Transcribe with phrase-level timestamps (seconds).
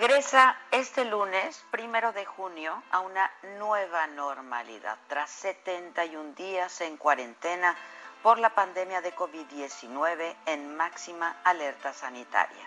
[0.00, 7.74] Regresa este lunes, primero de junio, a una nueva normalidad tras 71 días en cuarentena
[8.22, 12.64] por la pandemia de COVID-19 en máxima alerta sanitaria.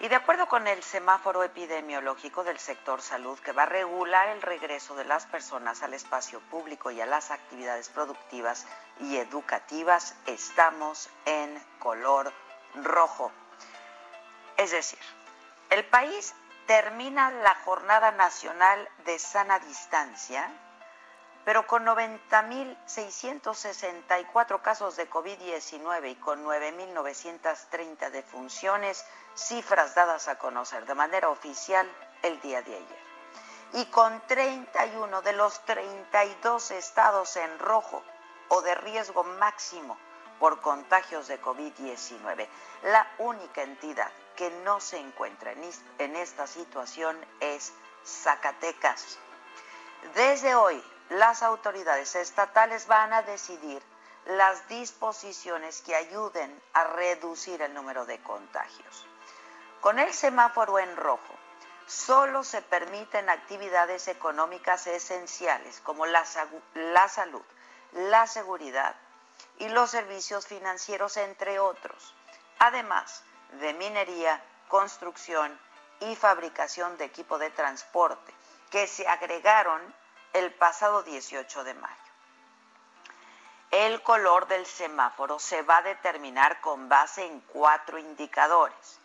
[0.00, 4.42] Y de acuerdo con el semáforo epidemiológico del sector salud que va a regular el
[4.42, 8.66] regreso de las personas al espacio público y a las actividades productivas
[8.98, 12.32] y educativas, estamos en color
[12.74, 13.30] rojo.
[14.56, 14.98] Es decir,
[15.70, 16.34] el país
[16.68, 20.52] termina la Jornada Nacional de Sana Distancia,
[21.46, 30.94] pero con 90.664 casos de COVID-19 y con 9.930 defunciones, cifras dadas a conocer de
[30.94, 33.08] manera oficial el día de ayer.
[33.72, 38.02] Y con 31 de los 32 estados en rojo
[38.48, 39.96] o de riesgo máximo
[40.38, 42.46] por contagios de COVID-19.
[42.82, 47.72] La única entidad que no se encuentra en esta situación es
[48.06, 49.18] Zacatecas.
[50.14, 53.82] Desde hoy, las autoridades estatales van a decidir
[54.26, 59.08] las disposiciones que ayuden a reducir el número de contagios.
[59.80, 61.34] Con el semáforo en rojo,
[61.88, 66.24] solo se permiten actividades económicas esenciales como la,
[66.74, 67.42] la salud,
[67.92, 68.94] la seguridad
[69.58, 72.14] y los servicios financieros, entre otros.
[72.60, 75.58] Además, de minería, construcción
[76.00, 78.34] y fabricación de equipo de transporte,
[78.70, 79.82] que se agregaron
[80.32, 81.94] el pasado 18 de mayo.
[83.70, 88.98] El color del semáforo se va a determinar con base en cuatro indicadores.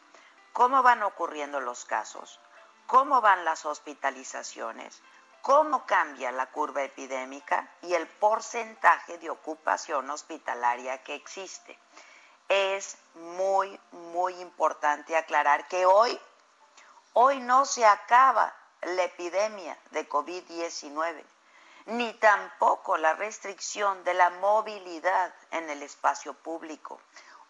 [0.54, 2.40] Cómo van ocurriendo los casos,
[2.86, 5.02] cómo van las hospitalizaciones,
[5.42, 11.78] cómo cambia la curva epidémica y el porcentaje de ocupación hospitalaria que existe
[12.48, 16.20] es muy, muy importante aclarar que hoy,
[17.14, 21.24] hoy no se acaba la epidemia de COVID-19,
[21.86, 27.00] ni tampoco la restricción de la movilidad en el espacio público.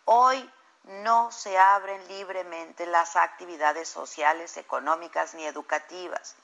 [0.05, 0.49] Hoy
[0.83, 6.35] no se abren libremente las actividades sociales, económicas ni educativas.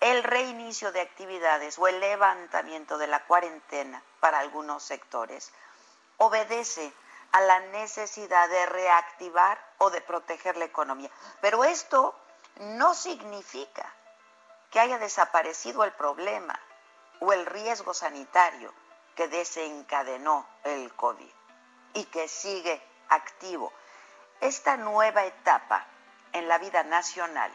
[0.00, 5.52] El reinicio de actividades o el levantamiento de la cuarentena para algunos sectores
[6.18, 6.92] obedece
[7.32, 11.10] a la necesidad de reactivar o de proteger la economía.
[11.40, 12.14] Pero esto
[12.60, 13.92] no significa
[14.70, 16.58] que haya desaparecido el problema
[17.20, 18.72] o el riesgo sanitario
[19.14, 21.30] que desencadenó el COVID
[21.94, 23.72] y que sigue activo.
[24.40, 25.86] Esta nueva etapa
[26.32, 27.52] en la vida nacional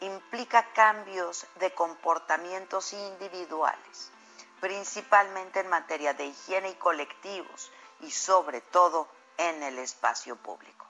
[0.00, 4.12] implica cambios de comportamientos individuales,
[4.60, 10.86] principalmente en materia de higiene y colectivos y sobre todo en el espacio público.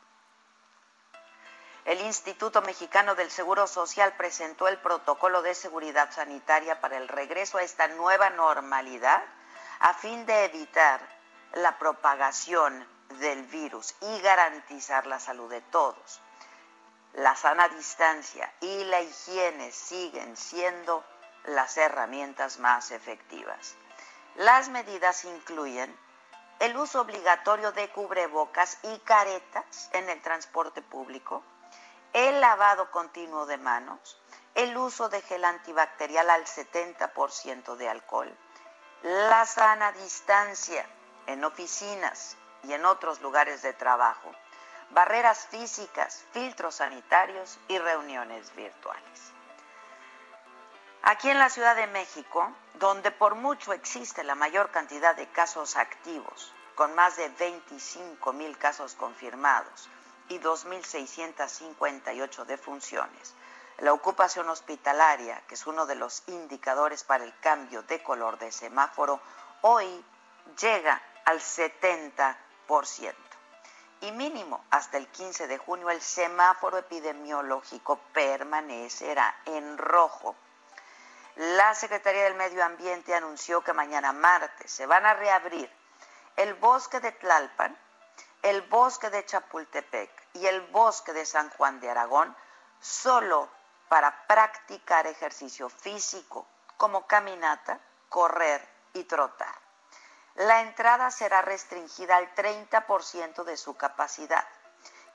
[1.85, 7.57] El Instituto Mexicano del Seguro Social presentó el protocolo de seguridad sanitaria para el regreso
[7.57, 9.23] a esta nueva normalidad
[9.81, 11.01] a fin de evitar
[11.55, 12.87] la propagación
[13.21, 16.21] del virus y garantizar la salud de todos.
[17.15, 21.03] La sana distancia y la higiene siguen siendo
[21.45, 23.77] las herramientas más efectivas.
[24.35, 25.97] Las medidas incluyen
[26.61, 31.43] el uso obligatorio de cubrebocas y caretas en el transporte público,
[32.13, 34.21] el lavado continuo de manos,
[34.55, 38.37] el uso de gel antibacterial al 70% de alcohol,
[39.03, 40.85] la sana distancia
[41.27, 44.33] en oficinas, y en otros lugares de trabajo,
[44.91, 49.33] barreras físicas, filtros sanitarios y reuniones virtuales.
[51.03, 55.77] Aquí en la Ciudad de México, donde por mucho existe la mayor cantidad de casos
[55.77, 59.89] activos, con más de 25 mil casos confirmados
[60.29, 63.35] y 2.658 defunciones,
[63.79, 68.51] la ocupación hospitalaria, que es uno de los indicadores para el cambio de color de
[68.51, 69.21] semáforo,
[69.63, 70.05] hoy
[70.61, 73.15] llega al 70%
[74.01, 80.37] y mínimo hasta el 15 de junio el semáforo epidemiológico permanecerá en rojo.
[81.39, 85.71] La Secretaría del Medio Ambiente anunció que mañana martes se van a reabrir
[86.37, 87.77] el bosque de Tlalpan,
[88.43, 92.37] el bosque de Chapultepec y el bosque de San Juan de Aragón
[92.81, 93.49] solo
[93.89, 96.47] para practicar ejercicio físico
[96.77, 99.69] como caminata, correr y trotar
[100.39, 104.47] la entrada será restringida al 30% de su capacidad.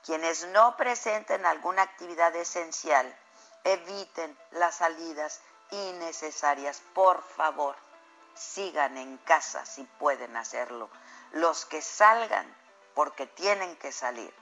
[0.04, 3.16] Quienes no presenten alguna actividad esencial,
[3.64, 6.82] eviten las salidas innecesarias.
[6.94, 7.76] Por favor,
[8.34, 10.88] sigan en casa si pueden hacerlo.
[11.32, 12.46] Los que salgan
[12.94, 14.32] porque tienen que salir,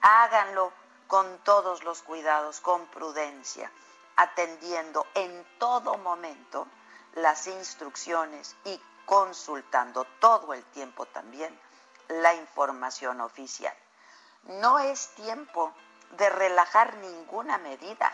[0.00, 0.72] háganlo
[1.06, 3.70] con todos los cuidados, con prudencia,
[4.16, 6.66] atendiendo en todo momento
[7.14, 11.58] las instrucciones y consultando todo el tiempo también
[12.08, 13.74] la información oficial.
[14.44, 15.72] No es tiempo
[16.12, 18.12] de relajar ninguna medida.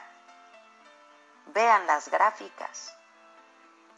[1.47, 2.95] Vean las gráficas.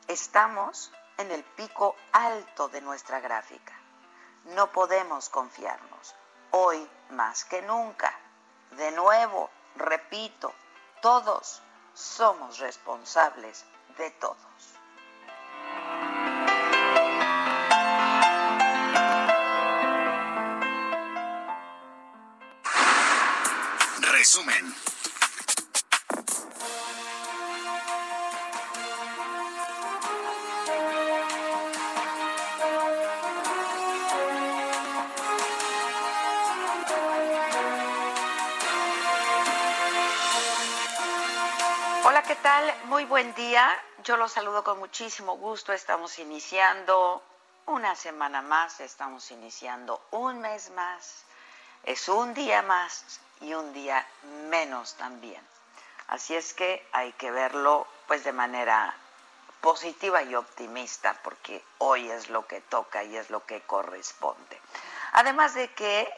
[0.08, 3.72] Estamos en el pico alto de nuestra gráfica.
[4.44, 6.14] No podemos confiarnos.
[6.50, 8.12] Hoy más que nunca.
[8.72, 10.52] De nuevo, repito,
[11.00, 11.62] todos
[11.94, 13.64] somos responsables
[13.96, 14.38] de todos.
[24.00, 24.93] Resumen.
[43.04, 43.70] Muy buen día.
[44.02, 45.74] Yo los saludo con muchísimo gusto.
[45.74, 47.22] Estamos iniciando
[47.66, 51.26] una semana más, estamos iniciando un mes más.
[51.82, 54.08] Es un día más y un día
[54.48, 55.46] menos también.
[56.08, 58.94] Así es que hay que verlo pues de manera
[59.60, 64.58] positiva y optimista porque hoy es lo que toca y es lo que corresponde.
[65.12, 66.10] Además de que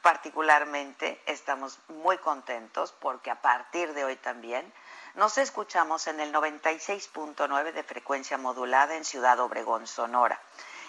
[0.00, 4.72] particularmente estamos muy contentos porque a partir de hoy también
[5.14, 10.40] nos escuchamos en el 96.9 de frecuencia modulada en Ciudad Obregón, Sonora.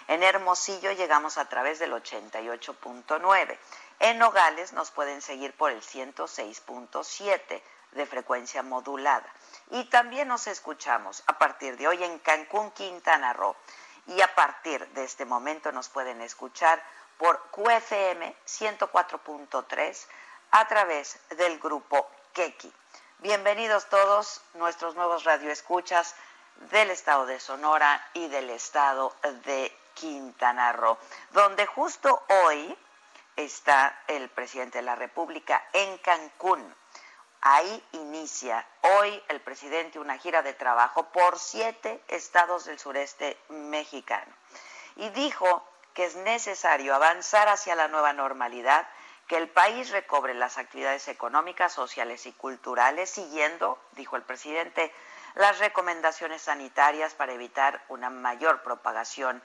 [0.08, 3.58] En Hermosillo llegamos a través del 88.9
[4.02, 9.32] en Nogales nos pueden seguir por el 106.7 de frecuencia modulada.
[9.70, 13.54] Y también nos escuchamos a partir de hoy en Cancún, Quintana Roo.
[14.08, 16.82] Y a partir de este momento nos pueden escuchar
[17.16, 20.06] por QFM 104.3
[20.50, 22.72] a través del grupo Keki.
[23.22, 26.16] Bienvenidos todos nuestros nuevos radioescuchas
[26.72, 29.14] del estado de Sonora y del estado
[29.44, 30.98] de Quintana Roo,
[31.30, 32.76] donde justo hoy
[33.36, 36.74] está el presidente de la República en Cancún.
[37.42, 44.34] Ahí inicia hoy el presidente una gira de trabajo por siete estados del sureste mexicano.
[44.96, 45.64] Y dijo
[45.94, 48.84] que es necesario avanzar hacia la nueva normalidad,
[49.26, 54.92] que el país recobre las actividades económicas, sociales y culturales, siguiendo, dijo el presidente,
[55.34, 59.42] las recomendaciones sanitarias para evitar una mayor propagación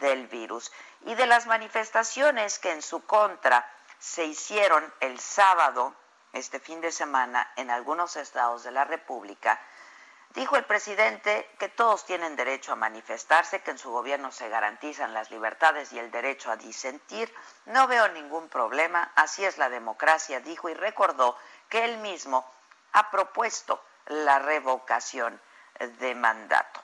[0.00, 5.94] del virus y de las manifestaciones que en su contra se hicieron el sábado,
[6.32, 9.60] este fin de semana, en algunos estados de la República,
[10.34, 15.14] dijo el presidente que todos tienen derecho a manifestarse, que en su gobierno se garantizan
[15.14, 17.32] las libertades y el derecho a disentir.
[17.66, 21.36] No veo ningún problema, así es la democracia, dijo y recordó
[21.68, 22.44] que él mismo
[22.92, 25.40] ha propuesto la revocación
[25.98, 26.80] de mandato.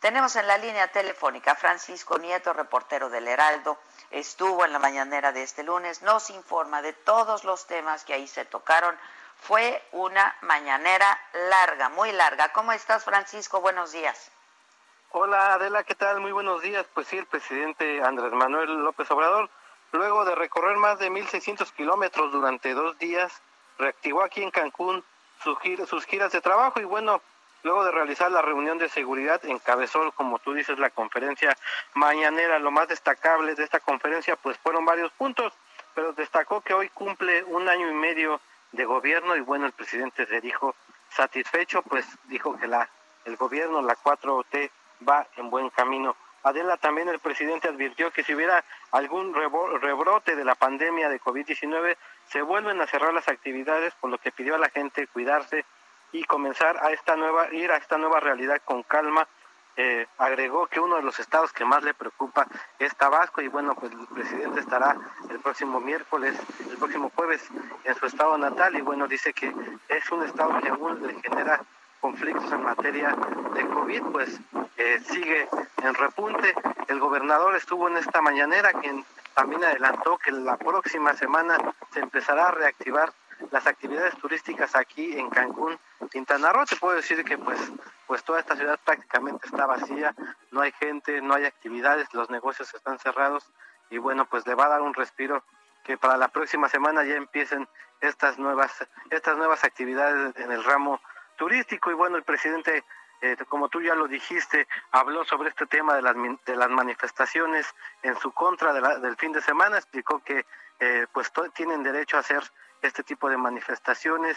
[0.00, 3.78] Tenemos en la línea telefónica Francisco Nieto, reportero del Heraldo.
[4.10, 8.26] Estuvo en la mañanera de este lunes, nos informa de todos los temas que ahí
[8.26, 8.98] se tocaron.
[9.40, 12.50] Fue una mañanera larga, muy larga.
[12.52, 13.60] ¿Cómo estás, Francisco?
[13.60, 14.30] Buenos días.
[15.12, 16.20] Hola, Adela, ¿qué tal?
[16.20, 16.86] Muy buenos días.
[16.94, 19.50] Pues sí, el presidente Andrés Manuel López Obrador,
[19.92, 23.42] luego de recorrer más de 1.600 kilómetros durante dos días,
[23.78, 25.02] reactivó aquí en Cancún
[25.42, 27.22] sus giras de trabajo y bueno,
[27.62, 31.56] luego de realizar la reunión de seguridad, encabezó, como tú dices, la conferencia
[31.94, 32.58] mañanera.
[32.58, 35.52] Lo más destacable de esta conferencia, pues fueron varios puntos,
[35.94, 38.40] pero destacó que hoy cumple un año y medio
[38.72, 40.74] de gobierno y bueno, el presidente se dijo
[41.10, 42.88] satisfecho, pues dijo que la
[43.24, 44.70] el gobierno, la 4T,
[45.08, 46.16] va en buen camino.
[46.42, 51.96] Adela, también el presidente advirtió que si hubiera algún rebrote de la pandemia de COVID-19,
[52.26, 55.66] se vuelven a cerrar las actividades, por lo que pidió a la gente cuidarse
[56.12, 59.28] y comenzar a esta nueva, ir a esta nueva realidad con calma.
[59.76, 62.46] Eh, agregó que uno de los estados que más le preocupa
[62.78, 64.96] es Tabasco y bueno, pues el presidente estará
[65.30, 67.48] el próximo miércoles, el próximo jueves
[67.84, 69.54] en su estado natal y bueno, dice que
[69.88, 71.60] es un estado que aún le genera
[72.00, 73.16] conflictos en materia
[73.54, 74.40] de COVID, pues
[74.76, 75.48] eh, sigue
[75.82, 76.54] en repunte.
[76.88, 81.58] El gobernador estuvo en esta mañanera, quien también adelantó que la próxima semana
[81.92, 83.12] se empezará a reactivar
[83.50, 85.78] las actividades turísticas aquí en Cancún,
[86.10, 86.64] Quintana Roo.
[86.66, 87.58] Te puedo decir que pues,
[88.06, 90.14] pues toda esta ciudad prácticamente está vacía,
[90.50, 93.50] no hay gente, no hay actividades, los negocios están cerrados
[93.90, 95.42] y bueno, pues le va a dar un respiro
[95.84, 97.68] que para la próxima semana ya empiecen
[98.00, 101.00] estas nuevas, estas nuevas actividades en el ramo
[101.36, 102.84] turístico y bueno, el presidente
[103.22, 106.14] eh, como tú ya lo dijiste, habló sobre este tema de las,
[106.46, 107.66] de las manifestaciones
[108.02, 110.46] en su contra del fin de semana, explicó que
[110.78, 112.42] eh, pues tienen derecho a hacer
[112.82, 114.36] este tipo de manifestaciones,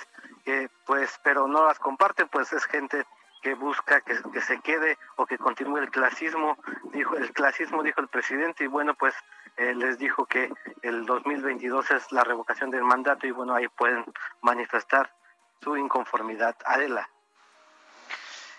[0.86, 3.06] pues pero no las comparten, pues es gente
[3.42, 6.58] que busca que, que, se quede o que continúe el clasismo,
[6.94, 9.14] dijo el clasismo dijo el presidente y bueno pues
[9.58, 10.50] eh, les dijo que
[10.82, 14.06] el 2022 es la revocación del mandato y bueno ahí pueden
[14.42, 15.14] manifestar
[15.62, 16.56] su inconformidad.
[16.66, 17.10] Adela.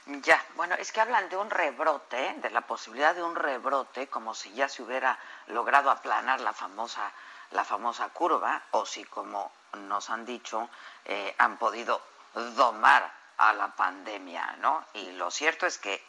[0.06, 4.34] Ya, bueno, es que hablan de un rebrote, de la posibilidad de un rebrote, como
[4.34, 7.10] si ya se hubiera logrado aplanar la famosa,
[7.52, 10.68] la famosa curva, o si, como nos han dicho,
[11.04, 12.00] eh, han podido
[12.56, 14.84] domar a la pandemia, ¿no?
[14.94, 16.04] Y lo cierto es que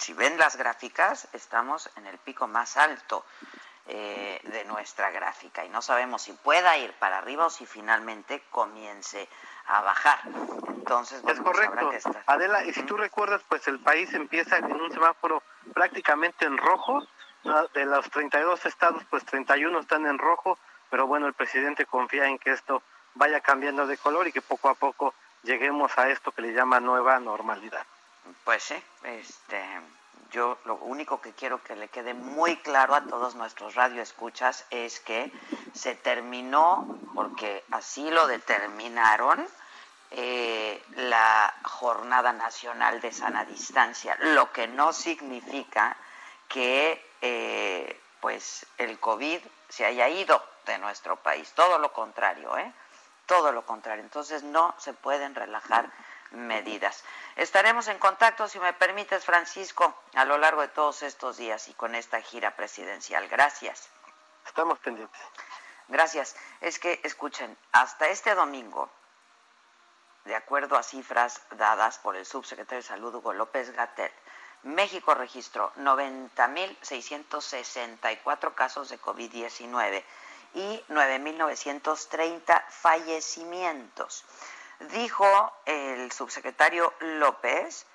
[0.00, 3.24] si ven las gráficas, estamos en el pico más alto
[3.86, 8.42] eh, de nuestra gráfica y no sabemos si pueda ir para arriba o si finalmente
[8.50, 9.28] comience
[9.66, 10.20] a bajar.
[10.68, 11.90] Entonces, es pues correcto.
[12.26, 15.42] Adela, y si tú recuerdas, pues el país empieza en un semáforo
[15.74, 17.02] prácticamente en rojo.
[17.74, 20.58] De los 32 estados, pues 31 están en rojo,
[20.90, 22.82] pero bueno, el presidente confía en que esto
[23.14, 26.80] vaya cambiando de color y que poco a poco lleguemos a esto que le llama
[26.80, 27.84] nueva normalidad.
[28.44, 29.62] Pues sí, este,
[30.30, 35.00] yo lo único que quiero que le quede muy claro a todos nuestros radioescuchas es
[35.00, 35.32] que
[35.72, 39.46] se terminó, porque así lo determinaron,
[40.12, 45.96] eh, la Jornada Nacional de Sana Distancia, lo que no significa
[46.48, 52.72] que eh, pues el COVID se haya ido de nuestro país, todo lo contrario, ¿eh?
[53.26, 54.02] Todo lo contrario.
[54.02, 55.90] Entonces no se pueden relajar
[56.32, 57.04] medidas.
[57.36, 61.74] Estaremos en contacto, si me permites, Francisco, a lo largo de todos estos días y
[61.74, 63.28] con esta gira presidencial.
[63.28, 63.88] Gracias.
[64.46, 65.20] Estamos pendientes.
[65.88, 66.36] Gracias.
[66.60, 68.90] Es que, escuchen, hasta este domingo,
[70.24, 74.12] de acuerdo a cifras dadas por el subsecretario de Salud Hugo López Gatel,
[74.62, 80.04] México registró 90.664 casos de COVID-19
[80.54, 84.24] y 9.930 fallecimientos.
[84.92, 85.26] Dijo
[85.66, 87.86] el subsecretario López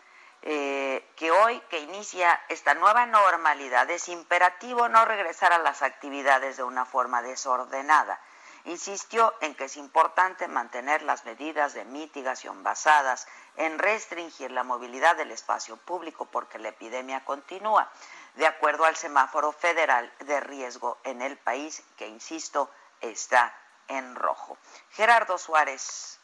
[0.42, 6.58] eh, que hoy que inicia esta nueva normalidad es imperativo no regresar a las actividades
[6.58, 8.20] de una forma desordenada.
[8.66, 15.16] Insistió en que es importante mantener las medidas de mitigación basadas en restringir la movilidad
[15.16, 17.92] del espacio público porque la epidemia continúa,
[18.36, 23.56] de acuerdo al semáforo federal de riesgo en el país, que, insisto, está
[23.88, 24.58] en rojo.
[24.92, 26.20] Gerardo Suárez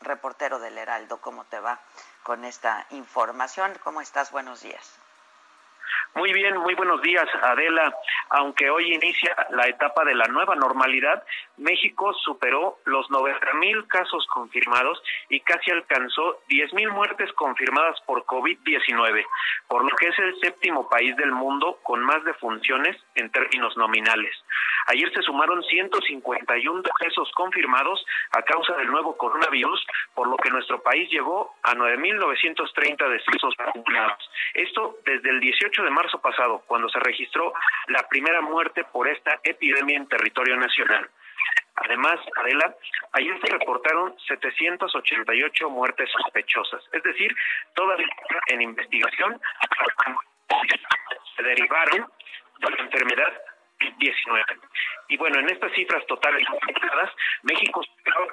[0.00, 1.80] reportero del Heraldo, ¿cómo te va
[2.22, 3.78] con esta información?
[3.82, 4.30] ¿Cómo estás?
[4.30, 5.05] Buenos días.
[6.16, 7.94] Muy bien, muy buenos días, Adela.
[8.30, 11.22] Aunque hoy inicia la etapa de la nueva normalidad,
[11.58, 18.24] México superó los 90 mil casos confirmados y casi alcanzó 10 mil muertes confirmadas por
[18.24, 19.26] COVID-19,
[19.68, 24.34] por lo que es el séptimo país del mundo con más defunciones en términos nominales.
[24.86, 30.80] Ayer se sumaron 151 decesos confirmados a causa del nuevo coronavirus, por lo que nuestro
[30.80, 34.30] país llegó a 9.930 decesos acumulados.
[34.54, 37.52] Esto desde el 18 de marzo pasado, cuando se registró
[37.88, 41.08] la primera muerte por esta epidemia en territorio nacional.
[41.76, 42.74] Además, Adela,
[43.12, 47.34] ayer se reportaron 788 muertes sospechosas, es decir,
[47.74, 48.06] todavía
[48.48, 49.38] en investigación
[51.36, 52.10] se derivaron
[52.60, 53.32] de la enfermedad
[53.98, 54.44] 19.
[55.08, 56.46] Y bueno, en estas cifras totales
[57.42, 57.82] México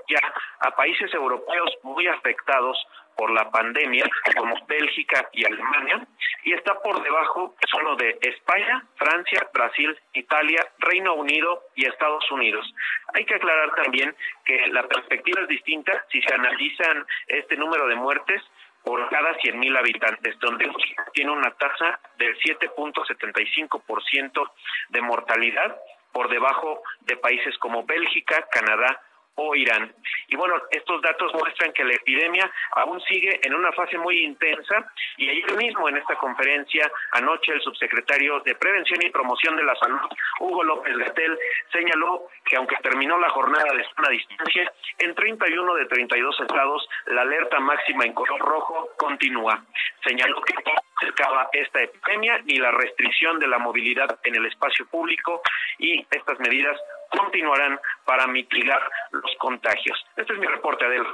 [0.07, 2.77] ya a países europeos muy afectados
[3.17, 6.07] por la pandemia, como Bélgica y Alemania,
[6.43, 12.65] y está por debajo solo de España, Francia, Brasil, Italia, Reino Unido y Estados Unidos.
[13.13, 14.15] Hay que aclarar también
[14.45, 18.41] que la perspectiva es distinta si se analizan este número de muertes
[18.83, 20.69] por cada 100.000 habitantes, donde
[21.13, 24.51] tiene una tasa del 7.75%
[24.89, 25.77] de mortalidad
[26.11, 28.99] por debajo de países como Bélgica, Canadá
[29.35, 29.93] o Irán.
[30.27, 34.85] Y bueno, estos datos muestran que la epidemia aún sigue en una fase muy intensa
[35.17, 39.75] y ayer mismo en esta conferencia, anoche el subsecretario de Prevención y Promoción de la
[39.75, 39.99] Salud,
[40.39, 41.37] Hugo López Gatel,
[41.71, 47.21] señaló que aunque terminó la jornada de sana distancia, en 31 de 32 estados la
[47.21, 49.63] alerta máxima en color rojo continúa.
[50.03, 54.85] Señaló que no acercaba esta epidemia ni la restricción de la movilidad en el espacio
[54.87, 55.41] público
[55.77, 56.77] y estas medidas
[57.17, 60.05] continuarán para mitigar los contagios.
[60.15, 61.09] Este es mi reporte, Adela.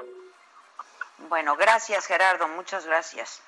[1.27, 3.41] Bueno, gracias Gerardo, muchas gracias.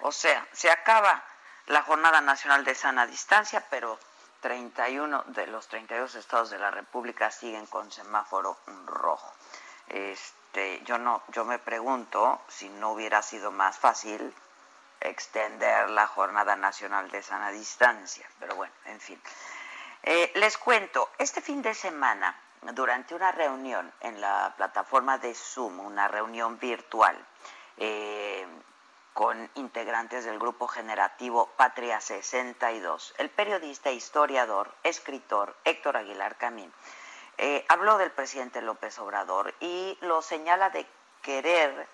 [0.00, 1.24] O sea, se acaba
[1.66, 3.98] la Jornada Nacional de Sana Distancia, pero
[4.40, 9.32] 31 de los 32 estados de la República siguen con semáforo rojo.
[9.88, 14.32] Este, yo no, yo me pregunto si no hubiera sido más fácil
[15.00, 19.20] extender la Jornada Nacional de Sana Distancia, pero bueno, en fin.
[20.02, 22.38] Eh, les cuento, este fin de semana,
[22.72, 27.16] durante una reunión en la plataforma de Zoom, una reunión virtual
[27.76, 28.46] eh,
[29.12, 36.72] con integrantes del grupo generativo Patria 62, el periodista, historiador, escritor Héctor Aguilar Camín
[37.36, 40.86] eh, habló del presidente López Obrador y lo señala de
[41.22, 41.88] querer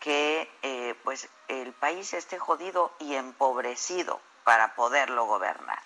[0.00, 5.85] que pues el país esté jodido y empobrecido para poderlo gobernar.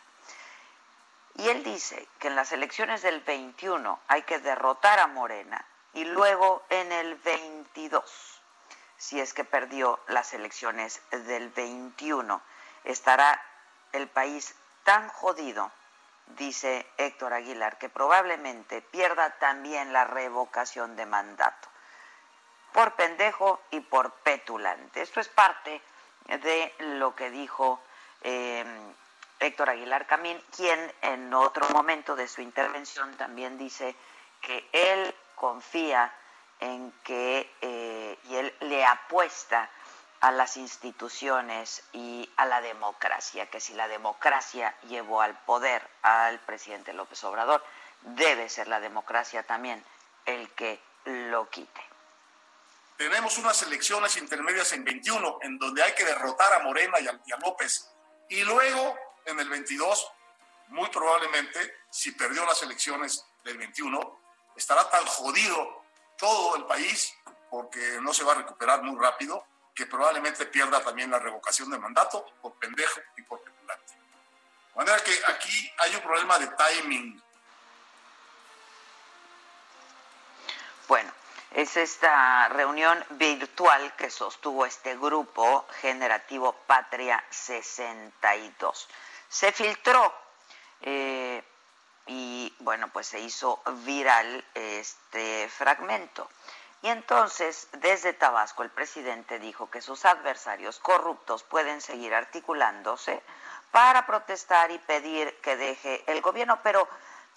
[1.37, 6.05] Y él dice que en las elecciones del 21 hay que derrotar a Morena y
[6.05, 8.41] luego en el 22,
[8.97, 12.41] si es que perdió las elecciones del 21,
[12.85, 13.43] estará
[13.93, 15.71] el país tan jodido,
[16.37, 21.69] dice Héctor Aguilar, que probablemente pierda también la revocación de mandato,
[22.73, 25.03] por pendejo y por petulante.
[25.03, 25.83] Esto es parte
[26.27, 27.81] de lo que dijo
[28.23, 28.65] eh,
[29.41, 33.97] Héctor Aguilar Camín, quien en otro momento de su intervención también dice
[34.41, 36.13] que él confía
[36.61, 39.71] en que eh, y él le apuesta
[40.21, 46.39] a las instituciones y a la democracia, que si la democracia llevó al poder al
[46.41, 47.65] presidente López Obrador,
[48.03, 49.83] debe ser la democracia también
[50.27, 51.81] el que lo quite.
[52.99, 57.19] Tenemos unas elecciones intermedias en 21 en donde hay que derrotar a Morena y a,
[57.25, 57.91] y a López
[58.29, 58.95] y luego
[59.31, 60.13] en el 22,
[60.69, 64.21] muy probablemente, si perdió las elecciones del 21,
[64.57, 65.85] estará tan jodido
[66.17, 67.15] todo el país,
[67.51, 71.79] porque no se va a recuperar muy rápido, que probablemente pierda también la revocación de
[71.79, 73.93] mandato por pendejo y por petulante.
[73.95, 77.23] De manera que aquí hay un problema de timing.
[80.87, 81.13] Bueno,
[81.53, 88.89] es esta reunión virtual que sostuvo este grupo generativo Patria 62
[89.31, 90.13] se filtró
[90.83, 91.43] eh,
[92.07, 96.29] y bueno, pues se hizo viral este fragmento.
[96.83, 103.23] Y entonces, desde Tabasco, el presidente dijo que sus adversarios corruptos pueden seguir articulándose
[103.71, 106.89] para protestar y pedir que deje el gobierno, pero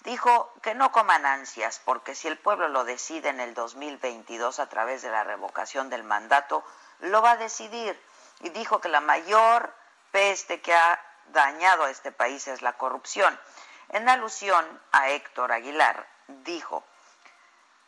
[0.02, 4.68] dijo que no coman ansias, porque si el pueblo lo decide en el 2022 a
[4.68, 6.64] través de la revocación del mandato,
[7.00, 8.00] lo va a decidir.
[8.40, 9.72] Y dijo que la mayor
[10.10, 13.38] peste que ha dañado a este país es la corrupción.
[13.90, 16.84] En alusión a Héctor Aguilar, dijo,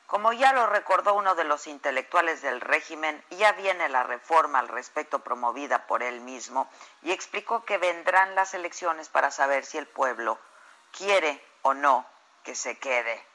[0.07, 4.69] como ya lo recordó uno de los intelectuales del régimen, ya viene la reforma al
[4.69, 6.71] respecto promovida por él mismo
[7.03, 10.39] y explicó que vendrán las elecciones para saber si el pueblo
[10.97, 12.07] quiere o no
[12.45, 13.27] que se quede.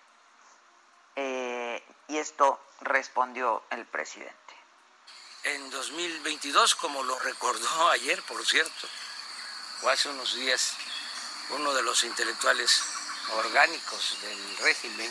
[1.17, 4.37] Eh, y esto respondió el presidente.
[5.43, 8.87] En 2022, como lo recordó ayer, por cierto,
[9.89, 10.73] hace unos días
[11.49, 12.81] uno de los intelectuales
[13.35, 15.09] orgánicos del régimen,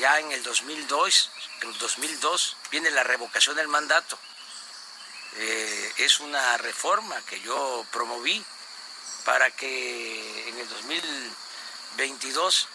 [0.00, 1.30] ya en el 2002,
[1.62, 4.18] en el 2002 viene la revocación del mandato.
[5.36, 8.44] Eh, es una reforma que yo promoví
[9.24, 12.68] para que en el 2022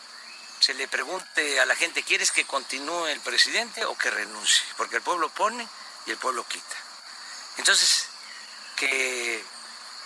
[0.60, 4.64] se le pregunte a la gente, ¿quieres que continúe el presidente o que renuncie?
[4.78, 5.68] Porque el pueblo pone
[6.06, 6.76] y el pueblo quita.
[7.58, 8.08] Entonces,
[8.76, 9.44] que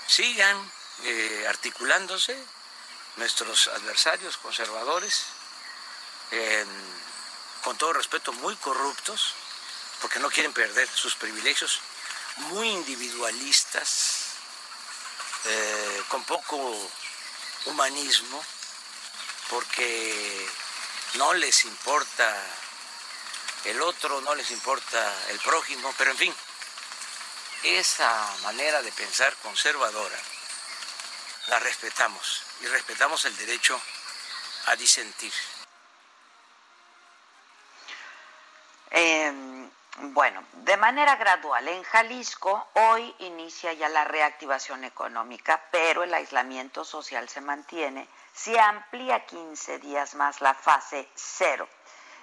[0.08, 0.72] sigan
[1.04, 2.38] eh, articulándose
[3.18, 5.24] nuestros adversarios conservadores,
[7.64, 9.34] con todo respeto, muy corruptos,
[10.02, 11.80] porque no quieren perder sus privilegios,
[12.38, 14.26] muy individualistas,
[15.46, 16.90] eh, con poco
[17.66, 18.44] humanismo,
[19.50, 20.50] porque
[21.16, 22.44] no les importa
[23.64, 26.36] el otro, no les importa el prójimo, pero en fin,
[27.66, 30.18] esa manera de pensar conservadora
[31.48, 33.80] la respetamos y respetamos el derecho
[34.68, 35.34] a disentir.
[38.92, 46.14] Em, bueno, de manera gradual, en Jalisco hoy inicia ya la reactivación económica, pero el
[46.14, 48.08] aislamiento social se mantiene.
[48.34, 51.68] Se amplía 15 días más la fase cero.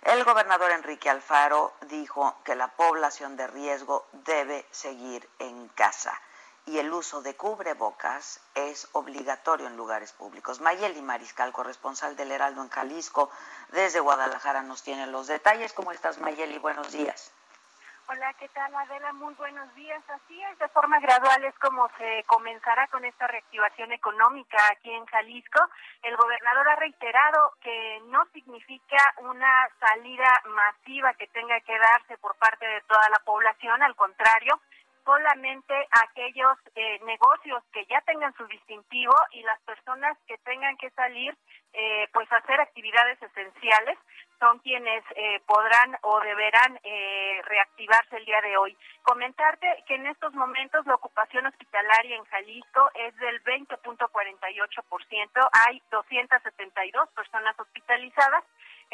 [0.03, 6.21] El gobernador Enrique Alfaro dijo que la población de riesgo debe seguir en casa
[6.67, 10.61] y el uso de cubrebocas es obligatorio en lugares públicos.
[10.61, 13.31] Mayeli Mariscal, corresponsal del Heraldo en Jalisco,
[13.69, 15.73] desde Guadalajara nos tiene los detalles.
[15.73, 16.59] ¿Cómo estás, Mayeli?
[16.59, 17.31] Buenos días.
[18.09, 19.13] Hola, ¿qué tal Adela?
[19.13, 20.03] Muy buenos días.
[20.09, 25.07] Así es, de forma gradual es como se comenzará con esta reactivación económica aquí en
[25.07, 25.61] Jalisco.
[26.03, 32.35] El gobernador ha reiterado que no significa una salida masiva que tenga que darse por
[32.37, 34.61] parte de toda la población, al contrario,
[35.05, 40.91] solamente aquellos eh, negocios que ya tengan su distintivo y las personas que tengan que
[40.91, 41.37] salir
[41.73, 43.99] eh, pues hacer actividades esenciales
[44.43, 46.81] son quienes eh, podrán o deberán
[47.45, 48.77] reactivarse el día de hoy.
[49.03, 57.09] Comentarte que en estos momentos la ocupación hospitalaria en Jalisco es del 20.48%, hay 272
[57.11, 58.43] personas hospitalizadas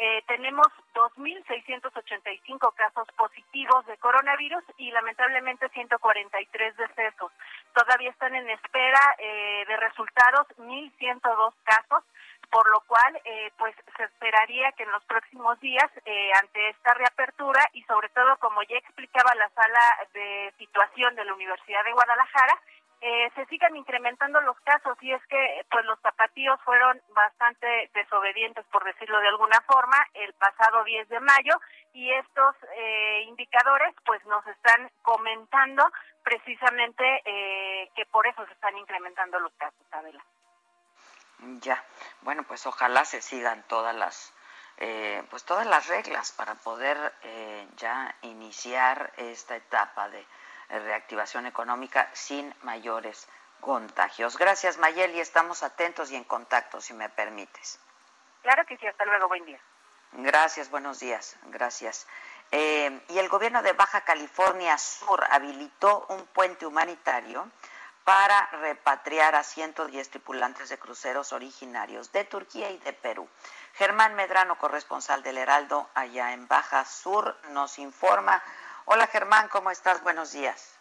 [0.01, 7.33] eh, tenemos 2.685 casos positivos de coronavirus y lamentablemente 143 decesos.
[7.73, 12.05] Todavía están en espera eh, de resultados 1.102 casos,
[12.51, 16.93] por lo cual eh, pues se esperaría que en los próximos días, eh, ante esta
[16.93, 19.81] reapertura y sobre todo como ya explicaba la sala
[20.13, 22.59] de situación de la Universidad de Guadalajara,
[23.01, 28.65] eh, se sigan incrementando los casos y es que pues los zapatillos fueron bastante desobedientes
[28.65, 31.53] por decirlo de alguna forma el pasado 10 de mayo
[31.93, 35.89] y estos eh, indicadores pues nos están comentando
[36.23, 40.21] precisamente eh, que por eso se están incrementando los casos, Adela.
[41.61, 41.83] Ya,
[42.21, 44.33] bueno pues ojalá se sigan todas las
[45.29, 47.13] pues todas las reglas para poder
[47.75, 50.25] ya iniciar esta etapa de
[50.69, 53.27] reactivación económica sin mayores
[53.59, 54.37] contagios.
[54.37, 57.79] Gracias Mayeli, estamos atentos y en contacto, si me permites.
[58.41, 59.59] Claro que sí, hasta luego, buen día.
[60.13, 62.07] Gracias, buenos días, gracias.
[62.51, 67.51] Eh, y el gobierno de Baja California Sur habilitó un puente humanitario
[68.03, 73.29] para repatriar a 110 tripulantes de cruceros originarios de Turquía y de Perú.
[73.73, 78.41] Germán Medrano, corresponsal del Heraldo allá en Baja Sur, nos informa
[78.91, 80.01] Hola Germán, ¿cómo estás?
[80.01, 80.78] Buenos días.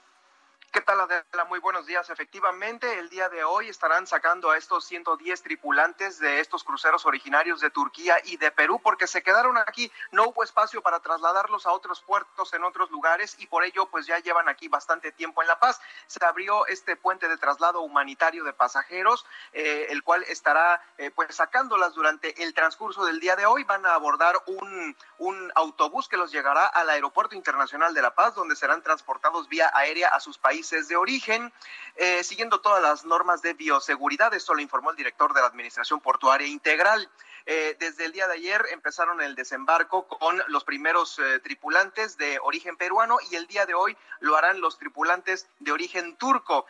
[0.71, 1.45] ¿Qué tal, Adela?
[1.49, 2.11] Muy buenos días.
[2.11, 7.61] Efectivamente, el día de hoy estarán sacando a estos 110 tripulantes de estos cruceros originarios
[7.61, 9.91] de Turquía y de Perú porque se quedaron aquí.
[10.13, 14.07] No hubo espacio para trasladarlos a otros puertos en otros lugares y por ello pues
[14.07, 15.81] ya llevan aquí bastante tiempo en La Paz.
[16.07, 21.35] Se abrió este puente de traslado humanitario de pasajeros, eh, el cual estará eh, pues
[21.35, 23.65] sacándolas durante el transcurso del día de hoy.
[23.65, 28.35] Van a abordar un, un autobús que los llegará al Aeropuerto Internacional de La Paz,
[28.35, 31.53] donde serán transportados vía aérea a sus países de origen,
[31.95, 34.35] eh, siguiendo todas las normas de bioseguridad.
[34.35, 37.09] Esto lo informó el director de la Administración Portuaria Integral.
[37.47, 42.41] Eh, desde el día de ayer empezaron el desembarco con los primeros eh, tripulantes de
[42.43, 46.67] origen peruano y el día de hoy lo harán los tripulantes de origen turco.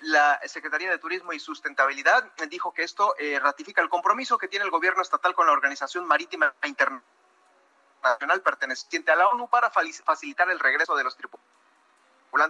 [0.00, 4.70] la Secretaría de Turismo y Sustentabilidad dijo que esto ratifica el compromiso que tiene el
[4.72, 10.96] gobierno estatal con la Organización Marítima Internacional perteneciente a la ONU para facilitar el regreso
[10.96, 11.61] de los tripulantes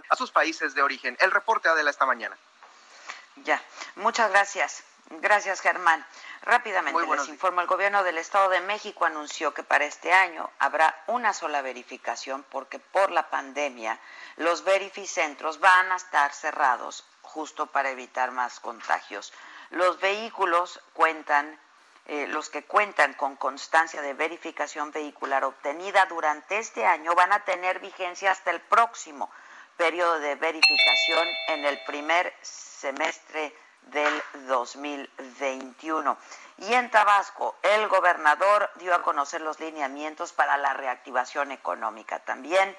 [0.09, 1.17] a sus países de origen.
[1.19, 2.37] El reporte Adela esta mañana.
[3.37, 3.61] Ya,
[3.95, 4.83] muchas gracias.
[5.09, 6.05] Gracias, Germán.
[6.43, 10.95] Rápidamente les informo, el gobierno del Estado de México anunció que para este año habrá
[11.07, 13.99] una sola verificación porque por la pandemia
[14.37, 19.33] los verificentros van a estar cerrados justo para evitar más contagios.
[19.69, 21.59] Los vehículos cuentan,
[22.05, 27.43] eh, los que cuentan con constancia de verificación vehicular obtenida durante este año van a
[27.43, 29.29] tener vigencia hasta el próximo
[29.77, 36.17] periodo de verificación en el primer semestre del 2021.
[36.57, 42.19] Y en Tabasco, el gobernador dio a conocer los lineamientos para la reactivación económica.
[42.19, 42.75] También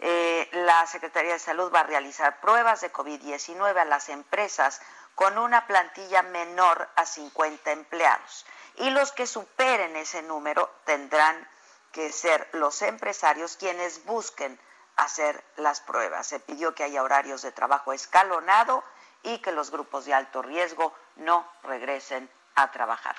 [0.00, 4.80] eh, la Secretaría de Salud va a realizar pruebas de COVID-19 a las empresas
[5.14, 8.46] con una plantilla menor a 50 empleados.
[8.76, 11.48] Y los que superen ese número tendrán
[11.92, 14.60] que ser los empresarios quienes busquen
[14.96, 16.26] hacer las pruebas.
[16.26, 18.82] Se pidió que haya horarios de trabajo escalonado
[19.22, 23.16] y que los grupos de alto riesgo no regresen a trabajar.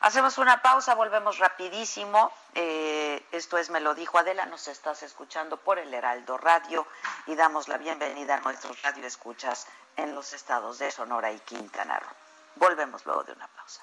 [0.00, 2.30] Hacemos una pausa, volvemos rapidísimo.
[2.54, 6.86] Eh, esto es Me lo dijo Adela, nos estás escuchando por el Heraldo Radio
[7.26, 12.10] y damos la bienvenida a nuestros radioescuchas en los estados de Sonora y Quintana Roo.
[12.56, 13.82] Volvemos luego de una pausa.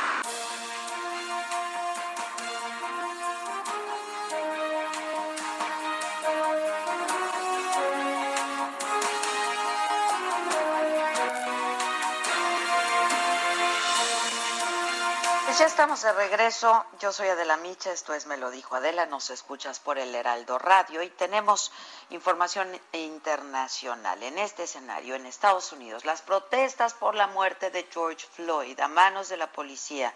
[15.61, 16.83] Ya estamos de regreso.
[16.99, 20.57] Yo soy Adela Micha, esto es Me lo dijo Adela, nos escuchas por el Heraldo
[20.57, 21.71] Radio y tenemos
[22.09, 24.23] información internacional.
[24.23, 28.87] En este escenario, en Estados Unidos, las protestas por la muerte de George Floyd a
[28.87, 30.11] manos de la policía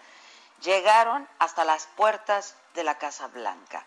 [0.62, 3.86] llegaron hasta las puertas de la Casa Blanca.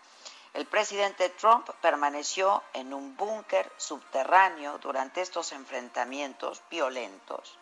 [0.54, 7.58] El presidente Trump permaneció en un búnker subterráneo durante estos enfrentamientos violentos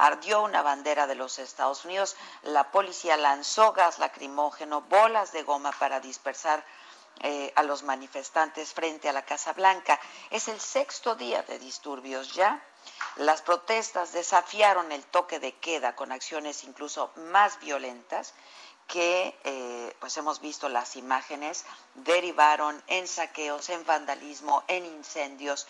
[0.00, 5.72] ardió una bandera de los Estados Unidos, la policía lanzó gas lacrimógeno, bolas de goma
[5.72, 6.64] para dispersar
[7.22, 10.00] eh, a los manifestantes frente a la Casa Blanca.
[10.30, 12.64] Es el sexto día de disturbios ya.
[13.16, 18.32] Las protestas desafiaron el toque de queda con acciones incluso más violentas
[18.86, 25.66] que, eh, pues hemos visto las imágenes, derivaron en saqueos, en vandalismo, en incendios.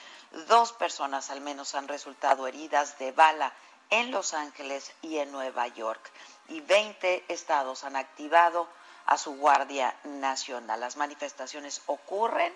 [0.46, 3.52] Dos personas al menos han resultado heridas de bala
[3.90, 6.10] en Los Ángeles y en Nueva York.
[6.48, 8.68] Y 20 estados han activado
[9.06, 10.80] a su Guardia Nacional.
[10.80, 12.54] Las manifestaciones ocurren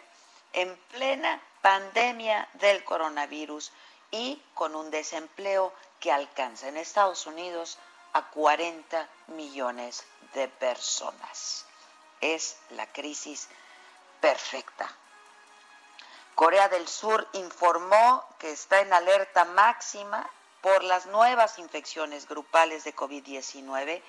[0.52, 3.72] en plena pandemia del coronavirus
[4.10, 7.78] y con un desempleo que alcanza en Estados Unidos
[8.12, 11.66] a 40 millones de personas.
[12.20, 13.48] Es la crisis
[14.20, 14.88] perfecta.
[16.34, 20.28] Corea del Sur informó que está en alerta máxima
[20.64, 24.00] por las nuevas infecciones grupales de COVID-19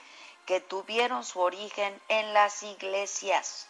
[0.46, 3.68] que tuvieron su origen en las iglesias.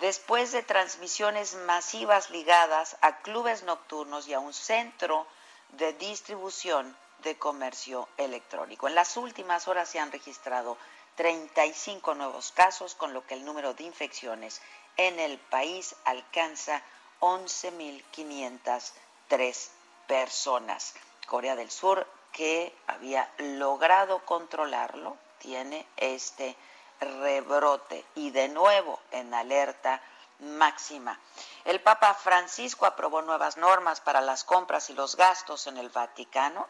[0.00, 5.26] Después de transmisiones masivas ligadas a clubes nocturnos y a un centro
[5.72, 8.88] de distribución de comercio electrónico.
[8.88, 10.78] En las últimas horas se han registrado
[11.16, 14.62] 35 nuevos casos, con lo que el número de infecciones
[14.96, 16.82] en el país alcanza
[17.20, 19.68] 11.503
[20.06, 20.94] personas.
[21.28, 26.56] Corea del Sur, que había logrado controlarlo, tiene este
[27.00, 30.00] rebrote y de nuevo en alerta
[30.40, 31.18] máxima.
[31.64, 36.66] El Papa Francisco aprobó nuevas normas para las compras y los gastos en el Vaticano,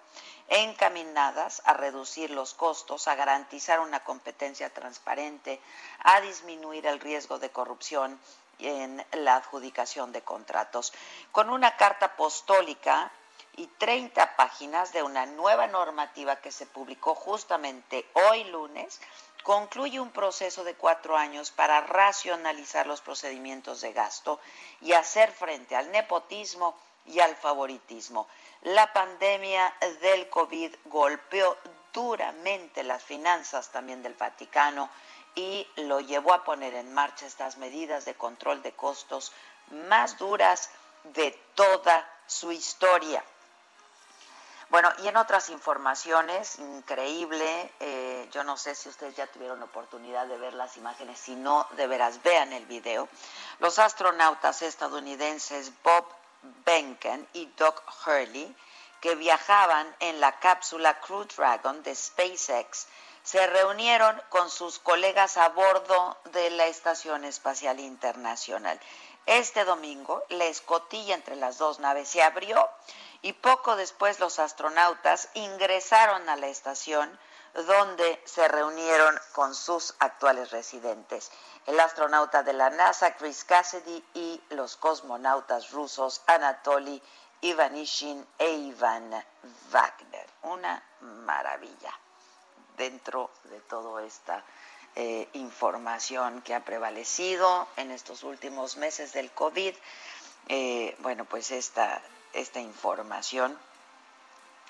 [0.48, 5.60] encaminadas a reducir los costos, a garantizar una competencia transparente,
[6.00, 8.18] a disminuir el riesgo de corrupción
[8.58, 10.92] en la adjudicación de contratos.
[11.30, 13.12] Con una carta apostólica
[13.56, 19.00] y 30 páginas de una nueva normativa que se publicó justamente hoy lunes,
[19.42, 24.40] concluye un proceso de cuatro años para racionalizar los procedimientos de gasto
[24.80, 28.28] y hacer frente al nepotismo y al favoritismo.
[28.62, 31.56] La pandemia del COVID golpeó
[31.92, 34.90] duramente las finanzas también del Vaticano
[35.34, 39.32] y lo llevó a poner en marcha estas medidas de control de costos
[39.70, 40.70] más duras
[41.04, 43.24] de toda su historia.
[44.70, 50.26] Bueno, y en otras informaciones, increíble, eh, yo no sé si ustedes ya tuvieron oportunidad
[50.26, 53.08] de ver las imágenes, si no, de veras, vean el video.
[53.60, 56.04] Los astronautas estadounidenses Bob
[56.66, 58.54] Behnken y Doug Hurley,
[59.00, 62.88] que viajaban en la cápsula Crew Dragon de SpaceX,
[63.22, 68.80] se reunieron con sus colegas a bordo de la Estación Espacial Internacional.
[69.28, 72.66] Este domingo, la escotilla entre las dos naves se abrió
[73.20, 77.18] y poco después los astronautas ingresaron a la estación
[77.52, 81.30] donde se reunieron con sus actuales residentes,
[81.66, 87.02] el astronauta de la NASA Chris Cassidy y los cosmonautas rusos Anatoly
[87.42, 89.10] Ivanishin e Ivan
[89.70, 90.26] Wagner.
[90.44, 91.92] Una maravilla
[92.78, 94.42] dentro de toda esta
[95.00, 99.72] eh, información que ha prevalecido en estos últimos meses del COVID.
[100.48, 103.56] Eh, bueno, pues esta, esta información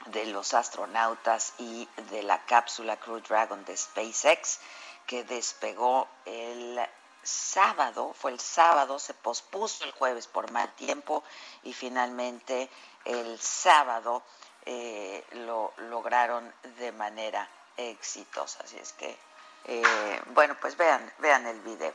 [0.06, 4.60] de los astronautas y de la cápsula Crew Dragon de SpaceX
[5.06, 6.78] que despegó el
[7.22, 11.24] sábado, fue el sábado, se pospuso el jueves por mal tiempo
[11.62, 12.68] y finalmente
[13.06, 14.22] el sábado
[14.66, 18.62] eh, lo lograron de manera exitosa.
[18.62, 19.18] Así es que,
[19.64, 21.94] eh, bueno, pues vean, vean el video.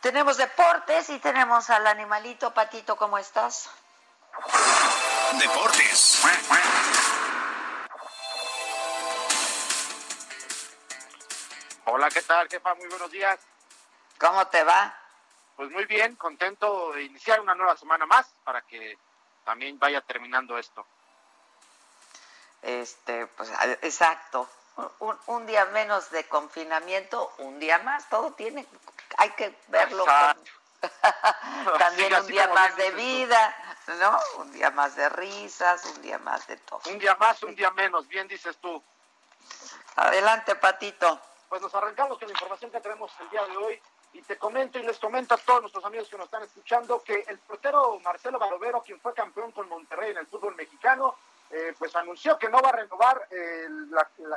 [0.00, 3.68] Tenemos deportes y tenemos al animalito Patito, ¿cómo estás?
[5.38, 6.22] Deportes.
[11.86, 12.74] Hola, ¿qué tal, jefa?
[12.74, 13.40] Muy buenos días.
[14.18, 14.94] ¿Cómo te va?
[15.56, 18.96] Pues muy bien, contento de iniciar una nueva semana más para que
[19.44, 20.86] también vaya terminando esto.
[22.62, 23.50] Este, pues
[23.82, 24.48] exacto.
[25.26, 28.64] Un, día menos de confinamiento, un día más, todo tiene,
[29.16, 30.04] hay que verlo.
[31.78, 33.56] También un día más de vida,
[33.98, 34.18] ¿no?
[34.36, 36.80] Un día más de risas, un día más de todo.
[36.90, 38.80] Un día más, un día menos, bien dices tú.
[39.96, 41.20] Adelante, Patito.
[41.48, 44.78] Pues nos arrancamos con la información que tenemos el día de hoy y te comento
[44.78, 48.38] y les comento a todos nuestros amigos que nos están escuchando que el portero Marcelo
[48.38, 51.16] Barovero, quien fue campeón con Monterrey en el fútbol mexicano,
[51.50, 53.88] eh, pues anunció que no va a renovar el,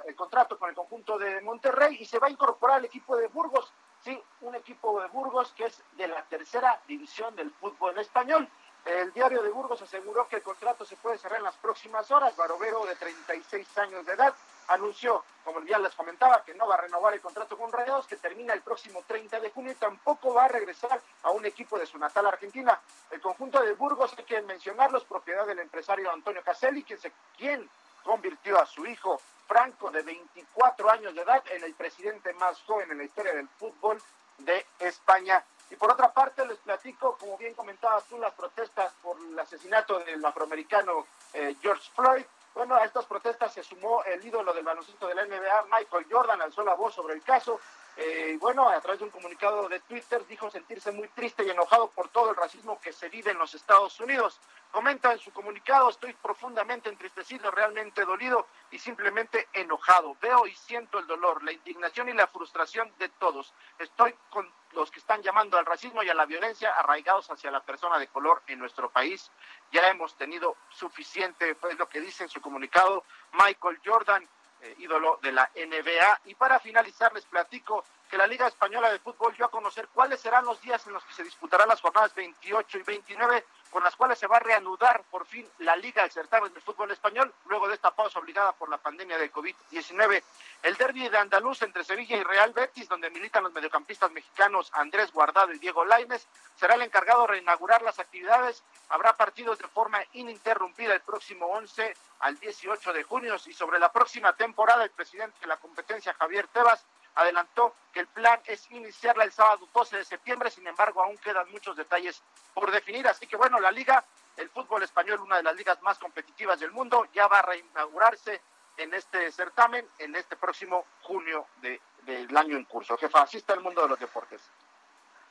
[0.07, 3.27] el, contrato con el conjunto de Monterrey y se va a incorporar al equipo de
[3.27, 3.73] Burgos.
[4.03, 8.47] Sí, un equipo de Burgos que es de la tercera división del fútbol español.
[8.85, 12.35] El diario de Burgos aseguró que el contrato se puede cerrar en las próximas horas.
[12.35, 14.33] Barovero, de 36 años de edad,
[14.67, 18.17] anunció, como ya les comentaba, que no va a renovar el contrato con Rayados, que
[18.17, 21.85] termina el próximo 30 de junio y tampoco va a regresar a un equipo de
[21.85, 22.79] su natal Argentina.
[23.09, 27.11] El conjunto de Burgos, hay que mencionarlo, es propiedad del empresario Antonio Caselli, quien, se,
[27.37, 27.69] quien
[28.03, 32.89] convirtió a su hijo Franco, de 24 años de edad, en el presidente más joven
[32.91, 34.01] en la historia del fútbol
[34.37, 35.43] de España.
[35.69, 39.99] Y por otra parte, les platico, como bien comentabas tú, las protestas por el asesinato
[39.99, 42.25] del afroamericano eh, George Floyd.
[42.61, 46.43] Bueno, a estas protestas se sumó el ídolo del baloncesto de la NBA, Michael Jordan,
[46.43, 47.59] alzó la voz sobre el caso.
[47.97, 51.89] Eh, bueno, a través de un comunicado de Twitter dijo sentirse muy triste y enojado
[51.91, 54.39] por todo el racismo que se vive en los Estados Unidos.
[54.71, 60.15] Comenta en su comunicado, estoy profundamente entristecido, realmente dolido y simplemente enojado.
[60.21, 63.53] Veo y siento el dolor, la indignación y la frustración de todos.
[63.77, 67.61] Estoy con los que están llamando al racismo y a la violencia arraigados hacia la
[67.61, 69.29] persona de color en nuestro país.
[69.73, 74.27] Ya hemos tenido suficiente, pues lo que dice en su comunicado Michael Jordan,
[74.61, 76.21] eh, ídolo de la NBA.
[76.25, 80.19] Y para finalizar les platico que la Liga Española de Fútbol dio a conocer cuáles
[80.19, 83.95] serán los días en los que se disputarán las jornadas 28 y 29 con las
[83.95, 87.67] cuales se va a reanudar por fin la Liga del Certamen del Fútbol Español, luego
[87.67, 90.21] de esta pausa obligada por la pandemia de COVID-19.
[90.61, 95.11] El derby de Andaluz entre Sevilla y Real Betis, donde militan los mediocampistas mexicanos Andrés
[95.13, 98.61] Guardado y Diego Lainez, será el encargado de reinaugurar las actividades.
[98.89, 103.91] Habrá partidos de forma ininterrumpida el próximo 11 al 18 de junio y sobre la
[103.91, 109.23] próxima temporada el presidente de la competencia, Javier Tebas, adelantó que el plan es iniciarla
[109.23, 112.21] el sábado 12 de septiembre, sin embargo aún quedan muchos detalles
[112.53, 114.03] por definir, así que bueno, la liga,
[114.37, 118.41] el fútbol español, una de las ligas más competitivas del mundo, ya va a reinaugurarse
[118.77, 122.97] en este certamen en este próximo junio de, del año en curso.
[122.97, 124.41] Jefa, así está el mundo de los deportes.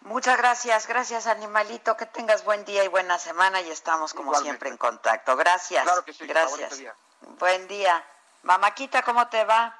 [0.03, 4.71] Muchas gracias, gracias animalito, que tengas buen día y buena semana y estamos como siempre
[4.71, 5.37] en contacto.
[5.37, 5.85] Gracias.
[5.85, 6.27] Claro que sí.
[6.27, 6.79] Gracias.
[6.79, 6.95] Día.
[7.39, 8.03] Buen día.
[8.43, 9.80] Mamaquita, ¿cómo te va?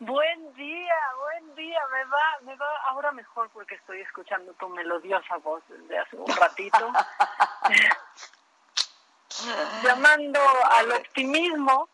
[0.00, 5.36] Buen día, buen día, me va, me va ahora mejor porque estoy escuchando tu melodiosa
[5.36, 6.92] voz desde hace un ratito.
[9.82, 11.88] Llamando al optimismo.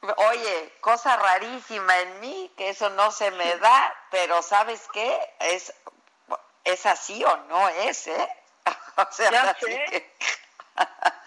[0.00, 5.18] Oye, cosa rarísima en mí, que eso no se me da, pero ¿sabes qué?
[5.40, 5.74] Es,
[6.64, 8.28] es así o no es, ¿eh?
[8.96, 10.12] O sea, ya sé.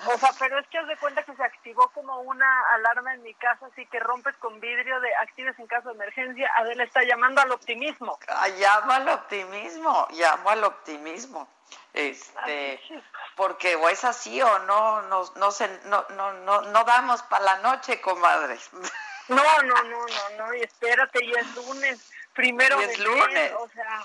[0.08, 3.22] O sea, pero es que haz de cuenta que se activó como una alarma en
[3.22, 6.52] mi casa, así que rompes con vidrio de actives en caso de emergencia.
[6.58, 8.18] Adela está llamando al optimismo.
[8.28, 11.48] Ah, llamo al optimismo, llamo al optimismo.
[11.94, 12.82] Este,
[13.36, 17.44] porque o es así o no, no, no, se, no, no, no, no damos para
[17.46, 18.70] la noche, comadres.
[19.28, 23.54] No, no, no, no, no, y espérate, ya es lunes, primero y es lunes.
[23.58, 24.04] o sea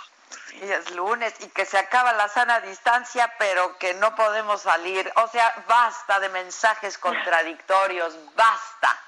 [0.53, 5.13] y es lunes y que se acaba la sana distancia, pero que no podemos salir.
[5.17, 8.99] O sea, basta de mensajes contradictorios, basta,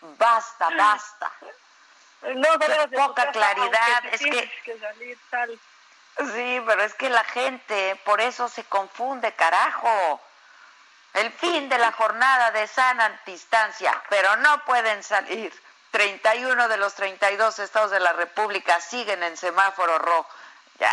[0.00, 1.32] basta, basta.
[2.22, 4.50] No, de poca claridad, es que...
[5.30, 5.60] tal.
[6.18, 10.20] Sí, pero es que la gente por eso se confunde, carajo.
[11.14, 15.52] El fin de la jornada de sana distancia, pero no pueden salir.
[15.92, 20.28] 31 de los 32 estados de la República siguen en semáforo rojo.
[20.80, 20.90] Ya,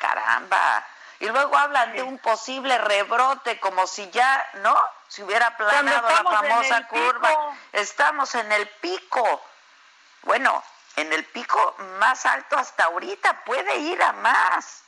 [0.00, 0.84] caramba.
[1.20, 4.76] Y luego hablan de un posible rebrote, como si ya, ¿no?
[5.08, 7.56] Si hubiera planado la famosa curva.
[7.72, 9.42] Estamos en el pico.
[10.22, 10.62] Bueno,
[10.96, 14.82] en el pico más alto hasta ahorita, puede ir a más.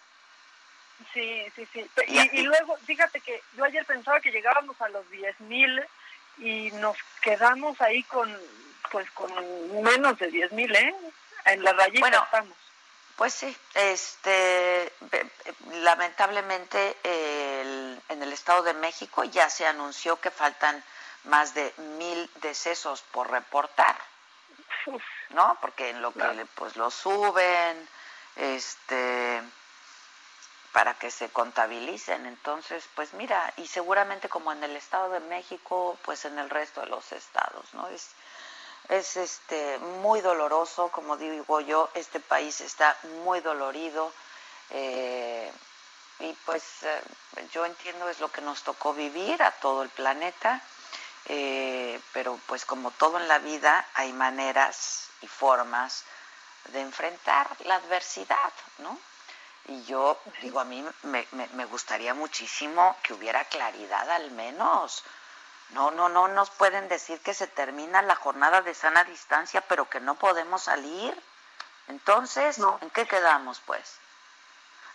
[1.13, 1.89] Sí, sí, sí.
[2.09, 5.85] Y, y, luego, fíjate que yo ayer pensaba que llegábamos a los 10 mil
[6.39, 8.37] y nos quedamos ahí con,
[8.93, 10.95] pues, con menos de 10 mil, ¿eh?
[11.47, 12.57] En la rayita bueno, estamos.
[13.16, 14.93] Pues sí, este,
[15.72, 20.82] lamentablemente en el Estado de México ya se anunció que faltan
[21.24, 23.97] más de mil decesos por reportar,
[25.30, 25.59] ¿no?
[25.61, 27.88] Porque en lo que pues lo suben,
[28.36, 29.43] este,
[30.72, 32.26] para que se contabilicen.
[32.26, 36.80] Entonces, pues mira, y seguramente como en el Estado de México, pues en el resto
[36.80, 37.88] de los estados, ¿no?
[37.88, 38.11] Es,
[38.89, 44.12] es este muy doloroso, como digo yo, este país está muy dolorido
[44.70, 45.53] eh,
[46.18, 47.03] y pues eh,
[47.53, 50.61] yo entiendo es lo que nos tocó vivir a todo el planeta,
[51.26, 56.05] eh, pero pues como todo en la vida hay maneras y formas
[56.68, 58.99] de enfrentar la adversidad, ¿no?
[59.66, 65.05] Y yo digo, a mí me, me gustaría muchísimo que hubiera claridad al menos,
[65.73, 69.89] no, no, no nos pueden decir que se termina la jornada de sana distancia, pero
[69.89, 71.18] que no podemos salir.
[71.89, 73.99] Entonces, ¿en qué quedamos, pues?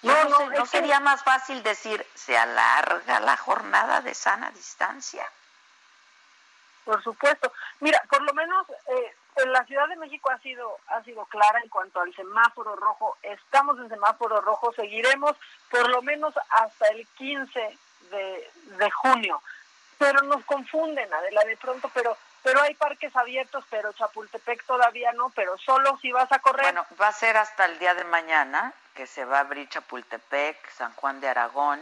[0.03, 5.27] No, no, no, sería más fácil decir, se alarga la jornada de sana distancia?
[6.85, 7.51] Por supuesto.
[7.79, 11.59] Mira, por lo menos eh, en la Ciudad de México ha sido ha sido clara
[11.61, 13.17] en cuanto al semáforo rojo.
[13.23, 15.35] Estamos en semáforo rojo, seguiremos
[15.69, 17.77] por lo menos hasta el 15
[18.11, 19.41] de, de junio
[19.97, 25.29] pero nos confunden, Adela, de pronto, pero pero hay parques abiertos, pero Chapultepec todavía no,
[25.31, 26.63] pero solo si vas a correr.
[26.63, 30.57] Bueno, va a ser hasta el día de mañana que se va a abrir Chapultepec,
[30.71, 31.81] San Juan de Aragón,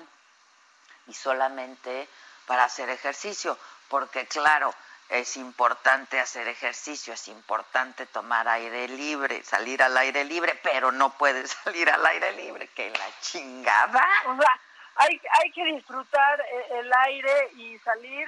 [1.06, 2.10] y solamente
[2.48, 3.58] para hacer ejercicio,
[3.90, 4.74] porque claro,
[5.10, 11.12] es importante hacer ejercicio, es importante tomar aire libre, salir al aire libre, pero no
[11.16, 14.04] puedes salir al aire libre, que la chingada.
[14.26, 14.60] O sea,
[14.96, 18.28] hay, hay que disfrutar eh, el aire y salir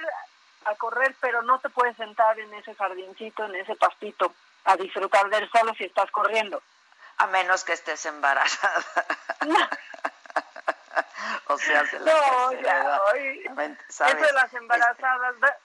[0.64, 4.32] a correr, pero no te puedes sentar en ese jardincito, en ese pastito,
[4.64, 6.62] a disfrutar del solo si estás corriendo.
[7.18, 8.84] A menos que estés embarazada.
[11.46, 13.00] o sea, se no, ya,
[13.88, 15.56] Eso de las embarazadas va,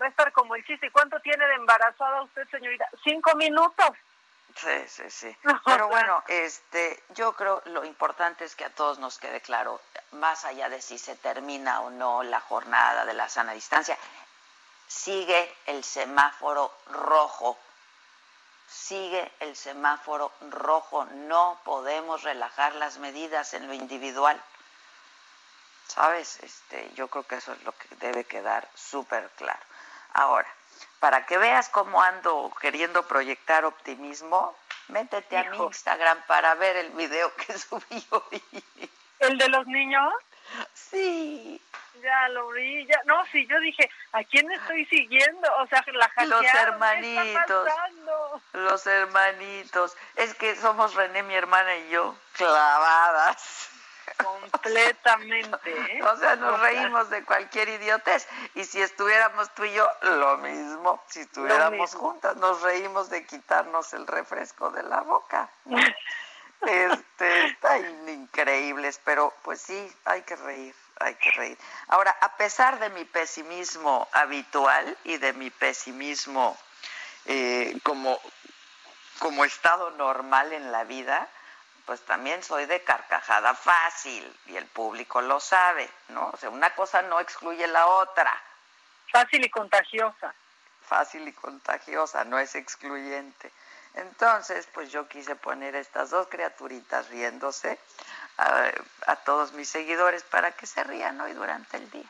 [0.00, 0.86] va, a estar como el chiste.
[0.86, 2.86] ¿Y cuánto tiene de embarazada usted, señorita?
[3.02, 3.92] Cinco minutos.
[4.56, 5.36] Sí, sí, sí.
[5.64, 9.80] Pero bueno, este, yo creo lo importante es que a todos nos quede claro,
[10.12, 13.96] más allá de si se termina o no la jornada de la sana distancia,
[14.86, 17.58] sigue el semáforo rojo.
[18.68, 21.04] Sigue el semáforo rojo.
[21.04, 24.40] No podemos relajar las medidas en lo individual.
[25.88, 26.38] ¿Sabes?
[26.40, 29.60] Este, yo creo que eso es lo que debe quedar súper claro.
[30.12, 30.48] Ahora,
[31.00, 34.54] para que veas cómo ando queriendo proyectar optimismo,
[34.88, 38.42] métete a mi Instagram para ver el video que subí hoy.
[39.20, 40.12] ¿El de los niños?
[40.74, 41.60] Sí.
[42.02, 43.00] Ya lo vi, ya.
[43.04, 45.48] No, sí, yo dije, ¿a quién estoy siguiendo?
[45.58, 47.68] O sea, la Los hermanitos.
[48.52, 49.96] Los hermanitos.
[50.16, 53.70] Es que somos René, mi hermana y yo, clavadas.
[54.22, 55.70] Completamente.
[55.96, 56.02] ¿eh?
[56.02, 58.26] O sea, nos reímos de cualquier idiotez.
[58.54, 61.02] Y si estuviéramos tú y yo, lo mismo.
[61.08, 65.48] Si estuviéramos juntas, nos reímos de quitarnos el refresco de la boca.
[66.62, 71.58] Este, está increíbles, pero pues sí, hay que reír, hay que reír.
[71.88, 76.58] Ahora, a pesar de mi pesimismo habitual y de mi pesimismo
[77.24, 78.20] eh, como,
[79.20, 81.28] como estado normal en la vida,
[81.90, 86.30] pues también soy de carcajada fácil y el público lo sabe, ¿no?
[86.32, 88.32] O sea, una cosa no excluye la otra.
[89.10, 90.32] Fácil y contagiosa.
[90.86, 93.50] Fácil y contagiosa, no es excluyente.
[93.94, 97.76] Entonces, pues yo quise poner estas dos criaturitas riéndose
[98.36, 102.08] a, todos mis seguidores para que se rían hoy durante el día.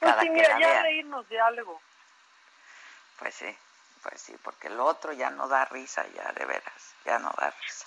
[0.00, 1.80] Pues sí, mira, ya reírnos de algo.
[3.20, 3.56] Pues sí,
[4.02, 7.54] pues sí, porque el otro ya no da risa, ya de veras, ya no da
[7.62, 7.86] risa.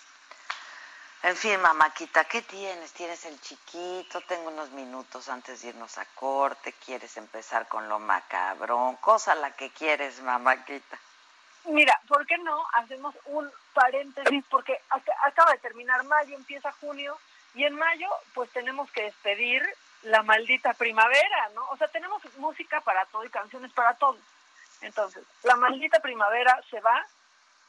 [1.27, 2.93] En fin, mamáquita, ¿qué tienes?
[2.93, 4.21] ¿Tienes el chiquito?
[4.21, 6.73] Tengo unos minutos antes de irnos a corte.
[6.85, 8.95] ¿Quieres empezar con lo macabrón?
[8.95, 10.97] Cosa la que quieres, mamáquita.
[11.65, 14.45] Mira, ¿por qué no hacemos un paréntesis?
[14.49, 14.81] Porque
[15.21, 17.19] acaba de terminar mayo, empieza junio,
[17.55, 19.67] y en mayo pues tenemos que despedir
[20.03, 21.67] la maldita primavera, ¿no?
[21.71, 24.17] O sea, tenemos música para todo y canciones para todo.
[24.79, 27.05] Entonces, la maldita primavera se va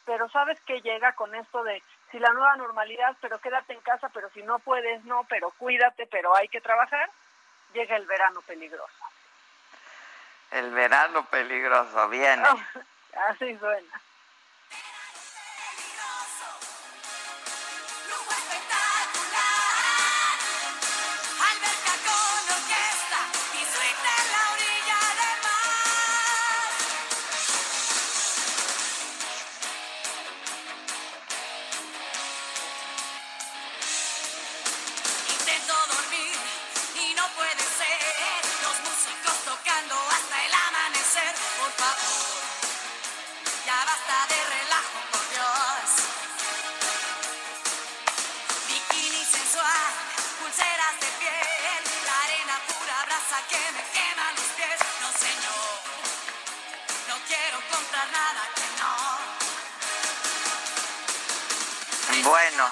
[0.09, 4.09] pero sabes que llega con esto de si la nueva normalidad, pero quédate en casa,
[4.11, 7.11] pero si no puedes, no, pero cuídate, pero hay que trabajar,
[7.73, 9.05] llega el verano peligroso.
[10.51, 12.49] El verano peligroso viene.
[13.31, 14.01] así suena.
[62.39, 62.71] Bueno,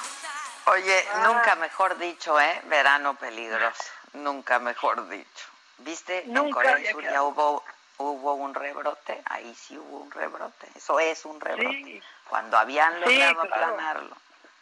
[0.66, 2.62] oye, nunca mejor dicho, ¿eh?
[2.66, 5.46] Verano peligroso, nunca mejor dicho.
[5.78, 6.22] ¿Viste?
[6.24, 7.64] en Corea del Sur ya hubo,
[7.98, 12.00] hubo un rebrote, ahí sí hubo un rebrote, eso es un rebrote.
[12.28, 14.16] Cuando habían logrado aplanarlo,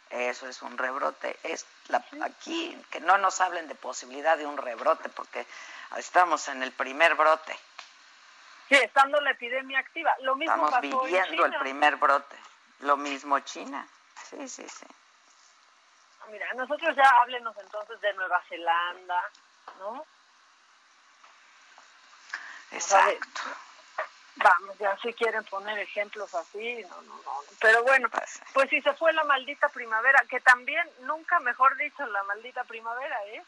[0.09, 1.37] eso es un rebrote.
[1.43, 5.45] Es la, aquí, que no nos hablen de posibilidad de un rebrote, porque
[5.97, 7.55] estamos en el primer brote.
[8.69, 10.15] Sí, estando la epidemia activa.
[10.21, 12.35] Lo mismo Estamos viviendo el primer brote.
[12.79, 13.87] Lo mismo China.
[14.29, 14.85] Sí, sí, sí.
[16.31, 19.31] Mira, nosotros ya háblenos entonces de Nueva Zelanda,
[19.79, 20.05] ¿no?
[22.71, 23.41] Exacto.
[24.37, 27.41] Vamos, ya si quieren poner ejemplos así, no, no, no.
[27.61, 32.05] Pero bueno, pues, pues si se fue la maldita primavera, que también, nunca mejor dicho,
[32.07, 33.43] la maldita primavera, ¿eh?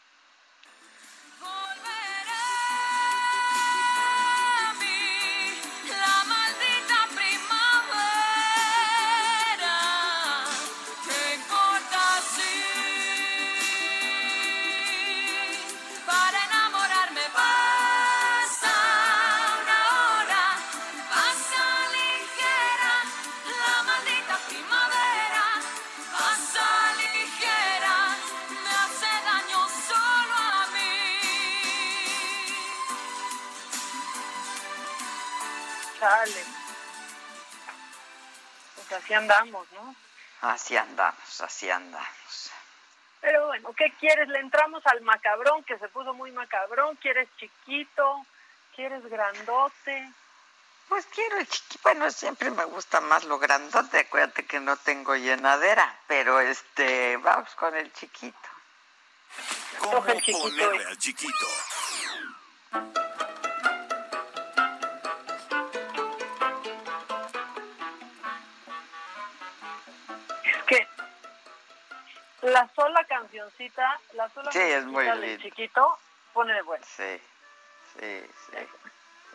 [39.08, 39.96] Así andamos, ¿no?
[40.42, 42.50] Así andamos, así andamos.
[43.20, 44.28] Pero bueno, ¿qué quieres?
[44.28, 46.94] Le entramos al macabrón, que se puso muy macabrón.
[46.96, 48.26] ¿Quieres chiquito?
[48.76, 50.12] ¿Quieres grandote?
[50.88, 51.80] Pues quiero el chiquito.
[51.82, 54.00] Bueno, siempre me gusta más lo grandote.
[54.00, 55.98] Acuérdate que no tengo llenadera.
[56.06, 58.48] Pero este, vamos con el chiquito.
[59.80, 61.46] ¿Cómo el chiquito, ponerle al chiquito?
[72.48, 75.98] La sola cancioncita, la sola sí, es muy del chiquito
[76.32, 76.84] pone de bueno.
[76.86, 77.20] Sí,
[77.98, 78.56] sí, sí,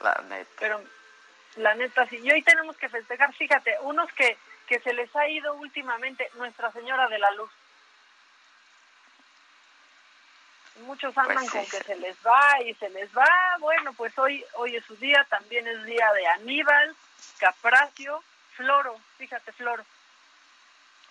[0.02, 0.52] la neta.
[0.60, 0.82] Pero
[1.58, 4.38] la neta sí, y hoy tenemos que festejar, fíjate, unos que,
[4.68, 7.52] que se les ha ido últimamente Nuestra Señora de la Luz.
[10.86, 13.28] Muchos andan pues con que se les va y se les va.
[13.60, 16.96] Bueno, pues hoy hoy es su día, también es día de Aníbal,
[17.38, 18.24] Capracio,
[18.56, 19.86] Floro, fíjate, Floro.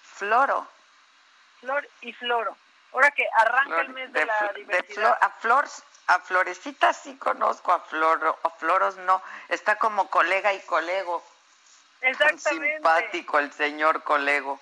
[0.03, 0.67] Floro.
[1.63, 2.57] Flor y Floro.
[2.93, 5.17] Ahora que arranca el mes de, la diversidad.
[5.21, 5.65] a Flor,
[6.09, 9.23] a Florecita sí conozco, a Flor, a Floros no.
[9.49, 11.25] Está como colega y colego.
[12.01, 12.75] Exactamente.
[12.75, 14.61] Simpático el señor colego.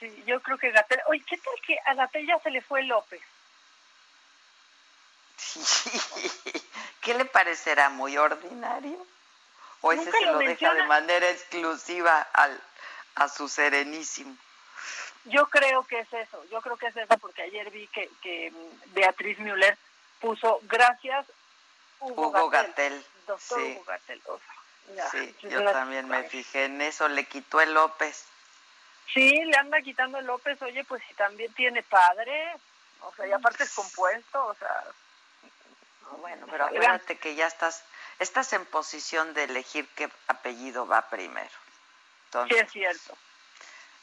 [0.00, 1.00] Sí, yo creo que Gatel.
[1.06, 3.22] Oye, ¿qué tal que a Gatel ya se le fue López?
[5.36, 5.60] Sí.
[7.00, 7.90] ¿Qué le parecerá?
[7.90, 9.06] ¿Muy ordinario?
[9.82, 12.60] ¿O ese se lo, deja de manera exclusiva al,
[13.14, 14.36] a su serenísimo?
[15.26, 18.52] Yo creo que es eso, yo creo que es eso porque ayer vi que, que
[18.86, 19.76] Beatriz Müller
[20.20, 21.26] puso gracias
[22.00, 24.22] Hugo, Hugo Gatel, doctor Hugo Gatel.
[25.10, 28.26] sí, yo también me fijé en eso, le quitó el López.
[29.12, 32.54] Sí, le anda quitando el López, oye, pues si también tiene padre,
[33.00, 34.84] o sea, y aparte es compuesto, o sea...
[36.18, 37.84] bueno, pero acuérdate que ya estás,
[38.18, 41.50] estás en posición de elegir qué apellido va primero.
[42.48, 43.16] sí, es cierto.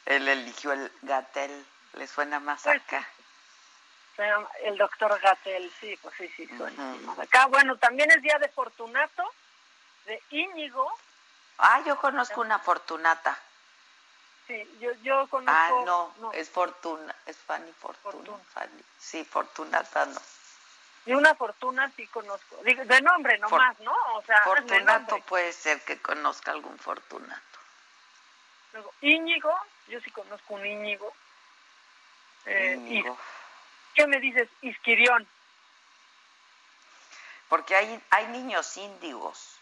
[0.06, 3.08] Él eligió el Gatel, ¿le suena más pues acá?
[4.62, 7.46] El doctor Gatel, sí, pues sí, sí, suena más acá.
[7.46, 9.24] Bueno, también es día de Fortunato,
[10.06, 10.88] de Íñigo.
[11.58, 13.36] Ah, yo conozco una Fortunata.
[14.46, 15.52] Sí, yo, yo conozco...
[15.52, 18.38] Ah, no, es Fortuna, es Fanny Fortuna.
[18.98, 20.20] Sí, Fortunata no.
[21.06, 23.94] Y una Fortuna sí conozco, de nombre nomás, ¿no?
[24.14, 27.53] O sea, Fortunato puede ser que conozca algún Fortunato.
[28.74, 29.54] Luego, Íñigo,
[29.86, 31.14] yo sí conozco un Íñigo.
[32.44, 33.16] Eh, Íñigo.
[33.94, 34.48] ¿Qué me dices?
[34.62, 35.26] Isquirión.
[37.48, 39.60] Porque hay, hay niños índigos.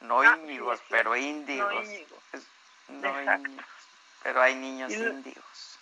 [0.00, 1.72] No Ah, sí, pero índigos.
[1.72, 2.18] No íñigos.
[2.32, 2.46] Es-
[2.88, 3.14] no
[4.22, 5.78] pero hay niños Y índigos.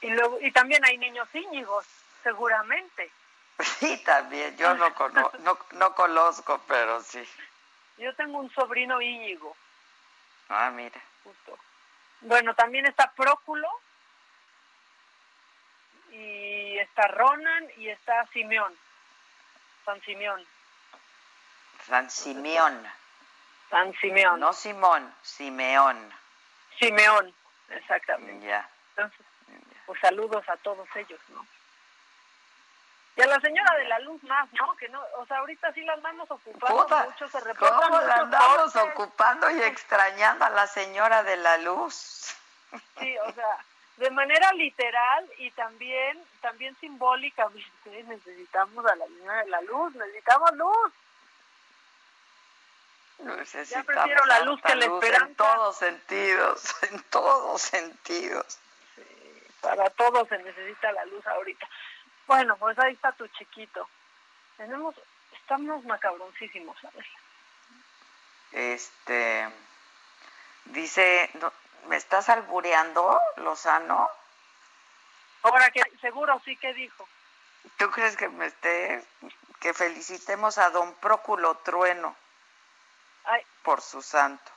[0.00, 1.86] Y luego y también hay niños Íñigos,
[2.24, 3.10] seguramente.
[3.78, 4.56] Sí, también.
[4.56, 7.22] Yo no, cono- no, no conozco, pero sí.
[7.98, 9.56] Yo tengo un sobrino Íñigo,
[10.48, 11.00] Ah, mira.
[11.22, 11.56] justo.
[12.22, 13.68] Bueno, también está Próculo
[16.10, 18.76] y está Ronan y está Simeón.
[19.84, 20.44] San Simeón.
[21.86, 22.86] San Simeón.
[23.70, 24.38] San Simeón.
[24.38, 26.12] No Simón, Simeón.
[26.78, 27.34] Simeón,
[27.70, 28.46] exactamente.
[28.46, 28.68] Ya.
[28.90, 29.26] Entonces,
[29.86, 31.46] pues saludos a todos ellos, ¿no?
[33.14, 34.74] Y a la señora de la luz más, ¿no?
[34.76, 38.14] Que no, o sea, ahorita sí la andamos ocupando Puta, mucho, se reportan ¿Cómo la
[38.14, 38.92] andamos cortes.
[38.92, 42.34] ocupando y extrañando a la señora de la luz?
[42.98, 43.58] Sí, o sea,
[43.98, 50.52] de manera literal y también también simbólicamente necesitamos a la señora de la luz, necesitamos
[50.54, 50.92] luz.
[53.18, 55.26] Necesitamos prefiero la luz que la luz esperanza.
[55.28, 58.58] En todos sentidos, en todos sentidos.
[59.60, 61.68] Para todos se necesita la luz ahorita.
[62.32, 63.86] Bueno, pues ahí está tu chiquito.
[64.56, 64.94] Tenemos,
[65.34, 67.06] estamos macabroncísimos, ¿sabes?
[68.52, 69.52] Este,
[70.64, 71.52] dice, no,
[71.88, 74.08] ¿me estás albureando, Lozano?
[75.42, 77.06] Ahora que seguro sí que dijo.
[77.76, 79.04] ¿Tú crees que me esté,
[79.60, 82.16] que felicitemos a don Próculo Trueno
[83.24, 84.50] Ay, por su santo?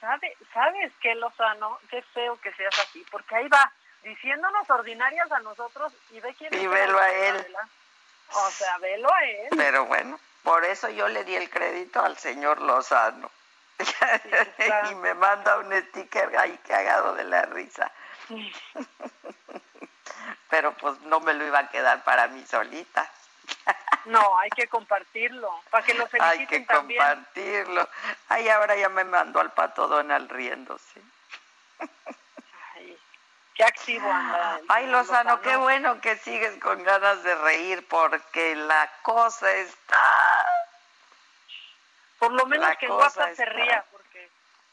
[0.00, 1.78] ¿sabe, ¿sabes qué, Lozano?
[1.88, 3.72] Qué feo que seas así, porque ahí va
[4.02, 7.56] diciéndonos ordinarias a nosotros y ve quién Y velo el a él.
[8.34, 9.48] O sea, velo a él.
[9.56, 13.30] Pero bueno, por eso yo le di el crédito al señor Lozano.
[14.90, 17.90] y me manda un sticker ahí cagado de la risa.
[20.50, 23.10] Pero pues no me lo iba a quedar para mí solita.
[24.04, 27.00] No, hay que compartirlo, para que lo feliciten Hay que también.
[27.00, 27.88] compartirlo.
[28.28, 31.00] Ay, ahora ya me mandó al pato Donald riéndose.
[33.62, 34.60] Qué activo anda.
[34.66, 40.46] Ay, Lozano, qué bueno que sigues con ganas de reír porque la cosa está...
[42.18, 44.28] Por lo menos la que en WhatsApp se ría, porque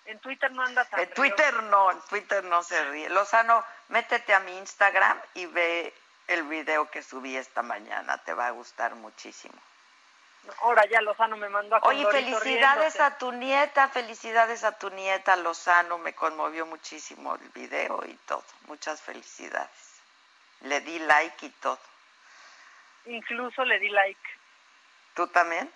[0.06, 3.10] en Twitter no anda tan En Twitter no, en Twitter no se ríe.
[3.10, 5.94] Lozano, métete a mi Instagram y ve
[6.26, 8.18] el video que subí esta mañana.
[8.18, 9.62] Te va a gustar muchísimo.
[10.62, 13.02] Ahora ya Lozano me mandó a Oye, felicidades riéndose.
[13.02, 15.97] a tu nieta, felicidades a tu nieta Lozano.
[15.97, 18.43] Me conmovió muchísimo el video y todo.
[18.68, 20.02] Muchas felicidades.
[20.62, 21.80] Le di like y todo.
[23.06, 24.30] Incluso le di like.
[25.16, 25.72] ¿Tú también?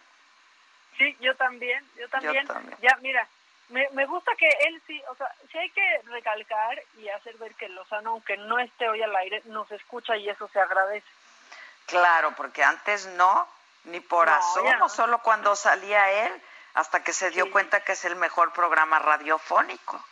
[0.98, 2.46] Sí, yo también, yo también.
[2.46, 2.78] también.
[2.82, 3.28] Ya, mira,
[3.70, 7.56] me, me gusta que él sí, o sea, sí hay que recalcar y hacer ver
[7.56, 11.08] que Lozano, aunque no esté hoy al aire, nos escucha y eso se agradece.
[11.88, 13.48] Claro, porque antes no,
[13.86, 14.90] ni por No, asomo, no.
[14.90, 16.42] solo cuando salía él,
[16.74, 20.04] hasta que se dio cuenta que es el mejor programa radiofónico.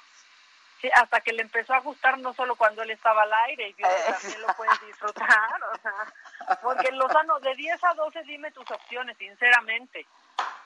[0.81, 3.73] Sí, hasta que le empezó a gustar no solo cuando él estaba al aire y
[3.73, 8.23] vio Eh, que también lo puedes disfrutar, o sea, porque Lozano, de 10 a 12
[8.23, 10.07] dime tus opciones, sinceramente.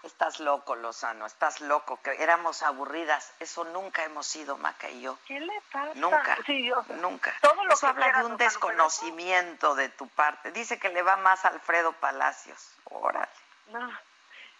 [0.05, 3.33] Estás loco, Lozano, estás loco, que éramos aburridas.
[3.39, 5.17] Eso nunca hemos sido, Maca y yo.
[5.25, 5.91] ¿Qué le pasa?
[5.95, 7.33] Nunca, Sí, o sea, nunca.
[7.41, 10.51] todo lo eso que habla quieras, de un desconocimiento de tu parte.
[10.51, 12.69] Dice que le va más a Alfredo Palacios.
[12.85, 13.27] Órale.
[13.67, 13.89] No,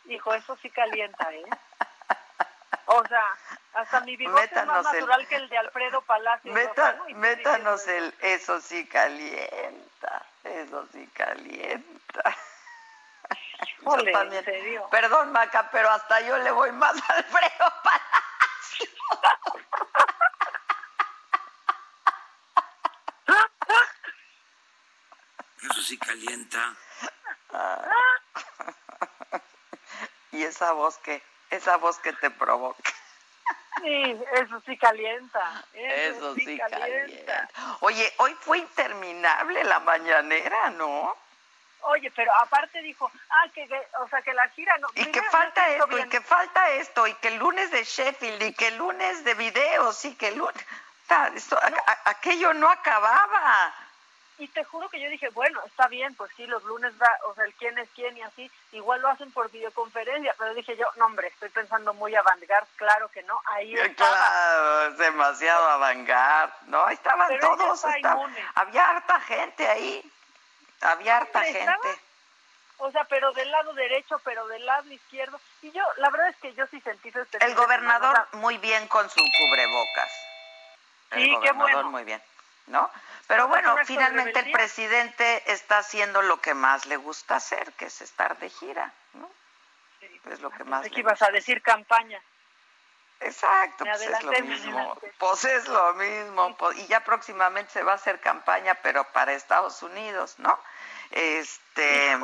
[0.07, 1.45] hijo, eso sí calienta, ¿eh?
[2.87, 3.23] O sea,
[3.73, 6.53] hasta mi bigote es Métanos más el- natural que el de Alfredo Palacios.
[6.55, 12.35] Meta- métanos el eso sí calienta, eso sí calienta.
[14.91, 18.89] Perdón, Maca, pero hasta yo le voy más a Alfredo Palacios.
[25.63, 26.76] Eso sí calienta.
[30.32, 32.91] Y esa voz que, esa voz que te provoca.
[33.82, 35.65] Sí, eso sí calienta.
[35.73, 36.80] Eso, Eso sí, sí calienta.
[36.80, 37.49] calienta.
[37.82, 41.15] Oye, hoy fue interminable la mañanera, ¿no?
[41.88, 44.88] Oye, pero aparte dijo, ah, que, que- o sea, que la gira no.
[44.95, 48.53] Y que falta esto, y que falta esto, y que el lunes de Sheffield, y
[48.53, 50.55] que el lunes de videos, y que el lunes...
[51.36, 53.73] Esto- a- aquello no acababa.
[54.38, 57.33] Y te juro que yo dije, bueno, está bien, pues sí, los lunes va, o
[57.36, 60.86] sea, el quién es quién y así, igual lo hacen por videoconferencia, pero dije yo,
[60.97, 64.11] no, hombre, estoy pensando muy avant-garde, claro que no, ahí estaba.
[64.11, 66.09] Claro, es demasiado avant
[66.65, 66.83] ¿no?
[66.86, 70.11] Ahí estaban Pero todos, estaba- había harta gente ahí,
[70.82, 72.01] había harta estaba- gente.
[72.78, 75.39] O sea, pero del lado derecho, pero del lado izquierdo.
[75.61, 78.88] Y yo, la verdad es que yo sí sentí este El semana, gobernador muy bien
[78.89, 80.11] con su cubrebocas.
[81.11, 82.21] El gobernador muy bien,
[82.67, 82.91] ¿no?
[83.28, 88.01] Pero bueno, finalmente el presidente está haciendo lo que más le gusta hacer, que es
[88.01, 89.30] estar de gira, ¿no?
[90.30, 90.89] Es lo que más.
[90.91, 92.21] le ibas a decir campaña.
[93.20, 94.97] Exacto, pues es lo mismo.
[95.18, 96.55] Pues es lo mismo.
[96.76, 100.59] y ya próximamente se va a hacer campaña, pero para Estados Unidos, ¿no?
[101.11, 102.18] Este.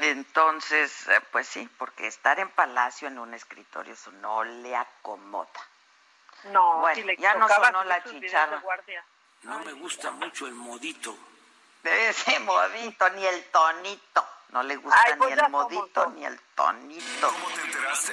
[0.00, 5.48] Entonces, eh, pues sí, porque estar en Palacio en un escritorio eso no le acomoda.
[6.44, 8.62] No, bueno, ya no sonó la chicharra.
[9.42, 11.16] No me gusta mucho el modito.
[11.84, 14.26] Ese modito, ni el tonito.
[14.50, 17.28] No le gusta ni pues el modito ni el tonito.
[17.30, 18.12] ¿Cómo te enteraste?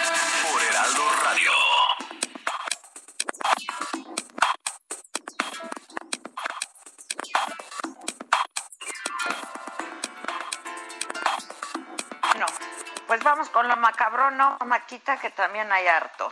[13.11, 15.19] pues vamos con lo macabrón, ¿no, Maquita?
[15.19, 16.31] Que también hay harto.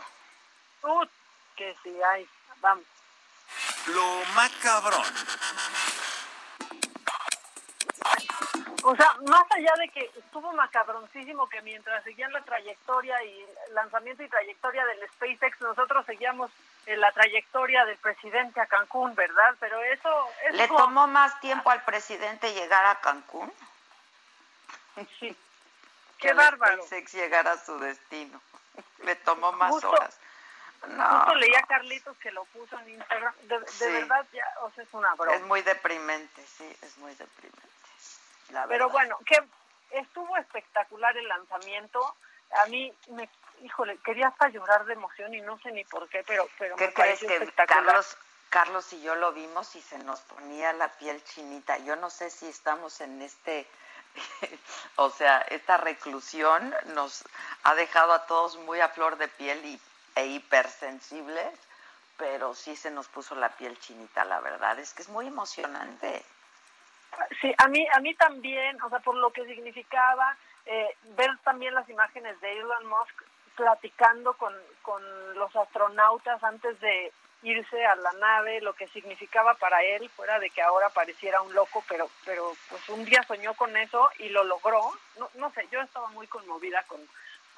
[0.82, 1.04] Uh,
[1.54, 2.26] que sí hay.
[2.62, 2.84] Vamos.
[3.88, 5.04] Lo macabrón.
[8.82, 14.22] O sea, más allá de que estuvo macabroncísimo que mientras seguían la trayectoria y lanzamiento
[14.22, 16.50] y trayectoria del SpaceX, nosotros seguíamos
[16.86, 19.54] en la trayectoria del presidente a Cancún, ¿verdad?
[19.60, 20.30] Pero eso...
[20.52, 23.52] ¿Le tomó más tiempo al presidente llegar a Cancún?
[25.18, 25.36] Sí.
[26.20, 26.82] Qué bárbaro.
[26.82, 28.40] SpaceX llegar a su destino.
[29.04, 30.18] Le tomó más horas.
[30.88, 31.08] No.
[31.10, 33.34] Justo leía a Carlitos que lo puso en Instagram.
[33.42, 35.36] De, verdad, ya, o sea, es una broma.
[35.36, 37.68] Es muy deprimente, sí, es muy deprimente.
[38.68, 39.38] Pero bueno, que
[39.90, 42.14] estuvo espectacular el lanzamiento.
[42.62, 43.28] A mí me,
[43.62, 46.86] híjole, quería hasta llorar de emoción y no sé ni por qué, pero, pero ¿Qué
[46.86, 48.16] me crees que Carlos,
[48.48, 51.78] Carlos y yo lo vimos y se nos ponía la piel chinita.
[51.78, 53.66] Yo no sé si estamos en este,
[54.96, 57.24] o sea, esta reclusión nos
[57.62, 59.80] ha dejado a todos muy a flor de piel y,
[60.16, 61.58] e hipersensibles,
[62.16, 64.78] pero sí se nos puso la piel chinita, la verdad.
[64.78, 66.22] Es que es muy emocionante.
[67.40, 70.36] Sí, a mí, a mí también, o sea, por lo que significaba,
[70.66, 73.22] eh, ver también las imágenes de Elon Musk
[73.56, 75.02] platicando con, con
[75.34, 77.12] los astronautas antes de
[77.42, 81.54] irse a la nave, lo que significaba para él, fuera de que ahora pareciera un
[81.54, 84.92] loco, pero, pero pues un día soñó con eso y lo logró.
[85.18, 87.00] No, no sé, yo estaba muy conmovida con,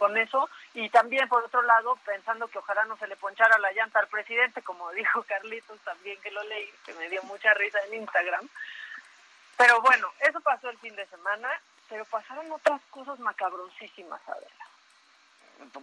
[0.03, 3.73] con eso y también por otro lado pensando que ojalá no se le ponchara la
[3.73, 7.79] llanta al presidente, como dijo Carlitos también que lo leí, que me dio mucha risa
[7.87, 8.49] en Instagram.
[9.57, 11.49] Pero bueno, eso pasó el fin de semana,
[11.89, 14.67] pero pasaron otras cosas macabroncísimas, Adela.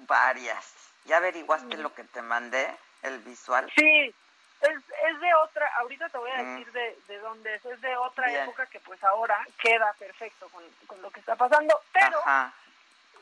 [0.07, 0.73] Varias.
[1.05, 3.71] ¿Ya averiguaste lo que te mandé, el visual?
[3.75, 4.13] Sí,
[4.61, 7.95] es, es de otra, ahorita te voy a decir de, de dónde es, es de
[7.97, 12.19] otra época que pues ahora queda perfecto con, con lo que está pasando, pero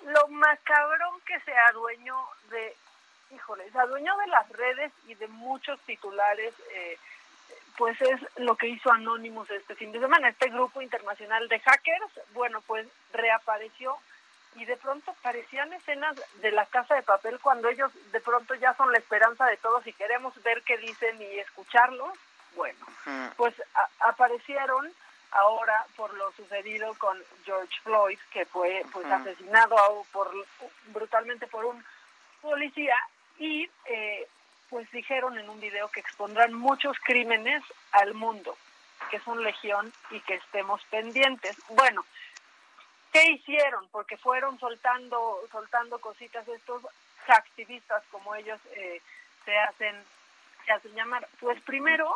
[0.06, 2.18] lo macabrón que se adueñó
[2.50, 2.76] de,
[3.32, 6.98] híjole, se adueñó de las redes y de muchos titulares eh,
[7.78, 10.30] pues es lo que hizo Anonymous este fin de semana.
[10.30, 13.96] Este grupo internacional de hackers, bueno, pues reapareció
[14.58, 18.74] y de pronto parecían escenas de la casa de papel cuando ellos de pronto ya
[18.76, 22.18] son la esperanza de todos y queremos ver qué dicen y escucharlos.
[22.56, 22.86] Bueno,
[23.36, 23.54] pues
[24.00, 24.92] aparecieron
[25.32, 29.76] ahora por lo sucedido con George Floyd, que fue pues asesinado
[30.12, 30.32] por
[30.88, 31.84] brutalmente por un
[32.42, 32.96] policía
[33.38, 34.28] y eh,
[34.70, 38.58] pues dijeron en un video que expondrán muchos crímenes al mundo,
[39.12, 41.56] que son legión y que estemos pendientes.
[41.70, 42.04] Bueno,
[43.18, 43.88] ¿qué hicieron?
[43.92, 46.84] Porque fueron soltando, soltando cositas estos
[47.28, 49.02] activistas como ellos eh,
[49.44, 49.96] se hacen
[50.66, 51.28] se hacen llamar.
[51.40, 52.14] Pues primero,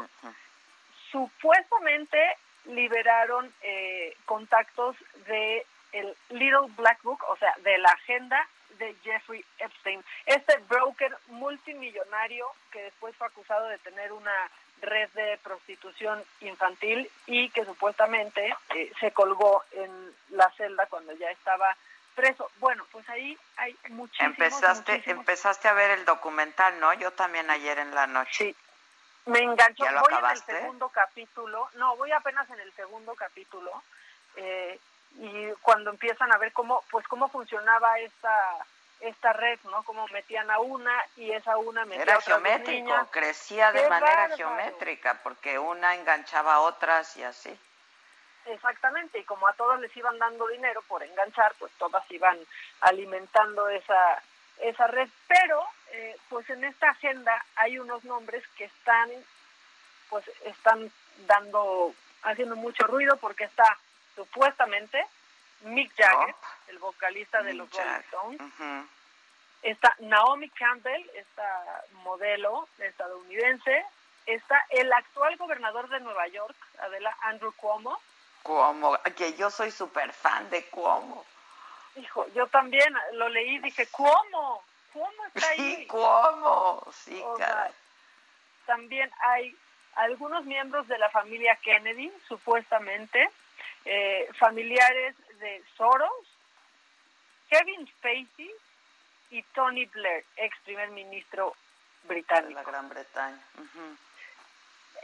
[1.11, 2.17] supuestamente
[2.65, 4.95] liberaron eh, contactos
[5.27, 8.47] de el Little Black Book, o sea, de la agenda
[8.81, 14.33] de Jeffrey Epstein, este broker multimillonario que después fue acusado de tener una
[14.81, 21.29] red de prostitución infantil y que supuestamente eh, se colgó en la celda cuando ya
[21.29, 21.75] estaba
[22.15, 22.49] preso.
[22.57, 24.31] Bueno, pues ahí hay muchísimos...
[24.39, 26.91] Empezaste, empezaste a ver el documental, ¿no?
[26.93, 28.45] Yo también ayer en la noche.
[28.45, 28.55] Sí,
[29.27, 29.83] me enganchó.
[29.83, 33.83] Voy en el segundo capítulo, no, voy apenas en el segundo capítulo.
[34.37, 34.79] Eh,
[35.19, 38.65] y cuando empiezan a ver cómo pues cómo funcionaba esta
[39.01, 39.81] esta red, ¿no?
[39.83, 43.07] Como metían a una y esa una metía Era a otras dos geométrico, niñas.
[43.11, 44.37] crecía de ¡Qué manera bárbaro!
[44.37, 47.57] geométrica, porque una enganchaba a otras y así.
[48.45, 52.37] Exactamente, y como a todas les iban dando dinero por enganchar, pues todas iban
[52.81, 54.21] alimentando esa,
[54.59, 55.09] esa red.
[55.27, 59.09] Pero, eh, pues en esta agenda hay unos nombres que están,
[60.09, 60.91] pues están
[61.27, 61.93] dando,
[62.23, 63.77] haciendo mucho ruido porque está
[64.15, 65.05] supuestamente
[65.61, 66.35] Mick Jagger,
[66.67, 67.99] el vocalista de los Rolling.
[68.39, 68.41] Stones,
[69.61, 73.85] está Naomi Campbell, esta modelo estadounidense,
[74.25, 77.99] está el actual gobernador de Nueva York, Adela Andrew Cuomo,
[78.43, 81.23] Cuomo, que yo soy súper fan de Cuomo.
[81.95, 84.63] Hijo, yo también lo leí y dije, ¿cómo?
[84.93, 85.75] ¿Cómo está ahí?
[85.75, 87.71] Sí, Cuomo, sí, O sea, caray.
[88.65, 89.55] también hay
[89.95, 93.29] algunos miembros de la familia Kennedy, supuestamente,
[93.85, 96.11] eh, familiares de Soros,
[97.49, 98.51] Kevin Spacey
[99.31, 101.55] y Tony Blair, ex primer ministro
[102.03, 102.53] de británico.
[102.53, 103.39] la Gran Bretaña.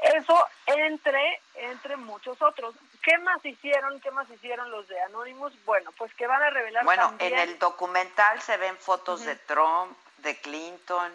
[0.01, 2.75] Eso entre, entre muchos otros.
[3.01, 3.99] ¿Qué más hicieron?
[3.99, 5.53] ¿Qué más hicieron los de Anonymous?
[5.65, 7.33] Bueno, pues que van a revelar Bueno, también...
[7.33, 11.11] en el documental se ven fotos de Trump, de Clinton.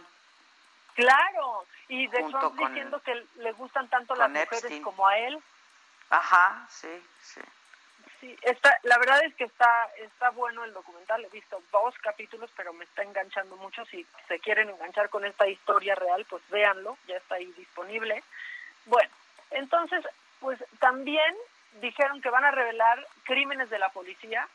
[0.95, 4.83] Claro, y de Trump diciendo que le gustan tanto las mujeres Epstein.
[4.83, 5.43] como a él.
[6.13, 7.41] Ajá, sí, sí.
[8.21, 11.25] Sí, está, la verdad es que está, está bueno el documental.
[11.25, 13.83] He visto dos capítulos, pero me está enganchando mucho.
[13.87, 18.23] Si se quieren enganchar con esta historia real, pues véanlo, ya está ahí disponible.
[18.85, 19.11] Bueno,
[19.53, 20.05] entonces,
[20.39, 21.35] pues también
[21.81, 24.47] dijeron que van a revelar crímenes de la policía,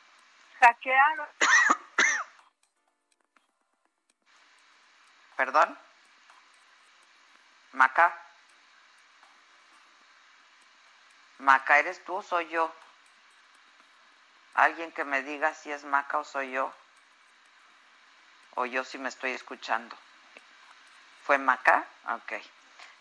[0.60, 1.28] hackearon
[5.38, 5.76] ¿Perdón?
[7.72, 8.27] Maca.
[11.40, 12.72] Maca, ¿eres tú o soy yo?
[14.56, 16.74] Alguien que me diga si es Maca o soy yo.
[18.56, 19.96] O yo sí me estoy escuchando.
[21.24, 21.86] ¿Fue Maca?
[22.16, 22.34] Ok.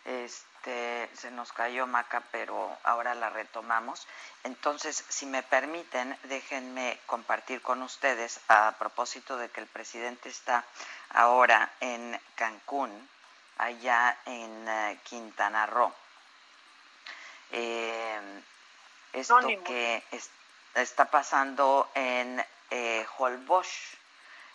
[0.05, 4.07] Este, se nos cayó Maca, pero ahora la retomamos.
[4.45, 10.65] Entonces, si me permiten, déjenme compartir con ustedes a propósito de que el presidente está
[11.09, 13.09] ahora en Cancún,
[13.57, 15.93] allá en eh, Quintana Roo.
[17.53, 18.43] Eh,
[19.13, 19.35] esto
[19.65, 20.31] que es-
[20.75, 23.69] está pasando en eh, Holbox,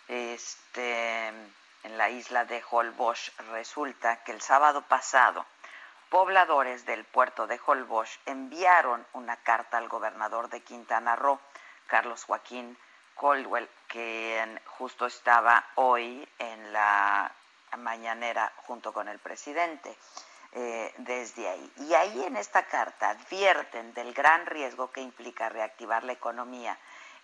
[0.08, 5.46] este, en la isla de Holbox, resulta que el sábado pasado
[6.10, 11.40] pobladores del puerto de Holbox enviaron una carta al gobernador de Quintana Roo,
[11.86, 12.76] Carlos Joaquín
[13.14, 17.32] Colwell, quien justo estaba hoy en la
[17.78, 19.96] mañanera junto con el presidente
[20.54, 21.72] eh, desde ahí.
[21.78, 26.78] Y ahí en esta carta advierten del gran riesgo que implica reactivar la economía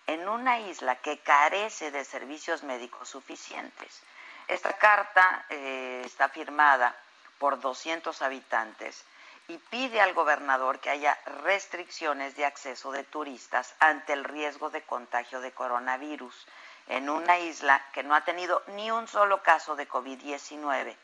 [0.07, 4.01] en una isla que carece de servicios médicos suficientes.
[4.47, 6.95] Esta carta eh, está firmada
[7.37, 9.05] por 200 habitantes
[9.47, 14.81] y pide al gobernador que haya restricciones de acceso de turistas ante el riesgo de
[14.81, 16.47] contagio de coronavirus
[16.87, 20.95] en una isla que no ha tenido ni un solo caso de COVID-19,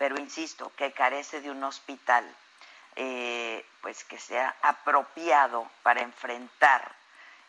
[0.00, 2.24] pero insisto, que carece de un hospital
[2.96, 6.90] eh, pues que sea apropiado para enfrentar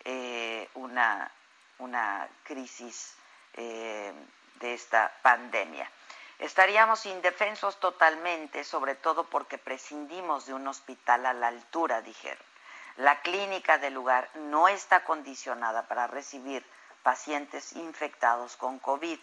[0.04, 1.32] eh, una,
[1.80, 3.16] una crisis
[3.54, 4.12] eh,
[4.56, 5.90] de esta pandemia.
[6.40, 12.44] Estaríamos indefensos totalmente, sobre todo porque prescindimos de un hospital a la altura, dijeron.
[12.98, 16.66] La clínica del lugar no está condicionada para recibir
[17.02, 19.20] pacientes infectados con COVID.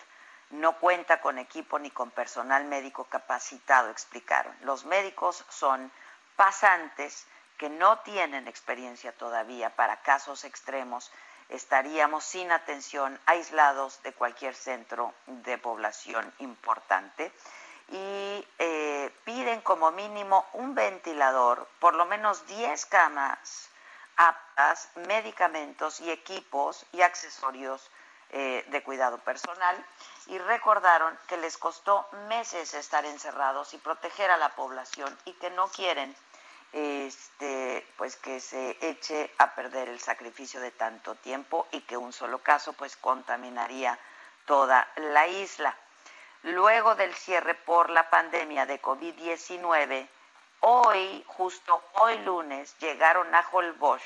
[0.50, 4.54] No cuenta con equipo ni con personal médico capacitado, explicaron.
[4.62, 5.90] Los médicos son
[6.36, 7.26] pasantes
[7.58, 11.10] que no tienen experiencia todavía para casos extremos
[11.48, 17.32] estaríamos sin atención, aislados de cualquier centro de población importante.
[17.90, 23.70] Y eh, piden como mínimo un ventilador, por lo menos 10 camas
[24.16, 27.90] aptas, medicamentos y equipos y accesorios
[28.30, 29.76] eh, de cuidado personal.
[30.26, 35.50] Y recordaron que les costó meses estar encerrados y proteger a la población y que
[35.50, 36.14] no quieren
[36.72, 42.12] este, pues que se eche a perder el sacrificio de tanto tiempo y que un
[42.12, 43.98] solo caso pues contaminaría
[44.46, 45.74] toda la isla.
[46.42, 50.08] Luego del cierre por la pandemia de COVID-19,
[50.60, 54.02] hoy, justo hoy lunes, llegaron a Holbox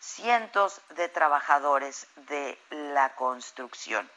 [0.00, 4.08] cientos de trabajadores de la construcción.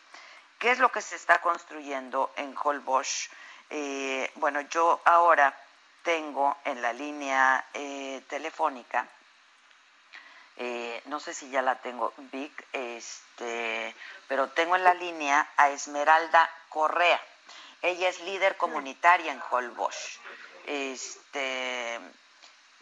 [0.59, 3.29] ¿Qué es lo que se está construyendo en Holbox?
[3.69, 5.55] Eh, bueno, yo ahora
[6.03, 9.07] tengo en la línea eh, telefónica
[10.57, 13.95] Eh, no sé si ya la tengo, Vic, este,
[14.27, 17.19] pero tengo en la línea a Esmeralda Correa.
[17.81, 20.19] Ella es líder comunitaria en Holbox.
[20.67, 21.99] Este,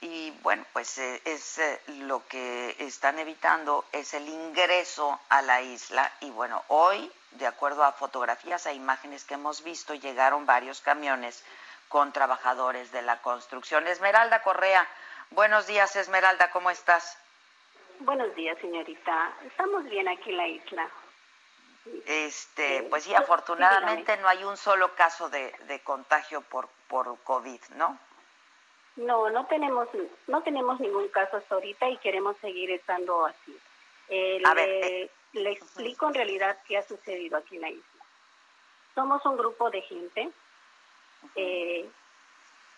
[0.02, 5.62] y bueno, pues eh, es eh, lo que están evitando es el ingreso a la
[5.62, 10.82] isla y bueno, hoy, de acuerdo a fotografías e imágenes que hemos visto, llegaron varios
[10.82, 11.44] camiones
[11.90, 13.88] con trabajadores de la construcción.
[13.88, 14.88] Esmeralda Correa,
[15.32, 17.18] buenos días Esmeralda, ¿cómo estás?
[18.00, 19.34] Buenos días, señorita.
[19.46, 20.90] Estamos bien aquí en la isla.
[22.06, 27.62] Este, pues sí, afortunadamente no hay un solo caso de, de contagio por, por COVID,
[27.76, 28.00] ¿no?
[29.00, 29.88] No, no tenemos,
[30.28, 33.58] no tenemos ningún caso hasta ahorita y queremos seguir estando así.
[34.10, 38.04] Eh, le, eh, le, explico en realidad qué ha sucedido aquí en la isla.
[38.96, 40.30] Somos un grupo de gente
[41.36, 41.90] eh,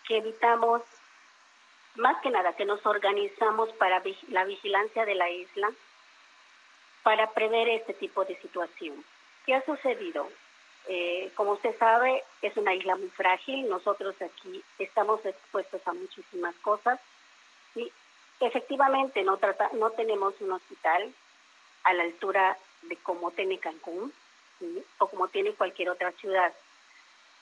[0.06, 0.82] que evitamos,
[1.96, 5.72] más que nada, que nos organizamos para la vigilancia de la isla,
[7.02, 9.04] para prever este tipo de situación.
[9.44, 10.28] ¿Qué ha sucedido?
[10.88, 13.68] Eh, como usted sabe, es una isla muy frágil.
[13.68, 17.00] Nosotros aquí estamos expuestos a muchísimas cosas.
[17.74, 17.90] Y
[18.40, 19.38] efectivamente no,
[19.90, 21.12] tenemos un hospital
[21.84, 24.12] a la altura de como tiene Cancún
[24.98, 26.52] o como tiene cualquier otra ciudad.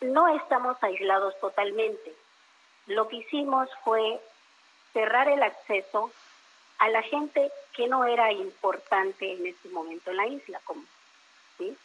[0.01, 2.15] No estamos aislados totalmente.
[2.87, 4.21] Lo que hicimos fue
[4.93, 6.11] cerrar el acceso
[6.79, 10.83] a la gente que no era importante en este momento en la isla, como
[11.59, 11.77] ¿sí?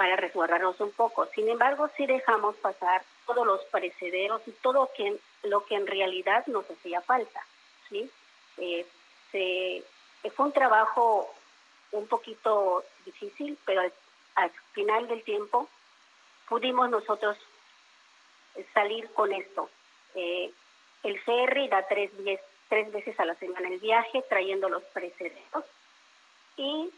[0.00, 1.26] Para resguardarnos un poco.
[1.34, 6.46] Sin embargo, sí dejamos pasar todos los parecederos y todo que, lo que en realidad
[6.46, 7.44] nos hacía falta.
[7.86, 8.10] ¿sí?
[8.56, 8.86] Eh,
[10.34, 11.30] fue un trabajo
[11.92, 13.82] un poquito difícil, pero
[14.36, 15.68] al, final del tiempo
[16.48, 17.36] pudimos nosotros
[18.72, 19.68] salir con esto.
[20.14, 20.50] Eh,
[21.02, 22.10] el CR da tres,
[22.70, 25.66] tres veces a la semana el viaje, trayendo los precederos.
[26.56, 26.90] Y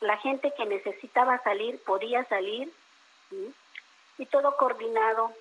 [0.00, 2.72] la gente que necesitaba salir podía salir
[4.18, 5.32] y todo coordinado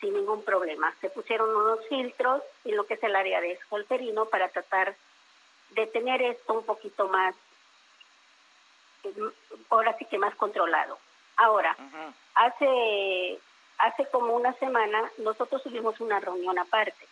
[0.00, 0.94] sin ningún problema.
[1.00, 4.94] Se pusieron unos filtros en lo que es el área de escolterino para tratar
[5.70, 7.34] de tener esto un poquito más,
[9.70, 10.98] ahora sí que más controlado.
[11.36, 11.76] Ahora,
[12.34, 13.38] hace
[13.78, 17.06] hace como una semana nosotros tuvimos una reunión aparte,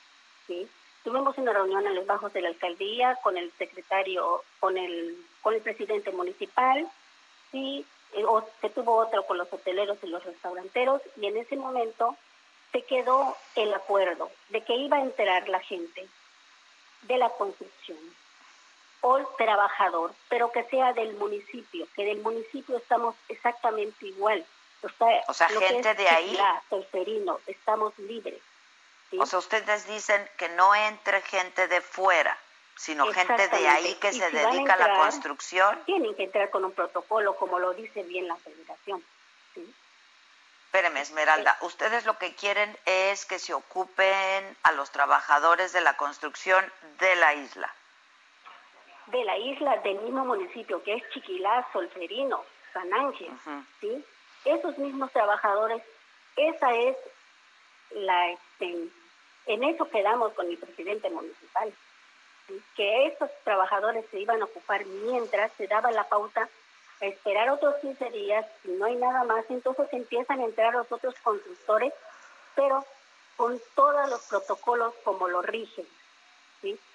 [0.46, 0.68] ¿sí?
[1.04, 5.54] Tuvimos una reunión en los bajos de la alcaldía con el secretario, con el, con
[5.54, 6.88] el presidente municipal,
[7.52, 7.84] y
[8.14, 8.24] eh,
[8.60, 12.16] se tuvo otro con los hoteleros y los restauranteros, y en ese momento
[12.72, 16.08] se quedó el acuerdo de que iba a enterar la gente
[17.02, 17.98] de la construcción
[19.02, 24.44] o el trabajador, pero que sea del municipio, que del municipio estamos exactamente igual.
[25.28, 26.38] O sea, gente de ahí.
[26.70, 28.40] Solferino, estamos libres.
[29.20, 32.36] O sea, ustedes dicen que no entre gente de fuera,
[32.76, 35.80] sino gente de ahí que se dedica a, la construcción.
[35.84, 39.04] Tienen que entrar con un protocolo, como lo dice bien la federación.
[39.54, 39.74] ¿sí?
[40.66, 45.96] Espéreme, Esmeralda, ustedes lo que quieren es que se ocupen a los trabajadores de la
[45.96, 46.64] construcción
[46.98, 47.72] de la isla.
[49.06, 53.30] De la isla, del mismo municipio, que es Chiquilá, Solferino, San Ángel,
[53.80, 54.04] ¿sí?
[54.44, 55.82] Esos mismos trabajadores,
[56.36, 56.96] esa es
[57.90, 58.88] la, este,
[59.46, 61.72] en eso quedamos con el presidente municipal,
[62.76, 66.48] que estos trabajadores se iban a ocupar mientras se daba la pauta
[67.00, 70.90] a esperar otros 15 días, y no hay nada más, entonces empiezan a entrar los
[70.90, 71.92] otros constructores,
[72.54, 72.84] pero
[73.36, 75.86] con todos los protocolos como lo rigen.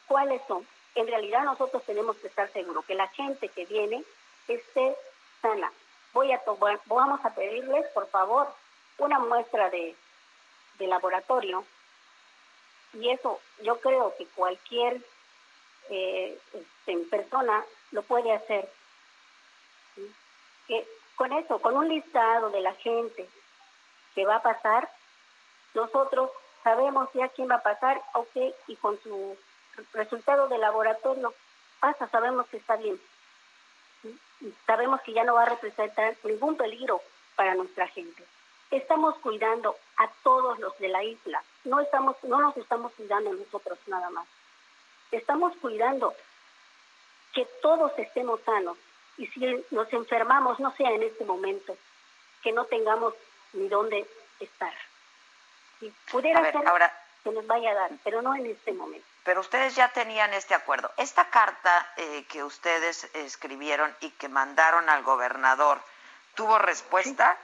[0.08, 0.66] ¿Cuáles son?
[0.96, 4.04] En realidad nosotros tenemos que estar seguros que la gente que viene
[4.48, 4.96] esté
[5.42, 5.72] sana.
[6.14, 6.42] Voy a
[6.86, 8.48] vamos a pedirles, por favor,
[8.98, 9.96] una muestra de,
[10.80, 11.64] de laboratorio
[12.94, 15.02] y eso yo creo que cualquier
[15.90, 18.70] eh, este, persona lo puede hacer.
[21.16, 23.28] Con eso, con un listado de la gente
[24.16, 24.90] que va a pasar,
[25.74, 26.32] nosotros
[26.64, 29.38] sabemos ya quién va a pasar, ok, y con su
[29.94, 31.34] resultado de laboratorio
[31.80, 33.00] pasa, sabemos que está bien.
[34.66, 37.02] Sabemos que ya no va a representar ningún peligro
[37.36, 38.24] para nuestra gente
[38.72, 41.44] estamos cuidando a todos los de la isla.
[41.64, 44.28] No estamos, no nos estamos cuidando nosotros nada más.
[45.12, 46.14] Estamos cuidando
[47.34, 48.78] que todos estemos sanos
[49.18, 51.76] y si nos enfermamos, no sea en este momento,
[52.42, 53.14] que no tengamos
[53.54, 54.08] ni dónde
[54.40, 54.74] estar.
[55.80, 56.92] Si pudiera ser ahora,
[57.24, 59.06] que nos vaya a dar, pero no en este momento.
[59.24, 60.90] Pero ustedes ya tenían este acuerdo.
[60.96, 65.82] Esta carta eh, que ustedes escribieron y que mandaron al gobernador,
[66.36, 67.38] ¿tuvo respuesta?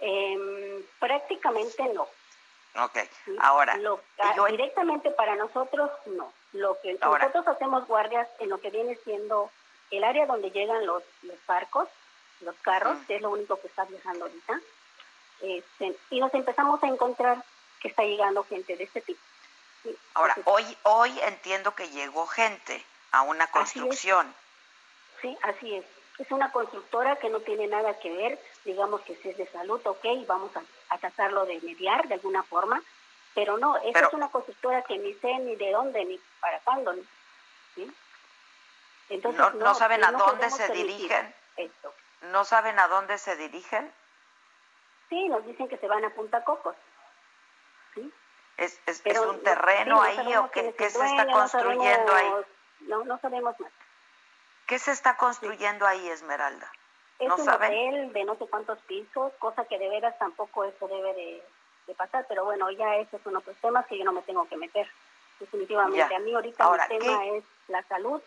[0.00, 2.08] Eh, prácticamente no.
[2.76, 2.98] Ok,
[3.40, 3.78] ahora.
[4.50, 6.32] Directamente para nosotros, no.
[6.52, 9.50] Lo que nosotros hacemos guardias en lo que viene siendo
[9.90, 11.88] el área donde llegan los, los barcos,
[12.40, 14.60] los carros, que es lo único que está viajando ahorita.
[15.40, 17.44] Este, y nos empezamos a encontrar
[17.80, 19.20] que está llegando gente de este tipo.
[20.14, 24.34] Ahora, hoy, hoy entiendo que llegó gente a una construcción.
[25.20, 25.84] Sí, así es.
[26.18, 29.80] Es una constructora que no tiene nada que ver, digamos que si es de salud,
[29.84, 32.80] ok, vamos a, tratarlo de mediar de alguna forma,
[33.34, 36.94] pero no, esa es una constructora que ni sé ni de dónde, ni para cuándo.
[39.08, 41.34] Entonces, no, saben a dónde se dirigen.
[42.30, 43.92] ¿No saben a dónde se dirigen?
[45.08, 46.76] Sí, nos dicen que se van a Punta Cocos.
[47.94, 48.12] ¿sí?
[48.56, 52.32] ¿Es, es, un terreno ahí o qué, se está construyendo ahí?
[52.80, 53.72] No, no sabemos más.
[54.66, 56.70] ¿Qué se está construyendo ahí, Esmeralda?
[57.18, 61.14] Es un hotel de no sé cuántos pisos, cosa que de veras tampoco eso debe
[61.14, 64.56] de, pasar, pero bueno, ya esos son otros temas que yo no me tengo que
[64.56, 64.88] meter.
[65.38, 68.22] Definitivamente, a mí ahorita Ahora, mi tema es la salud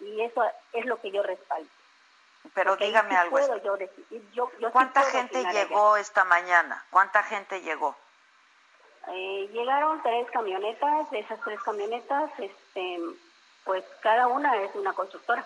[0.00, 0.42] y eso
[0.72, 1.68] es lo que yo respaldo.
[2.54, 3.38] Pero dígame algo.
[4.72, 6.84] ¿Cuánta gente llegó esta mañana?
[6.90, 7.96] ¿Cuánta gente llegó?
[9.08, 12.98] Eh, llegaron tres camionetas, de esas tres camionetas, este,
[13.66, 15.44] pues cada una es una constructora.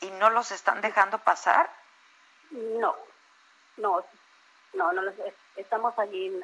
[0.00, 1.70] ¿Y no los están dejando pasar?
[2.50, 2.94] No,
[3.78, 4.04] no,
[4.74, 5.14] no, no los,
[5.56, 6.42] estamos allí en,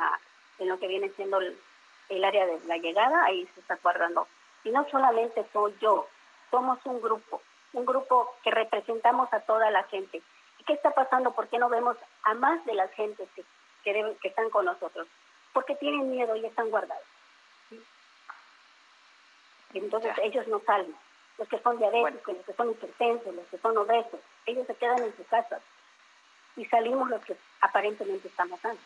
[0.60, 1.60] en lo que viene siendo el,
[2.08, 4.26] el, área de la llegada, ahí se está guardando.
[4.64, 6.06] Y no solamente soy yo,
[6.50, 10.22] somos un grupo, un grupo que representamos a toda la gente.
[10.58, 11.32] ¿Y qué está pasando?
[11.32, 13.44] ¿Por qué no vemos a más de las gentes que,
[13.82, 15.08] que, que están con nosotros?
[15.52, 17.04] Porque tienen miedo y están guardados.
[19.74, 20.94] Entonces ellos no salen.
[21.38, 25.02] Los que son diabéticos, los que son hipertensos, los que son obesos, ellos se quedan
[25.02, 25.62] en sus casas.
[26.56, 28.82] Y salimos los que aparentemente estamos sanos.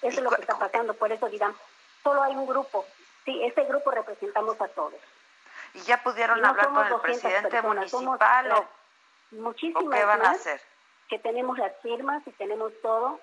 [0.00, 0.94] Eso es lo que está pasando.
[0.94, 1.54] Por eso dirán,
[2.02, 2.84] solo hay un grupo.
[3.24, 4.94] Sí, ese grupo representamos a todos.
[5.74, 8.68] ¿Y ya pudieron hablar con el presidente municipal o,
[9.30, 10.60] muchísimas qué van a hacer?
[11.08, 13.20] Que tenemos las firmas y tenemos todo,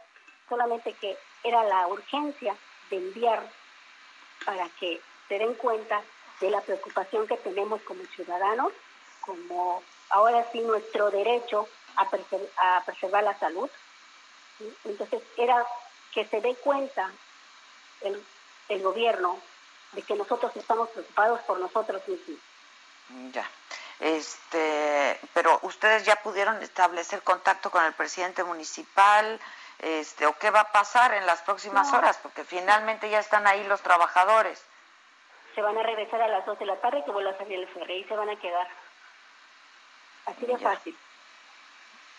[0.48, 2.56] solamente que era la urgencia
[2.90, 3.42] de enviar
[4.46, 6.02] para que se den cuenta
[6.40, 8.72] de la preocupación que tenemos como ciudadanos,
[9.22, 13.70] como ahora sí nuestro derecho a, preservar la salud.
[14.86, 15.66] Entonces era
[16.14, 17.12] que se dé cuenta
[18.02, 18.24] el,
[18.70, 19.40] el gobierno
[19.94, 22.40] de que nosotros estamos preocupados por nosotros mismos.
[23.34, 23.50] Ya.
[24.00, 29.40] Este, pero ustedes ya pudieron establecer contacto con el presidente municipal,
[29.80, 33.64] este, o qué va a pasar en las próximas horas, porque finalmente ya están ahí
[33.66, 34.62] los trabajadores.
[35.56, 37.68] Se van a regresar a las 2 de la tarde que vuelva a salir el
[37.68, 38.68] ferry y se van a quedar.
[40.26, 40.98] Así de fácil.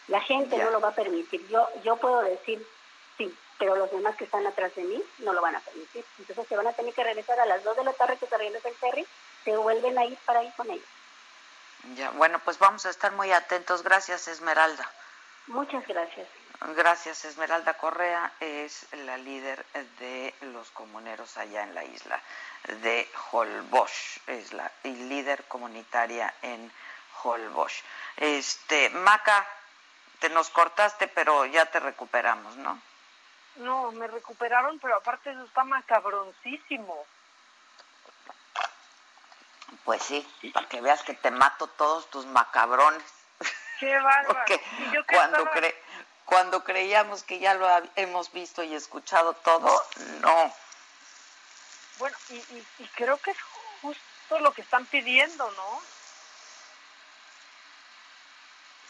[0.09, 1.47] La gente no lo va a permitir.
[1.49, 2.67] Yo, yo puedo decir
[3.17, 6.05] sí, pero los demás que están atrás de mí no lo van a permitir.
[6.19, 8.37] Entonces se van a tener que regresar a las 2 de la tarde que se
[8.37, 9.07] regresa el ferry,
[9.45, 10.87] se vuelven a ir para ir con ellos.
[11.95, 13.83] Ya, bueno, pues vamos a estar muy atentos.
[13.83, 14.91] Gracias, Esmeralda.
[15.47, 16.27] Muchas gracias.
[16.61, 19.65] Gracias, Esmeralda Correa es la líder
[19.99, 22.21] de los comuneros allá en la isla
[22.83, 26.71] de Holbox, es la líder comunitaria en
[27.23, 27.83] Holbox.
[28.17, 29.47] Este, Maca,
[30.19, 32.81] te nos cortaste, pero ya te recuperamos, ¿no?
[33.57, 37.07] No, me recuperaron, pero aparte eso está macabroncísimo.
[39.85, 43.03] Pues sí, para que veas que te mato todos tus macabrones.
[43.79, 44.45] Qué bárbaro.
[45.11, 45.51] cuando,
[46.31, 49.85] cuando creíamos que ya lo hemos visto y escuchado todo,
[50.21, 50.55] no.
[51.99, 52.37] Bueno, y,
[52.79, 53.37] y creo que es
[53.83, 55.83] justo lo que están pidiendo, ¿no?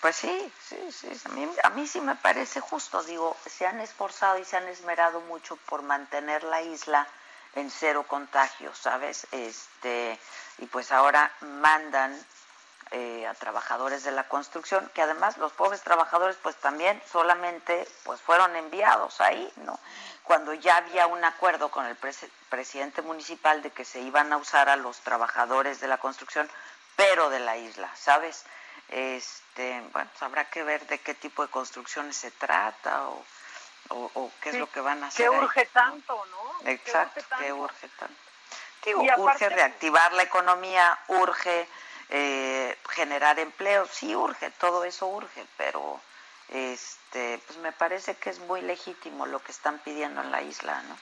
[0.03, 1.09] Pues sí, sí, sí.
[1.25, 3.03] A mí, a mí sí me parece justo.
[3.03, 7.07] Digo, se han esforzado y se han esmerado mucho por mantener la isla
[7.55, 9.27] en cero contagios, ¿sabes?
[9.33, 10.19] Este,
[10.59, 12.19] y pues ahora mandan
[12.93, 18.21] eh, a trabajadores de la construcción, que además los pobres trabajadores pues también solamente pues
[18.21, 19.79] fueron enviados ahí, ¿no?
[20.25, 21.97] Cuando ya había un acuerdo con el
[22.49, 26.51] presidente municipal de que se iban a usar a los trabajadores de la construcción,
[26.97, 28.45] pero de la isla, ¿sabes?
[28.89, 33.25] Este, bueno, pues habrá que ver de qué tipo de construcciones se trata o,
[33.91, 35.31] o, qué es lo que van a hacer.
[35.31, 36.69] ¿Qué urge tanto, no?
[36.69, 38.21] Exacto, ¿Qué urge tanto?
[38.85, 41.69] Digo, urge reactivar la economía, urge
[42.11, 46.01] eh, generar empleo, sí urge, todo eso urge, pero
[46.49, 50.83] este, pues me parece que es muy legítimo lo que están pidiendo en la isla,
[50.83, 50.97] ¿no?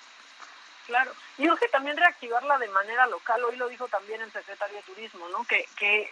[0.87, 3.45] Claro, y urge también reactivarla de manera local.
[3.45, 5.45] Hoy lo dijo también el secretario de Turismo, ¿no?
[5.45, 6.11] Que, que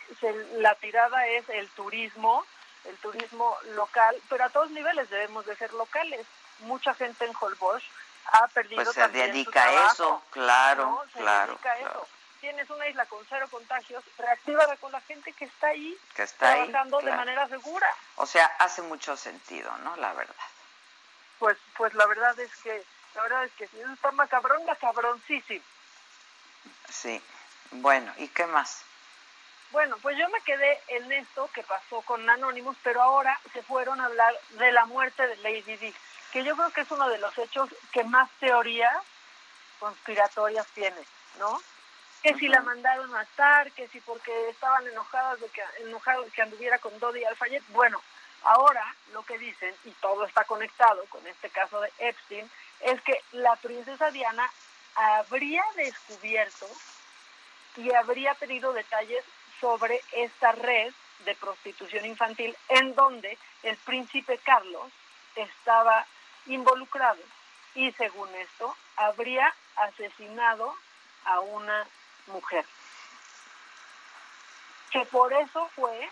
[0.57, 2.45] la tirada es el turismo,
[2.85, 6.27] el turismo local, pero a todos niveles debemos de ser locales.
[6.61, 7.83] Mucha gente en Holbox
[8.33, 11.05] ha perdido pues se también dedica su a trabajo, eso, claro, ¿no?
[11.13, 11.91] Se claro, dedica a claro.
[12.03, 12.16] eso.
[12.41, 16.53] Tienes una isla con cero contagios, reactívala con la gente que está ahí Que está
[16.53, 17.17] ahí, trabajando de claro.
[17.19, 17.89] manera segura.
[18.17, 19.97] O sea, hace mucho sentido, ¿no?
[19.97, 20.35] La verdad.
[21.39, 22.85] Pues, pues la verdad es que,
[23.15, 25.65] la verdad es que si eso está macabrón, macabroncísimo.
[26.89, 27.23] Sí.
[27.73, 28.83] Bueno, ¿y qué más?
[29.71, 34.01] Bueno, pues yo me quedé en esto que pasó con Anonymous, pero ahora se fueron
[34.01, 35.95] a hablar de la muerte de Lady Di,
[36.33, 38.97] que yo creo que es uno de los hechos que más teorías
[39.81, 41.03] conspiratorias tiene,
[41.39, 41.61] ¿no?
[42.27, 46.77] Que si la mandaron matar, que si porque estaban enojadas de que enojados que anduviera
[46.81, 47.63] con Dodi Alfayet.
[47.69, 48.03] Bueno,
[48.43, 52.51] ahora lo que dicen y todo está conectado con este caso de Epstein
[52.81, 54.51] es que la princesa Diana
[54.97, 56.67] habría descubierto
[57.77, 59.25] y habría tenido detalles
[59.61, 60.93] sobre esta red
[61.27, 64.91] de prostitución infantil en donde el príncipe Carlos
[65.37, 66.05] estaba
[66.47, 67.23] involucrado
[67.77, 70.75] y según esto habría asesinado
[71.25, 71.87] a una
[72.29, 72.65] mujer.
[74.91, 76.09] Que por eso fue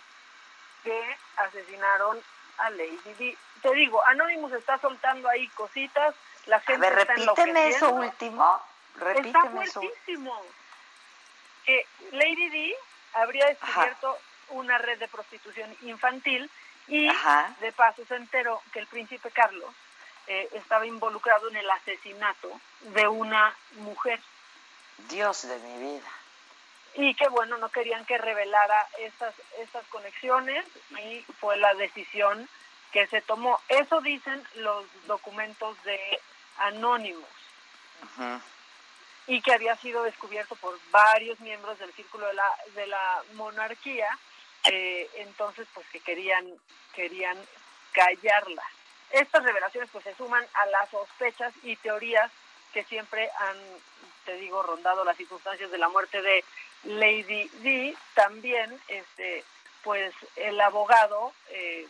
[0.83, 2.23] que asesinaron
[2.59, 3.39] a Lady Di.
[3.63, 6.15] Te digo, Anonymous está soltando ahí cositas,
[6.47, 8.63] la A gente ver, está repíteme eso último.
[8.95, 9.81] Está Repíteme eso.
[9.81, 10.43] fuertísimo.
[11.65, 12.75] Que Lady Di
[13.15, 14.19] habría descubierto
[14.51, 16.51] una red de prostitución infantil
[16.87, 17.55] y Ajá.
[17.61, 19.73] de paso se enteró que el príncipe Carlos
[20.27, 24.21] eh, estaba involucrado en el asesinato de una mujer
[25.09, 26.11] Dios de mi vida.
[26.97, 32.49] y que bueno no querían que revelara estas estas conexiones y fue la decisión
[32.93, 35.99] que se tomó eso dicen los documentos de
[36.59, 37.27] Anonymous
[39.27, 44.09] y que había sido descubierto por varios miembros del círculo de la, de la monarquía,
[44.65, 46.47] eh, entonces pues que querían,
[46.95, 47.39] querían
[47.93, 48.65] callarla.
[49.11, 52.31] Estas revelaciones pues se suman a las sospechas y teorías
[52.73, 53.57] que siempre han,
[54.25, 56.45] te digo, rondado las circunstancias de la muerte de
[56.85, 57.97] Lady Di.
[58.15, 59.45] También, este,
[59.83, 61.87] pues el abogado eh,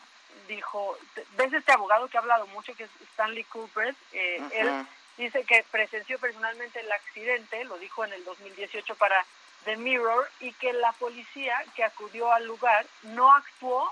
[0.49, 0.99] dijo,
[1.37, 3.95] ¿ves este abogado que ha hablado mucho, que es Stanley Cooper?
[4.13, 4.43] Eh.
[4.53, 4.87] Él
[5.17, 9.25] dice que presenció personalmente el accidente, lo dijo en el 2018 para
[9.65, 13.91] The Mirror, y que la policía que acudió al lugar no actuó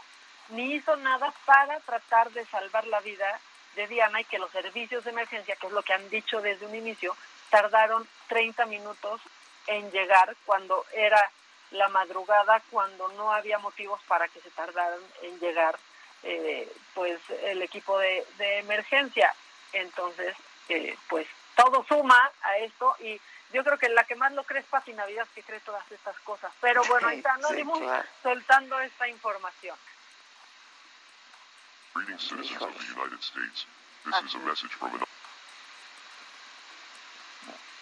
[0.50, 3.40] ni hizo nada para tratar de salvar la vida
[3.76, 6.66] de Diana y que los servicios de emergencia, que es lo que han dicho desde
[6.66, 7.16] un inicio,
[7.52, 9.20] tardaron 30 minutos
[9.66, 11.30] en llegar cuando era
[11.70, 15.78] la madrugada, cuando no había motivos para que se tardaran en llegar
[16.22, 19.34] eh, pues el equipo de, de emergencia.
[19.74, 20.34] Entonces,
[20.70, 23.20] eh, pues todo suma a esto y
[23.52, 26.18] yo creo que la que más lo cree es Pati Navidad que cree todas estas
[26.20, 26.50] cosas.
[26.60, 28.08] Pero bueno, ahí está Sí, Anonymous claro.
[28.22, 29.76] soltando esta información.
[31.94, 33.66] Greetings, citizens of the United States.
[34.06, 35.02] This is a message from an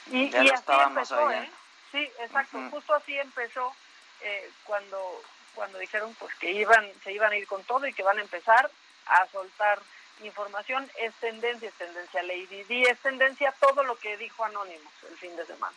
[0.06, 1.44] Y, Ya y lo así estábamos empezó, oyendo.
[1.44, 1.50] ¿eh?
[1.92, 2.58] Sí, exacto.
[2.70, 3.74] Justo así empezó
[4.20, 5.22] eh, cuando
[5.54, 8.22] cuando dijeron pues que iban se iban a ir con todo y que van a
[8.22, 8.70] empezar
[9.06, 9.80] a soltar
[10.22, 10.88] información.
[10.96, 15.34] Es tendencia, es tendencia Lady Di, es tendencia todo lo que dijo Anonymous el fin
[15.36, 15.76] de semana.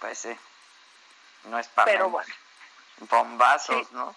[0.00, 0.36] Pues sí.
[1.44, 2.12] No es para Pero menos.
[2.12, 2.34] bueno.
[3.10, 3.94] Bombazos, Sí.
[3.94, 4.14] ¿no?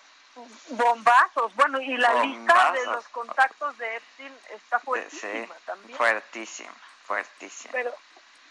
[0.70, 1.56] Bombazos.
[1.56, 5.98] Bueno, y la lista de los contactos de Epstein está fuertísima sí, también.
[5.98, 6.74] fuertísima,
[7.06, 7.72] fuertísima.
[7.72, 7.96] Pero,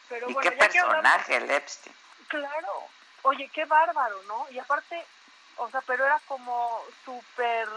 [0.08, 1.96] pero y bueno, qué ya que hablamos- personaje el Epstein.
[2.28, 2.88] Claro.
[3.22, 4.46] Oye, qué bárbaro, ¿no?
[4.50, 5.02] Y aparte,
[5.56, 7.68] o sea, pero era como súper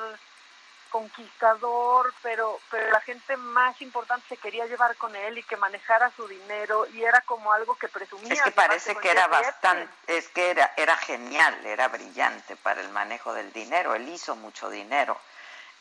[0.89, 6.11] conquistador, pero pero la gente más importante se quería llevar con él y que manejara
[6.15, 8.33] su dinero y era como algo que presumía.
[8.33, 12.81] Es que parece con que era bastante, es que era, era genial, era brillante para
[12.81, 15.19] el manejo del dinero, él hizo mucho dinero.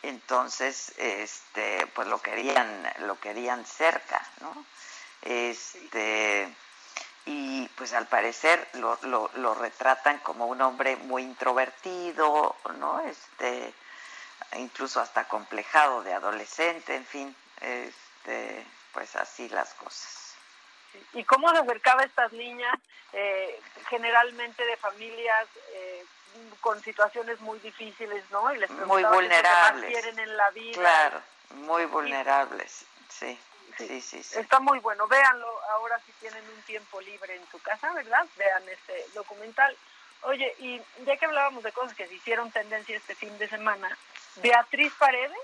[0.02, 4.64] Entonces, este, pues lo querían, lo querían cerca, ¿no?
[5.22, 6.48] Este,
[7.24, 13.00] y pues al parecer lo, lo, lo retratan como un hombre muy introvertido, ¿no?
[13.00, 13.72] Este,
[14.56, 20.34] incluso hasta complejado de adolescente, en fin, este, pues así las cosas.
[21.12, 22.74] y cómo se acercaba a estas niñas,
[23.12, 26.04] eh, generalmente de familias eh,
[26.60, 28.52] con situaciones muy difíciles, ¿no?
[28.54, 29.90] Y les Muy lo que más vulnerables.
[29.90, 30.80] quieren en la vida.
[30.80, 31.22] Claro,
[31.54, 33.38] muy vulnerables, sí,
[33.76, 34.38] sí, sí, sí.
[34.38, 38.26] Está muy bueno, véanlo ahora si tienen un tiempo libre en su casa, ¿verdad?
[38.36, 39.76] Vean este documental.
[40.22, 43.96] Oye, y ya que hablábamos de cosas que se hicieron tendencia este fin de semana,
[44.36, 45.38] Beatriz Paredes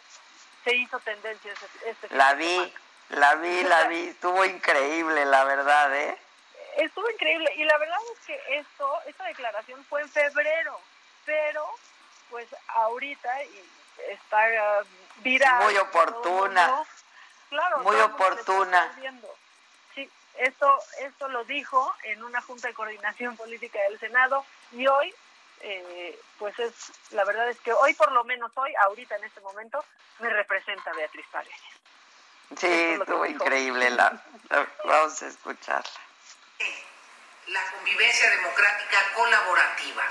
[0.64, 2.72] se hizo tendencia este, este fin La de vi, semana.
[3.10, 6.18] la vi, la vi, estuvo increíble, la verdad, ¿eh?
[6.78, 10.80] Estuvo increíble y la verdad es que esto, esta declaración fue en febrero,
[11.26, 11.66] pero
[12.30, 13.64] pues ahorita y
[14.08, 14.38] está
[14.80, 14.86] uh,
[15.22, 15.64] viral.
[15.64, 16.66] Muy oportuna.
[16.68, 16.86] mundo-
[17.52, 18.90] claro, Muy oportuna.
[19.94, 25.14] Sí, Esto, esto lo dijo en una junta de coordinación política del Senado y hoy,
[25.60, 26.72] eh, pues es,
[27.10, 29.84] la verdad es que hoy por lo menos hoy, ahorita en este momento,
[30.18, 31.52] me representa Beatriz Párez.
[32.58, 34.22] Sí, estuvo increíble, la,
[34.84, 36.00] vamos a escucharla.
[37.48, 40.04] La convivencia democrática colaborativa.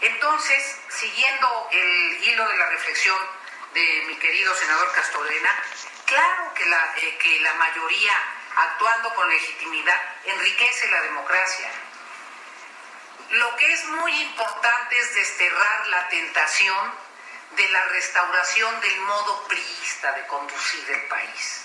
[0.00, 3.18] Entonces, siguiendo el hilo de la reflexión
[3.74, 5.62] de mi querido senador Castorena,
[6.06, 8.12] claro que la, eh, que la mayoría
[8.56, 11.70] actuando con legitimidad enriquece la democracia.
[13.30, 16.94] Lo que es muy importante es desterrar la tentación
[17.56, 21.62] de la restauración del modo priista de conducir el país.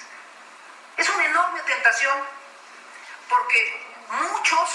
[0.98, 2.18] Es una enorme tentación
[3.28, 4.70] porque muchos,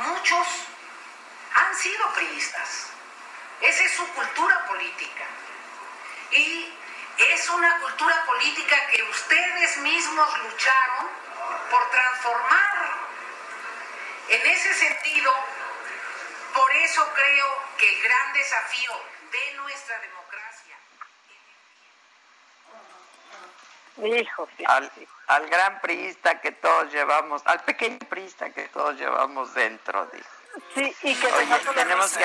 [0.00, 0.46] muchos
[1.54, 2.86] han sido priistas.
[3.60, 5.24] Esa es su cultura política.
[6.30, 6.72] Y
[7.18, 11.08] es una cultura política que ustedes mismos lucharon
[11.70, 12.68] por transformar.
[14.28, 15.32] En ese sentido,
[16.54, 17.46] por eso creo
[17.78, 18.92] que el gran desafío
[19.32, 20.76] de nuestra democracia.
[24.20, 24.92] Hijo, al,
[25.26, 30.28] al gran priista que todos llevamos, al pequeño priista que todos llevamos dentro, dijo.
[30.74, 31.28] Sí, y que
[31.74, 32.24] tenemos que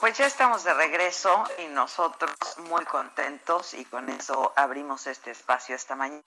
[0.00, 2.34] Pues ya estamos de regreso y nosotros
[2.68, 6.22] muy contentos y con eso abrimos este espacio esta mañana.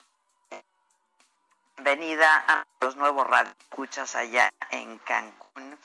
[1.76, 5.78] Bienvenida a los nuevos radioescuchas allá en Cancún,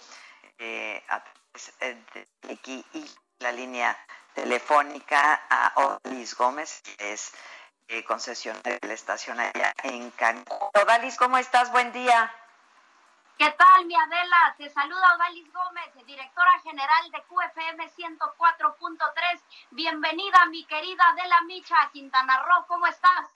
[0.59, 3.09] eh, a través de aquí y
[3.39, 3.97] la línea
[4.33, 7.31] telefónica a Odalis Gómez, que es
[7.87, 10.69] eh, concesionaria de la estación allá en Cancún.
[10.73, 11.71] Odalis, ¿cómo estás?
[11.71, 12.33] Buen día.
[13.37, 14.55] ¿Qué tal, mi Adela?
[14.57, 19.41] Te saluda Odalis Gómez, directora general de QFM 104.3.
[19.71, 22.65] Bienvenida, mi querida Adela Micha, a Quintana Roo.
[22.67, 23.27] ¿Cómo estás?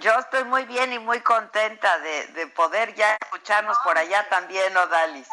[0.00, 4.74] Yo estoy muy bien y muy contenta de, de poder ya escucharnos por allá también,
[4.74, 5.28] Odalis.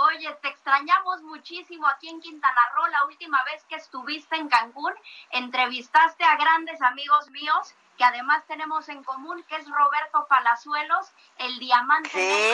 [0.00, 2.86] Oye, te extrañamos muchísimo aquí en Quintana Roo.
[2.86, 4.94] La última vez que estuviste en Cancún,
[5.30, 11.58] entrevistaste a grandes amigos míos que además tenemos en común, que es Roberto Palazuelos, el
[11.58, 12.08] diamante,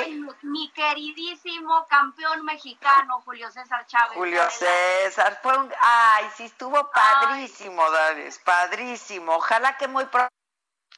[0.05, 0.11] ¿Sí?
[0.11, 4.17] mi, mi queridísimo campeón mexicano, Julio César Chávez.
[4.17, 5.73] Julio César, fue un...
[5.81, 9.37] Ay, sí, estuvo padrísimo, Davis, padrísimo.
[9.37, 10.35] Ojalá que muy pronto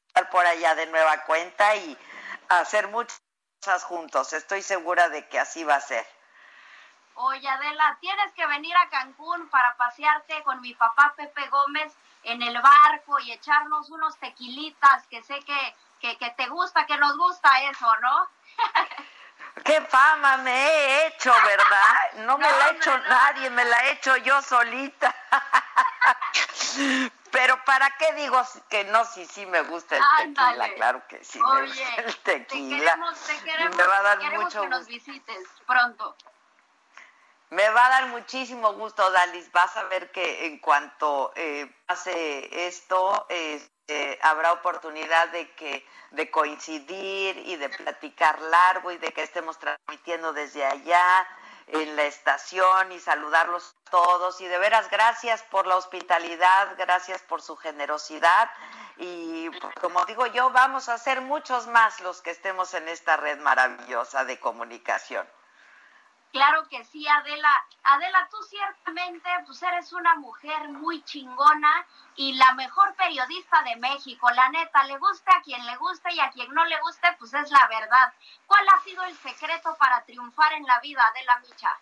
[0.07, 1.99] estar por allá de nueva cuenta y
[2.49, 3.20] hacer muchas
[3.62, 4.33] cosas juntos.
[4.33, 6.07] Estoy segura de que así va a ser.
[7.20, 11.93] Oye, Adela, tienes que venir a Cancún para pasearte con mi papá Pepe Gómez
[12.23, 16.97] en el barco y echarnos unos tequilitas, que sé que, que, que te gusta, que
[16.97, 18.28] nos gusta eso, ¿no?
[19.65, 22.12] ¡Qué fama me he hecho, verdad!
[22.19, 23.09] No me No, la ha hecho no.
[23.09, 25.12] nadie, me la he hecho yo solita.
[27.32, 28.40] Pero ¿para qué digo
[28.70, 29.05] que no?
[29.05, 32.78] Si sí me gusta el tequila, claro que sí me Oye, gusta el te tequila.
[32.93, 36.16] queremos, te queremos, me va a dar queremos mucho que nos visites pronto.
[37.51, 39.51] Me va a dar muchísimo gusto, Dalis.
[39.53, 46.31] Vas a ver que en cuanto eh, pase esto, este, habrá oportunidad de que de
[46.31, 51.27] coincidir y de platicar largo y de que estemos transmitiendo desde allá
[51.69, 54.41] en la estación y saludarlos todos.
[54.41, 58.51] Y de veras, gracias por la hospitalidad, gracias por su generosidad.
[58.99, 63.16] Y pues, como digo yo, vamos a ser muchos más los que estemos en esta
[63.16, 65.27] red maravillosa de comunicación.
[66.33, 67.53] Claro que sí, Adela.
[67.85, 71.87] Adela, tú ciertamente pues eres una mujer muy chingona
[72.17, 74.29] y la mejor periodista de México.
[74.31, 77.33] La neta, le guste a quien le guste y a quien no le guste, pues
[77.33, 78.13] es la verdad.
[78.47, 81.79] ¿Cuál ha sido el secreto para triunfar en la vida, Adela Micha?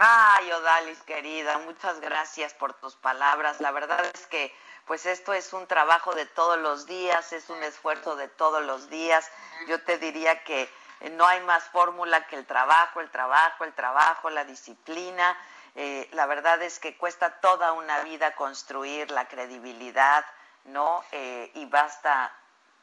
[0.00, 3.60] Ay, Odalis, querida, muchas gracias por tus palabras.
[3.60, 4.54] La verdad es que
[4.86, 8.90] pues esto es un trabajo de todos los días, es un esfuerzo de todos los
[8.90, 9.30] días.
[9.68, 10.68] Yo te diría que
[11.10, 15.36] no hay más fórmula que el trabajo, el trabajo, el trabajo, la disciplina
[15.74, 20.24] Eh, la verdad es que cuesta toda una vida construir la credibilidad,
[20.64, 21.02] ¿no?
[21.12, 22.30] Eh, y basta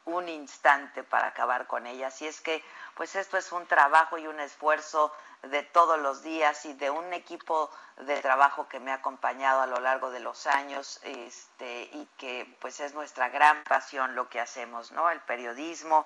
[0.06, 2.08] un instante para acabar con ella.
[2.08, 2.64] Así es que,
[2.94, 7.12] pues esto es un trabajo y un esfuerzo de todos los días y de un
[7.12, 12.08] equipo de trabajo que me ha acompañado a lo largo de los años este, y
[12.18, 15.10] que pues es nuestra gran pasión lo que hacemos, ¿no?
[15.10, 16.04] El periodismo,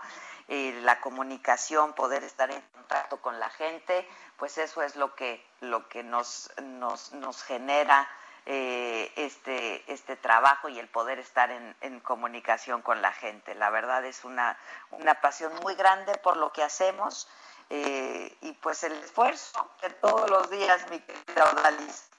[0.48, 5.88] la comunicación, poder estar en contacto con la gente, pues eso es lo que, lo
[5.88, 8.08] que nos, nos, nos genera
[8.46, 13.54] eh, este, este trabajo y el poder estar en, en, comunicación con la gente.
[13.54, 14.58] La verdad es una,
[14.90, 17.26] una pasión muy grande por lo que hacemos
[17.70, 22.10] eh, y pues el esfuerzo de todos los días, mi querida Odalis.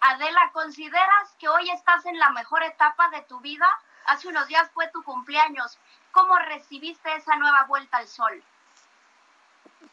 [0.00, 3.66] Adela, ¿consideras que hoy estás en la mejor etapa de tu vida?
[4.06, 5.78] Hace unos días fue tu cumpleaños.
[6.12, 8.42] ¿Cómo recibiste esa nueva vuelta al sol?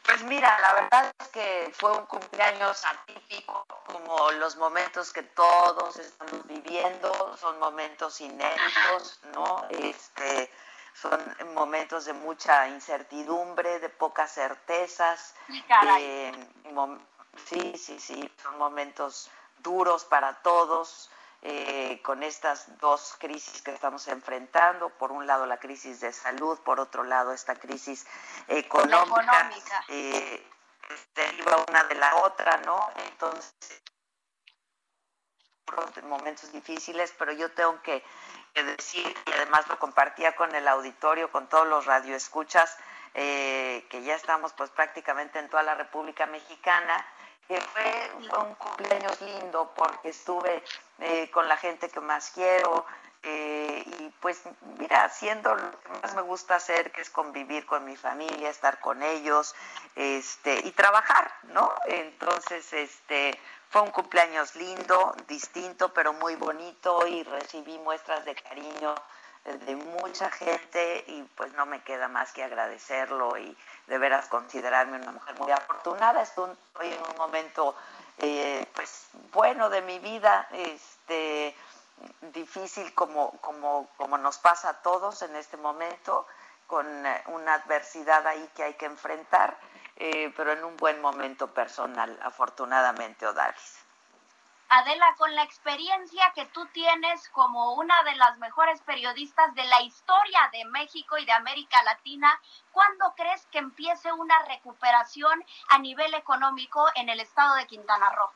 [0.04, 5.96] Pues mira, la verdad es que fue un cumpleaños atípico, como los momentos que todos
[5.96, 9.66] estamos viviendo, son momentos inéditos, ¿no?
[9.70, 10.50] Este,
[11.00, 11.20] son
[11.54, 15.34] momentos de mucha incertidumbre, de pocas certezas.
[15.98, 16.32] Eh,
[17.46, 21.10] sí, sí, sí, son momentos duros para todos.
[21.40, 26.58] Eh, con estas dos crisis que estamos enfrentando, por un lado la crisis de salud,
[26.64, 28.04] por otro lado esta crisis
[28.48, 29.84] económica, económica.
[29.86, 30.44] Eh,
[31.14, 32.90] deriva una de la otra, ¿no?
[32.96, 33.54] Entonces,
[36.04, 38.02] momentos difíciles, pero yo tengo que
[38.54, 42.76] decir, y además lo compartía con el auditorio, con todos los radioescuchas,
[43.14, 47.06] eh, que ya estamos pues prácticamente en toda la República Mexicana,
[47.46, 50.62] que fue, un cumpleaños lindo porque estuve
[50.98, 52.84] eh, con la gente que más quiero,
[53.22, 54.42] eh, y pues
[54.78, 58.80] mira, haciendo lo que más me gusta hacer, que es convivir con mi familia, estar
[58.80, 59.54] con ellos,
[59.96, 61.72] este, y trabajar, ¿no?
[61.86, 63.38] Entonces, este,
[63.70, 68.94] fue un cumpleaños lindo, distinto, pero muy bonito y recibí muestras de cariño
[69.44, 74.98] de mucha gente y pues no me queda más que agradecerlo y de veras considerarme
[74.98, 76.22] una mujer muy afortunada.
[76.22, 76.50] Estoy
[76.80, 77.74] en un momento
[78.18, 81.54] eh, pues bueno de mi vida, este
[82.32, 86.26] difícil como, como, como nos pasa a todos en este momento,
[86.66, 89.56] con eh, una adversidad ahí que hay que enfrentar
[90.00, 93.84] eh, pero en un buen momento personal, afortunadamente, Odalis.
[94.68, 99.80] Adela, con la experiencia que tú tienes como una de las mejores periodistas de la
[99.82, 106.14] historia de México y de América Latina, ¿cuándo crees que empiece una recuperación a nivel
[106.14, 108.30] económico en el estado de Quintana Roo?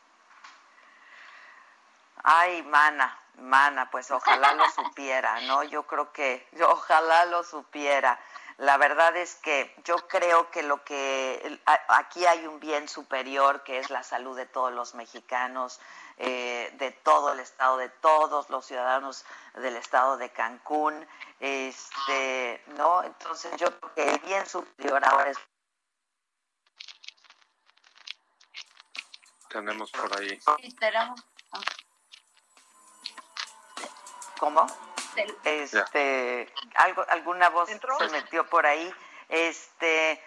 [2.22, 5.62] Ay, mana, mana, pues ojalá lo supiera, ¿no?
[5.64, 8.18] Yo creo que, ojalá lo supiera.
[8.58, 13.78] La verdad es que yo creo que lo que aquí hay un bien superior que
[13.78, 15.80] es la salud de todos los mexicanos,
[16.18, 19.24] eh, de todo el estado, de todos los ciudadanos
[19.54, 21.08] del estado de Cancún,
[21.40, 23.02] este, ¿no?
[23.02, 25.38] Entonces yo creo que el bien superior ahora es
[29.52, 30.38] tenemos por ahí.
[34.43, 34.66] ¿Cómo?
[35.44, 38.93] este algo alguna voz se metió por ahí.
[39.28, 40.20] Este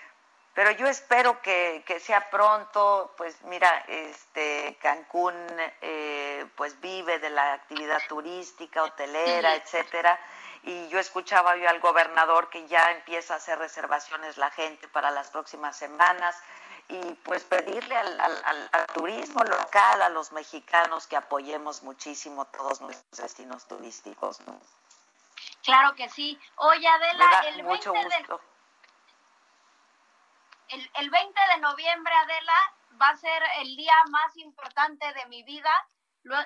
[0.54, 3.14] pero yo espero que, sea pronto.
[3.18, 5.36] Pues mira este Cancún
[5.82, 10.18] eh, pues vive de la actividad turística hotelera etcétera.
[10.64, 15.12] Y yo escuchaba yo al gobernador que ya empieza a hacer reservaciones la gente para
[15.12, 16.42] las próximas semanas
[16.88, 23.20] y pues pedirle al, al, turismo local, a los mexicanos que apoyemos muchísimo todos nuestros
[23.20, 24.40] destinos turísticos.
[24.42, 24.60] ¿no?
[25.64, 26.40] Claro que sí.
[26.58, 28.40] Oye, Adela, el 20 de...
[30.68, 35.44] El, el 20 de noviembre, Adela, va a ser el día más importante de mi
[35.44, 35.72] vida.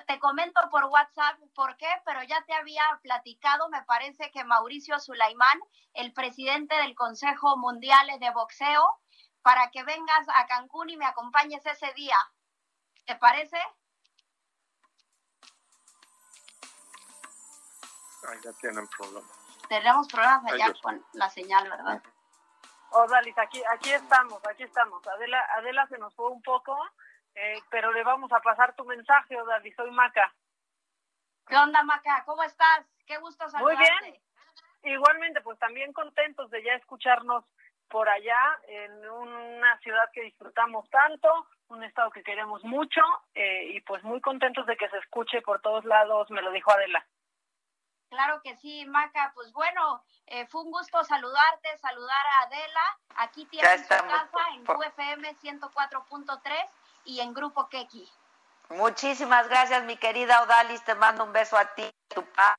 [0.06, 4.98] Te comento por WhatsApp por qué, pero ya te había platicado, me parece que Mauricio
[5.00, 5.58] Sulaimán,
[5.94, 9.00] el presidente del Consejo Mundial de Boxeo,
[9.42, 12.16] para que vengas a Cancún y me acompañes ese día.
[13.06, 13.58] ¿Te parece?
[18.28, 19.30] Ahí ya tienen problemas.
[19.68, 22.02] Tenemos problemas allá con la señal, ¿verdad?
[22.90, 25.06] Odalis, aquí, aquí estamos, aquí estamos.
[25.06, 26.76] Adela, Adela se nos fue un poco,
[27.34, 29.74] eh, pero le vamos a pasar tu mensaje, Odalis.
[29.76, 30.34] Soy Maca.
[31.46, 32.24] ¿Qué onda, Maca?
[32.26, 32.84] ¿Cómo estás?
[33.06, 33.90] Qué gusto saludarte.
[33.90, 34.22] Muy bien.
[34.82, 37.44] Igualmente, pues también contentos de ya escucharnos
[37.90, 38.38] por allá,
[38.68, 41.28] en una ciudad que disfrutamos tanto,
[41.68, 43.02] un estado que queremos mucho
[43.34, 46.70] eh, y pues muy contentos de que se escuche por todos lados, me lo dijo
[46.70, 47.04] Adela.
[48.08, 49.32] Claro que sí, Maca.
[49.34, 52.98] Pues bueno, eh, fue un gusto saludarte, saludar a Adela.
[53.16, 56.70] Aquí tienes tu casa en QFM 104.3
[57.04, 58.08] y en Grupo Keki.
[58.70, 60.84] Muchísimas gracias, mi querida Odalis.
[60.84, 62.56] Te mando un beso a ti, tu papá.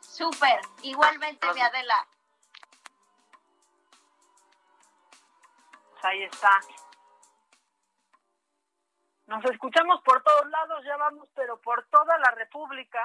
[0.00, 2.06] Súper, igualmente, mi Adela.
[6.04, 6.60] Ahí está.
[9.26, 13.00] Nos escuchamos por todos lados, ya vamos, pero por toda la República.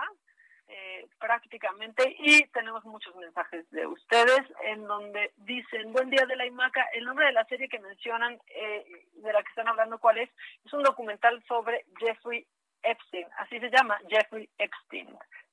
[0.72, 6.46] Eh, prácticamente y tenemos muchos mensajes de ustedes en donde dicen buen día de la
[6.46, 10.20] IMACA el nombre de la serie que mencionan eh, de la que están hablando cuál
[10.20, 10.30] es
[10.64, 12.46] es un documental sobre Jeffrey
[12.84, 15.08] Epstein así se llama Jeffrey Epstein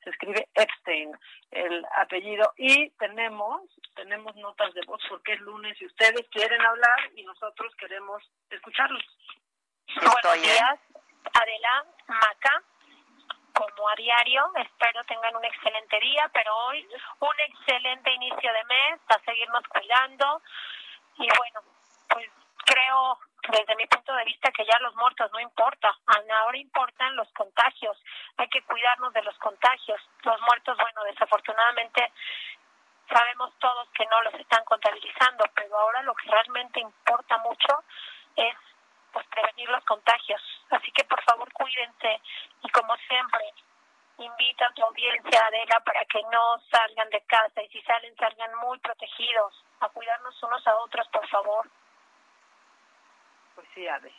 [0.07, 1.11] se escribe Epstein
[1.51, 3.63] el apellido y tenemos
[3.97, 9.03] tenemos notas de voz porque es lunes y ustedes quieren hablar y nosotros queremos escucharlos
[9.97, 10.79] buenos días
[11.35, 12.63] Adela Maca
[13.57, 14.45] como a diario.
[14.57, 16.87] Espero tengan un excelente día, pero hoy
[17.21, 20.43] un excelente inicio de mes, a seguirnos cuidando.
[21.17, 21.61] Y bueno,
[22.09, 22.29] pues
[22.67, 23.19] creo
[23.49, 25.95] desde mi punto de vista que ya los muertos no importa,
[26.43, 27.97] ahora importan los contagios,
[28.37, 30.01] hay que cuidarnos de los contagios.
[30.23, 32.13] Los muertos, bueno, desafortunadamente
[33.09, 37.85] sabemos todos que no los están contabilizando, pero ahora lo que realmente importa mucho
[38.37, 38.57] es
[39.13, 40.43] pues prevenir los contagios.
[40.71, 42.21] Así que por favor cuídense
[42.63, 43.53] y como siempre
[44.19, 48.55] invita a tu audiencia Adela para que no salgan de casa y si salen salgan
[48.57, 51.69] muy protegidos, a cuidarnos unos a otros por favor.
[53.57, 54.13] Pues sí, Ade.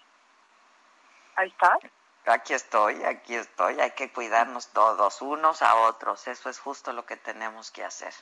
[1.38, 1.78] Ahí está.
[2.26, 3.80] Aquí estoy, aquí estoy.
[3.80, 6.28] Hay que cuidarnos todos, unos a otros.
[6.28, 8.14] Eso es justo lo que tenemos que hacer.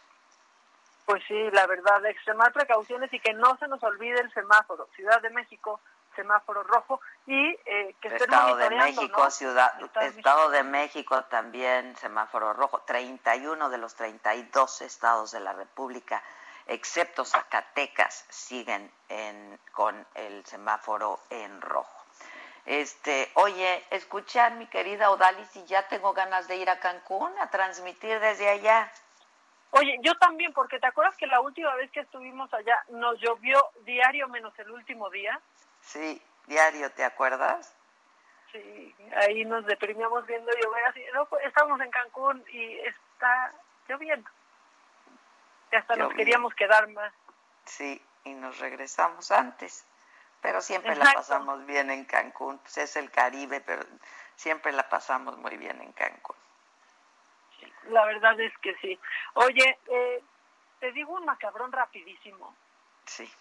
[1.05, 4.87] Pues sí, la verdad, extremar precauciones y que no se nos olvide el semáforo.
[4.95, 5.79] Ciudad de México,
[6.15, 12.53] semáforo rojo y eh, que estén Estado de México, ciudad, Estado, de México también semáforo
[12.53, 12.81] rojo.
[12.81, 16.23] 31 de los 32 estados de la República,
[16.67, 22.05] excepto Zacatecas, siguen en, con el semáforo en rojo.
[22.65, 27.49] Este, oye, escuchar mi querida Odalis y ya tengo ganas de ir a Cancún a
[27.51, 28.91] transmitir desde allá.
[29.71, 33.71] Oye, yo también, porque te acuerdas que la última vez que estuvimos allá nos llovió
[33.81, 35.39] diario menos el último día.
[35.81, 37.75] Sí, diario, ¿te acuerdas?
[38.51, 41.03] Sí, ahí nos deprimíamos viendo llover así.
[41.13, 43.53] No, pues, estamos en Cancún y está
[43.87, 44.29] lloviendo.
[45.71, 47.13] Y hasta nos queríamos quedar más.
[47.65, 49.85] Sí, y nos regresamos antes.
[50.41, 52.59] Pero siempre la pasamos bien en Cancún.
[52.59, 53.83] Pues es el Caribe, pero
[54.35, 56.35] siempre la pasamos muy bien en Cancún.
[57.59, 58.99] Sí, la verdad es que sí.
[59.33, 60.23] Oye, eh,
[60.79, 62.55] te digo un macabrón rapidísimo.
[63.05, 63.31] Sí.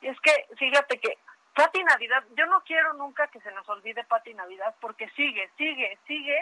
[0.00, 1.18] Y es que, fíjate que
[1.54, 5.98] Pati Navidad, yo no quiero nunca que se nos olvide Pati Navidad porque sigue, sigue,
[6.06, 6.40] sigue.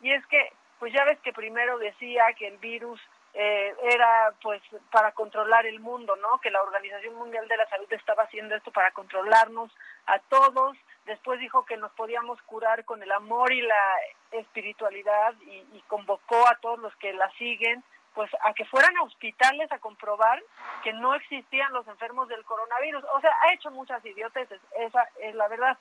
[0.00, 3.00] Y es que, pues ya ves que primero decía que el virus
[3.34, 6.40] eh, era pues para controlar el mundo, ¿no?
[6.40, 9.70] Que la Organización Mundial de la Salud estaba haciendo esto para controlarnos
[10.06, 10.76] a todos.
[11.04, 13.96] Después dijo que nos podíamos curar con el amor y la
[14.30, 17.82] espiritualidad y, y convocó a todos los que la siguen
[18.14, 20.40] pues a que fueran a hospitales a comprobar
[20.82, 23.04] que no existían los enfermos del coronavirus.
[23.12, 25.76] O sea, ha hecho muchas idioteces, esa es la verdad.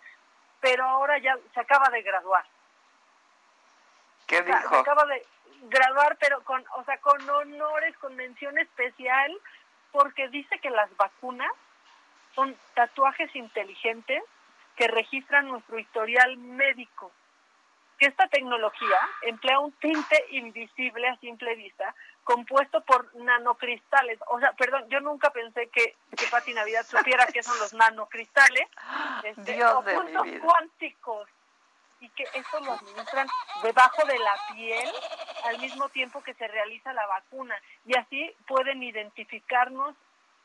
[0.60, 2.44] Pero ahora ya se acaba de graduar.
[4.28, 4.70] ¿Qué dijo?
[4.70, 5.26] Se acaba de
[5.64, 9.32] graduar, pero con, o sea, con honores, con mención especial,
[9.92, 11.52] porque dice que las vacunas
[12.36, 14.24] son tatuajes inteligentes
[14.76, 17.12] que registran nuestro historial médico.
[18.00, 21.94] Que esta tecnología emplea un tinte invisible a simple vista
[22.24, 24.20] compuesto por nanocristales.
[24.28, 28.68] O sea, perdón, yo nunca pensé que, que Pati Navidad supiera qué son los nanocristales.
[29.24, 31.30] Este, Dios de cuánticos.
[32.04, 33.28] Y que esto lo administran
[33.64, 34.92] debajo de la piel
[35.46, 37.56] al mismo tiempo que se realiza la vacuna.
[37.86, 39.96] Y así pueden identificarnos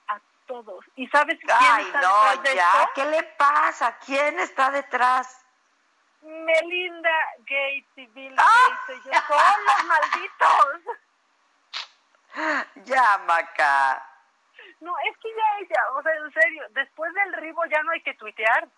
[0.07, 0.85] a todos.
[0.95, 2.91] ¿Y sabes quién Ay, está no, detrás de ya, esto?
[2.95, 3.99] ¿qué le pasa?
[4.07, 5.45] ¿Quién está detrás?
[6.23, 8.81] Melinda Gates y Bill ¡Ah!
[8.87, 9.07] Gates.
[9.07, 10.97] Ellos son los malditos.
[12.85, 14.07] Ya, Maca.
[14.79, 18.03] No, es que ya ella, o sea, en serio, después del ribo ya no hay
[18.03, 18.69] que tuitear.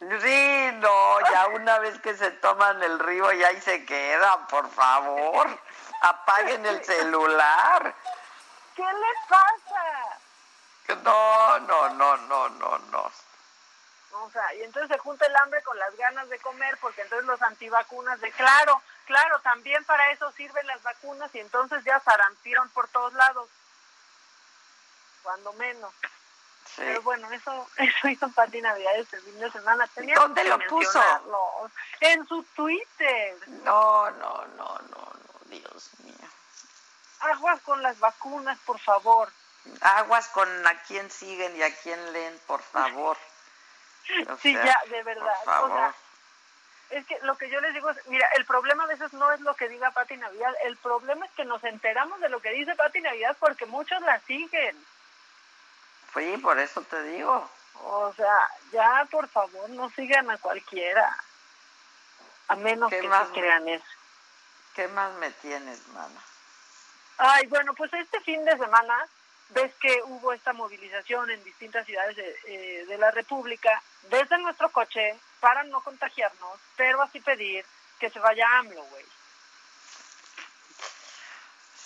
[0.00, 4.70] Sí, no, ya una vez que se toman el río ya ahí se quedan, por
[4.70, 5.48] favor.
[6.02, 7.94] Apaguen el celular.
[8.76, 11.02] ¿Qué le pasa?
[11.02, 13.12] No, no, no, no, no, no.
[14.12, 17.26] O sea, y entonces se junta el hambre con las ganas de comer, porque entonces
[17.26, 22.68] los antivacunas de claro, claro, también para eso sirven las vacunas y entonces ya zarampieron
[22.70, 23.48] por todos lados.
[25.22, 25.92] Cuando menos.
[26.74, 26.82] Sí.
[26.84, 29.86] Pero bueno, eso, eso hizo Pati Navidad este fin de semana.
[29.94, 31.02] Tenía ¿Dónde lo puso?
[32.00, 33.36] En su Twitter.
[33.64, 36.14] No, no, no, no, no, Dios mío.
[37.20, 39.30] Aguas con las vacunas, por favor.
[39.80, 43.16] Aguas con a quién siguen y a quién leen, por favor.
[44.30, 45.34] O sí, sea, ya, de verdad.
[45.44, 45.70] Por favor.
[45.70, 45.94] O sea,
[46.90, 49.40] es que lo que yo les digo es, mira, el problema a veces no es
[49.40, 52.74] lo que diga Pati Navidad, el problema es que nos enteramos de lo que dice
[52.74, 54.76] Pati Navidad porque muchos la siguen.
[56.18, 57.48] Sí, por eso te digo.
[57.84, 61.16] O sea, ya por favor no sigan a cualquiera,
[62.48, 63.84] a menos que más crean eso.
[64.74, 66.20] ¿Qué más me tienes, mana?
[67.18, 69.06] Ay, bueno, pues este fin de semana
[69.50, 74.70] ves que hubo esta movilización en distintas ciudades de, eh, de la República desde nuestro
[74.70, 77.64] coche para no contagiarnos, pero así pedir
[77.98, 79.04] que se vaya AMLO, güey.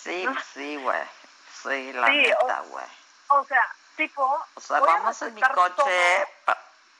[0.03, 1.01] Sí, sí, güey.
[1.63, 2.85] Sí, la neta, güey.
[3.29, 3.63] O, sea,
[3.95, 4.23] tipo...
[4.55, 6.27] O sea, vamos en mi coche,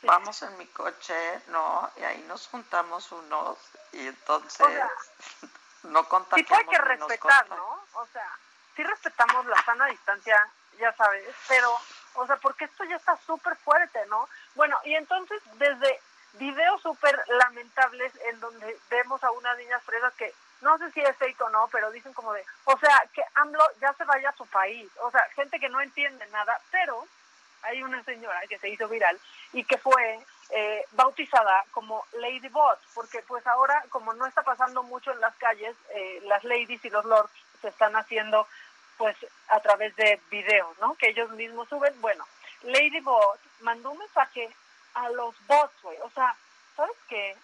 [0.04, 1.90] vamos en mi coche, ¿no?
[1.98, 3.58] Y ahí nos juntamos unos
[3.92, 4.68] y entonces
[5.84, 6.48] no contagiamos.
[6.48, 7.84] Tipo hay que respetar, ¿no?
[7.94, 8.28] O sea,
[8.76, 10.38] sí respetamos la sana distancia,
[10.80, 11.80] ya sabes, pero,
[12.16, 14.28] o sea, porque esto ya está súper fuerte, ¿no?
[14.56, 16.00] Bueno, y entonces desde
[16.34, 20.34] videos súper lamentables en donde vemos a unas niñas fresas que
[20.64, 23.64] no sé si es fake o no, pero dicen como de, o sea, que AMLO
[23.82, 27.06] ya se vaya a su país, o sea, gente que no entiende nada, pero
[27.64, 29.20] hay una señora que se hizo viral
[29.54, 30.20] y que fue
[30.50, 35.36] eh, bautizada como Lady Bot, porque pues ahora como no está pasando mucho en las
[35.36, 37.32] calles, eh, las ladies y los lords
[37.62, 38.48] se están haciendo
[38.98, 39.16] pues
[39.50, 40.96] a través de videos, ¿no?
[40.96, 42.00] Que ellos mismos suben.
[42.02, 42.26] Bueno,
[42.64, 44.50] Lady Bot mandó un mensaje
[44.94, 45.98] a los bots, güey.
[46.02, 46.36] O sea,
[46.76, 47.36] ¿sabes qué?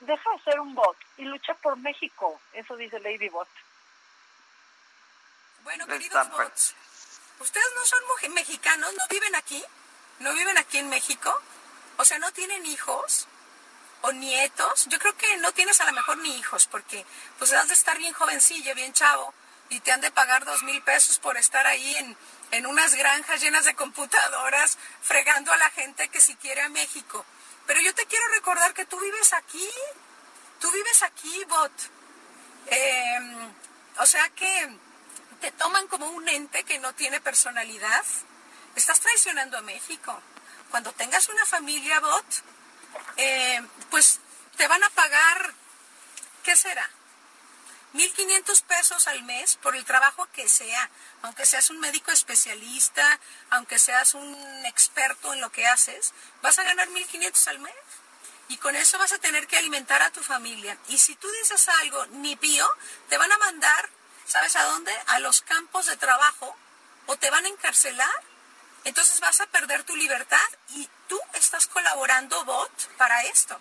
[0.00, 2.40] Deja de ser un bot y lucha por México.
[2.52, 3.48] Eso dice Lady Bot.
[5.62, 6.74] Bueno, queridos bots,
[7.40, 8.92] ¿ustedes no son mexicanos?
[8.92, 9.64] ¿No viven aquí?
[10.20, 11.42] ¿No viven aquí en México?
[11.96, 13.26] O sea, ¿no tienen hijos?
[14.02, 17.04] o nietos, yo creo que no tienes a lo mejor ni hijos, porque
[17.38, 19.34] pues has de estar bien jovencillo, bien chavo,
[19.68, 22.16] y te han de pagar dos mil pesos por estar ahí en,
[22.52, 27.24] en unas granjas llenas de computadoras, fregando a la gente que si quiere a México.
[27.66, 29.68] Pero yo te quiero recordar que tú vives aquí,
[30.60, 31.72] tú vives aquí, Bot.
[32.66, 33.54] Em,
[33.98, 34.78] o sea que
[35.40, 38.04] te toman como un ente que no tiene personalidad.
[38.74, 40.20] Estás traicionando a México.
[40.70, 42.26] Cuando tengas una familia, Bot,
[43.16, 44.20] em, pues
[44.56, 45.54] te van a pagar,
[46.42, 46.88] ¿qué será?
[47.96, 50.90] 1.500 pesos al mes por el trabajo que sea,
[51.22, 53.18] aunque seas un médico especialista,
[53.50, 54.36] aunque seas un
[54.66, 56.12] experto en lo que haces,
[56.42, 57.74] vas a ganar 1.500 al mes.
[58.48, 60.78] Y con eso vas a tener que alimentar a tu familia.
[60.88, 62.68] Y si tú dices algo ni pío,
[63.08, 63.88] te van a mandar,
[64.26, 64.92] ¿sabes a dónde?
[65.08, 66.56] A los campos de trabajo
[67.06, 68.22] o te van a encarcelar.
[68.84, 73.60] Entonces vas a perder tu libertad y tú estás colaborando, bot, para esto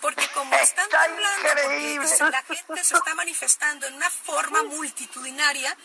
[0.00, 5.76] porque como están hablando, porque la gente se está manifestando en una forma multitudinaria,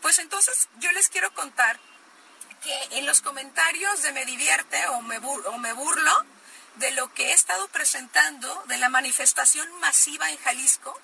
[0.00, 1.78] pues entonces yo les quiero contar
[2.62, 6.26] que en los comentarios de Me Divierte o Me, o me Burlo,
[6.76, 10.98] de lo que he estado presentando, de la manifestación masiva en Jalisco,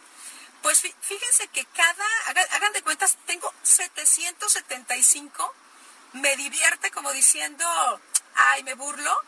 [0.62, 2.06] pues fíjense que cada,
[2.52, 5.54] hagan de cuentas, tengo 775,
[6.14, 7.64] me divierte como diciendo,
[8.34, 9.22] ay, me burlo,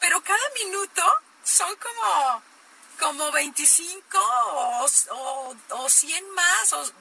[0.00, 1.02] pero cada minuto
[1.44, 2.42] son como
[2.98, 4.86] como 25 o,
[5.70, 6.92] o, 100 más o,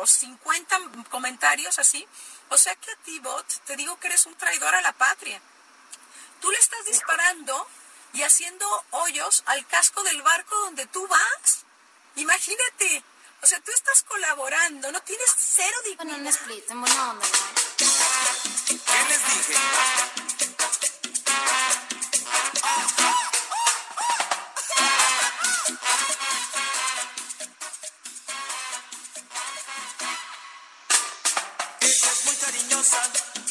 [0.00, 2.06] o 50 comentarios así.
[2.50, 5.40] O sea que a ti, bot, te digo que eres un traidor a la patria.
[6.40, 7.66] Tú le estás disparando
[8.12, 11.64] y haciendo hoyos al casco del barco donde tú vas.
[12.16, 13.02] Imagínate.
[13.42, 16.18] O sea, tú estás colaborando, no tienes cero dignidad.
[16.18, 17.26] un split, en buena onda,
[17.76, 20.43] ¿Qué les dije?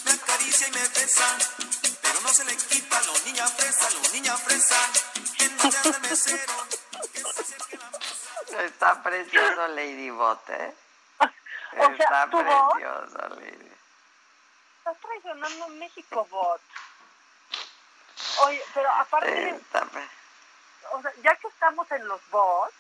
[0.06, 1.38] Me acaricia y me besa,
[2.02, 4.76] pero no se le quita lo niña fresa, lo niña fresa,
[5.40, 6.54] en donde anda el mesero,
[8.60, 10.76] Está precioso Lady Bot, ¿eh?
[11.20, 13.40] O Está sea, ¿tu precioso bot?
[13.40, 13.72] Lady.
[14.78, 16.62] Estás traicionando a México, Bot.
[18.46, 19.88] Oye, pero aparte, Está...
[20.92, 22.74] o sea, ya que estamos en los bots,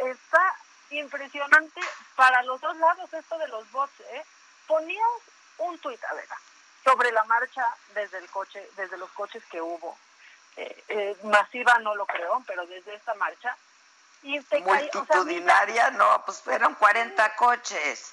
[0.00, 0.54] está
[0.90, 1.80] impresionante
[2.14, 4.24] para los dos lados esto de los bots, ¿eh?
[4.68, 5.22] Ponías
[5.58, 6.28] un tuit, a ver,
[6.84, 7.64] sobre la marcha
[7.94, 9.96] desde el coche, desde los coches que hubo.
[10.56, 13.56] Eh, eh, masiva no lo creo, pero desde esta marcha.
[14.22, 18.12] Y Multitudinaria, no, pues fueron 40 coches.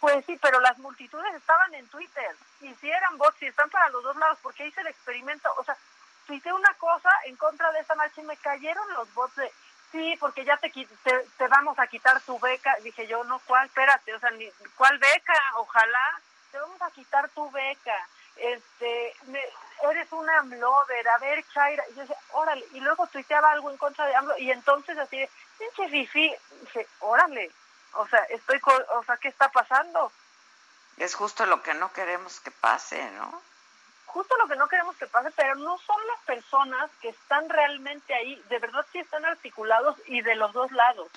[0.00, 2.36] Pues sí, pero las multitudes estaban en Twitter.
[2.60, 5.52] Y si eran bots y están para los dos lados, porque hice el experimento.
[5.56, 5.76] O sea,
[6.26, 9.52] tuité una cosa en contra de esta marcha y me cayeron los bots de,
[9.90, 12.76] sí, porque ya te, te, te vamos a quitar tu beca.
[12.82, 13.66] Dije yo, no, ¿cuál?
[13.66, 15.34] Espérate, o sea, ni, ¿cuál beca?
[15.56, 18.08] Ojalá te vamos a quitar tu beca.
[18.36, 19.14] Este,
[19.90, 21.84] eres una AMLover, a ver, Chaira.
[21.90, 25.28] Y yo decía, órale, y luego tuiteaba algo en contra de AMLO, y entonces así,
[25.58, 27.50] pinche fifi, dice, órale,
[27.94, 28.60] o sea, estoy,
[28.90, 30.12] o sea, ¿qué está pasando?
[30.98, 33.42] Es justo lo que no queremos que pase, ¿no?
[34.06, 38.14] Justo lo que no queremos que pase, pero no son las personas que están realmente
[38.14, 41.08] ahí, de verdad sí están articulados y de los dos lados.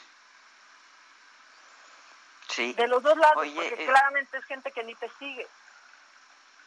[2.51, 2.73] Sí.
[2.73, 5.47] De los dos lados, porque eh, claramente es gente que ni te sigue.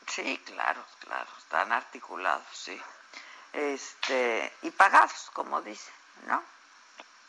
[0.06, 2.80] Sí, claro, claro, están articulados, sí.
[3.52, 5.92] Este, y pagados, como dice,
[6.26, 6.42] ¿no?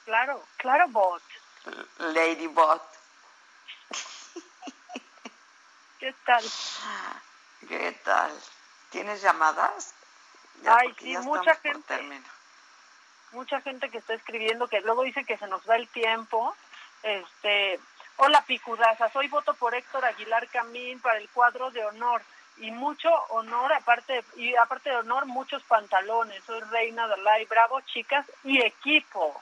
[0.05, 1.21] Claro, claro, bot.
[1.97, 2.81] Lady Bot.
[5.99, 6.43] ¿Qué tal?
[7.67, 8.31] ¿Qué tal?
[8.89, 9.93] ¿Tienes llamadas?
[10.67, 12.21] Ay, sí, mucha gente.
[13.31, 16.55] Mucha gente que está escribiendo que luego dice que se nos va el tiempo.
[17.03, 17.79] Este,
[18.17, 22.21] hola picudaza, soy voto por Héctor Aguilar Camín para el cuadro de honor
[22.57, 26.41] y mucho honor aparte y aparte de honor muchos pantalones.
[26.45, 29.41] Soy Reina de Lai, bravo chicas y equipo.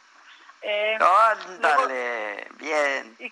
[0.61, 3.15] Eh, Ándale, bien.
[3.19, 3.31] Y,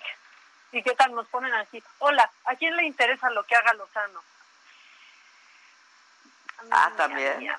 [0.73, 1.81] ¿Y qué tal nos ponen así?
[1.99, 4.21] Hola, ¿a quién le interesa lo que haga Lozano?
[6.69, 7.51] ah, también.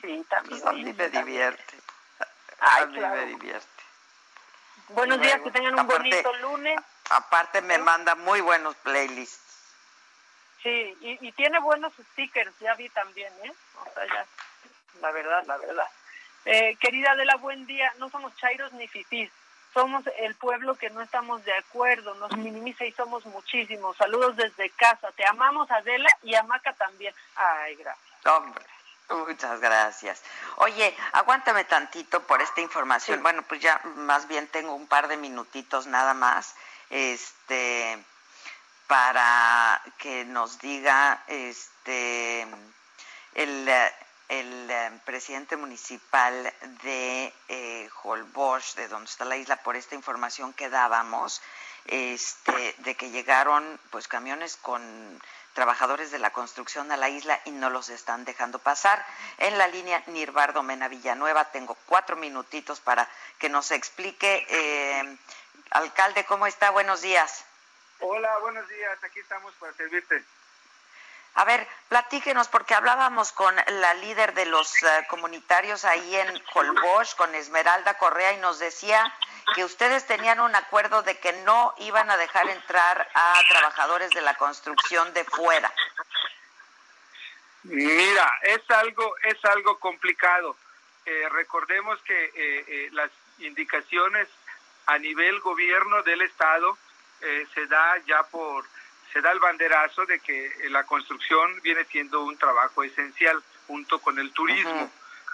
[0.00, 0.68] Sí, también.
[0.68, 1.76] A mí me divierte.
[2.60, 3.68] a mí me divierte.
[4.88, 6.80] Buenos días, que tengan un bonito lunes.
[7.10, 9.38] Aparte me manda muy buenos playlists.
[10.62, 13.52] Sí, y, y, tiene buenos stickers, ya vi también, ¿eh?
[13.80, 14.26] O sea, ya,
[15.00, 15.88] la verdad, la verdad.
[16.44, 17.92] Eh, querida Adela, buen día.
[17.98, 19.30] No somos chairos ni fifís.
[19.72, 23.96] Somos el pueblo que no estamos de acuerdo, nos minimiza y somos muchísimos.
[23.96, 25.12] Saludos desde casa.
[25.12, 27.14] Te amamos, Adela, y a Maca también.
[27.36, 28.26] Ay, gracias.
[28.26, 28.64] Hombre.
[29.10, 30.22] Muchas gracias.
[30.56, 33.22] Oye, aguántame tantito por esta información.
[33.22, 36.54] Bueno, pues ya más bien tengo un par de minutitos nada más,
[36.90, 38.04] este,
[38.86, 42.46] para que nos diga, este,
[43.34, 43.68] el
[44.30, 46.54] el eh, presidente municipal
[46.84, 51.42] de eh, Holbox, de donde está la isla, por esta información que dábamos,
[51.86, 55.20] este, de que llegaron pues camiones con
[55.52, 59.04] trabajadores de la construcción a la isla y no los están dejando pasar.
[59.38, 63.10] En la línea Nirvardo Mena Villanueva tengo cuatro minutitos para
[63.40, 64.46] que nos explique.
[64.48, 65.18] Eh,
[65.70, 66.70] alcalde, ¿cómo está?
[66.70, 67.44] Buenos días.
[68.00, 69.02] Hola, buenos días.
[69.04, 70.24] Aquí estamos para servirte.
[71.34, 77.14] A ver, platíquenos, porque hablábamos con la líder de los eh, comunitarios ahí en Holbox,
[77.14, 79.14] con Esmeralda Correa, y nos decía
[79.54, 84.22] que ustedes tenían un acuerdo de que no iban a dejar entrar a trabajadores de
[84.22, 85.72] la construcción de fuera.
[87.62, 90.56] Mira, es algo, es algo complicado.
[91.06, 94.28] Eh, recordemos que eh, las indicaciones
[94.86, 96.76] a nivel gobierno del Estado
[97.54, 98.64] se da ya por
[99.12, 104.18] se da el banderazo de que la construcción viene siendo un trabajo esencial junto con
[104.18, 104.90] el turismo.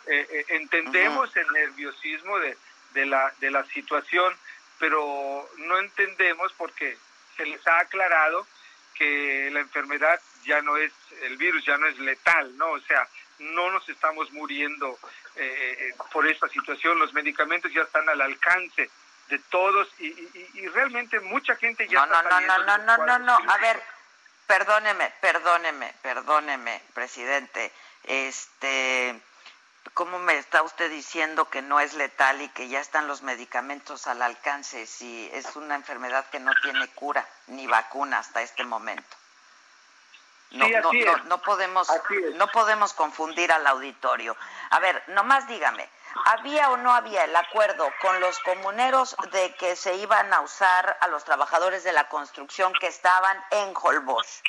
[0.07, 2.57] Eh, eh, entendemos el nerviosismo de,
[2.95, 4.33] de, la, de la situación,
[4.79, 6.97] pero no entendemos porque
[7.37, 8.47] se les ha aclarado
[8.95, 10.93] que la enfermedad ya no es,
[11.23, 12.71] el virus ya no es letal, ¿no?
[12.71, 13.07] O sea,
[13.39, 14.99] no nos estamos muriendo
[15.35, 18.89] eh, por esta situación, los medicamentos ya están al alcance
[19.29, 20.07] de todos y,
[20.55, 23.83] y, realmente mucha gente ya no, no, no, no, no, no, no, a ver,
[24.47, 27.73] perdóneme, perdóneme, perdóneme, presidente,
[28.05, 29.21] este,
[29.95, 34.07] ¿cómo me está usted diciendo que no es letal y que ya están los medicamentos
[34.07, 39.17] al alcance si es una enfermedad que no tiene cura ni vacuna hasta este momento?
[40.57, 41.89] No, no, no, no, podemos,
[42.35, 44.37] no podemos confundir al auditorio.
[44.71, 45.89] A ver, nomás dígame,
[46.25, 50.97] ¿Había o no había el acuerdo con los comuneros de que se iban a usar
[51.01, 54.43] a los trabajadores de la construcción que estaban en Holbox?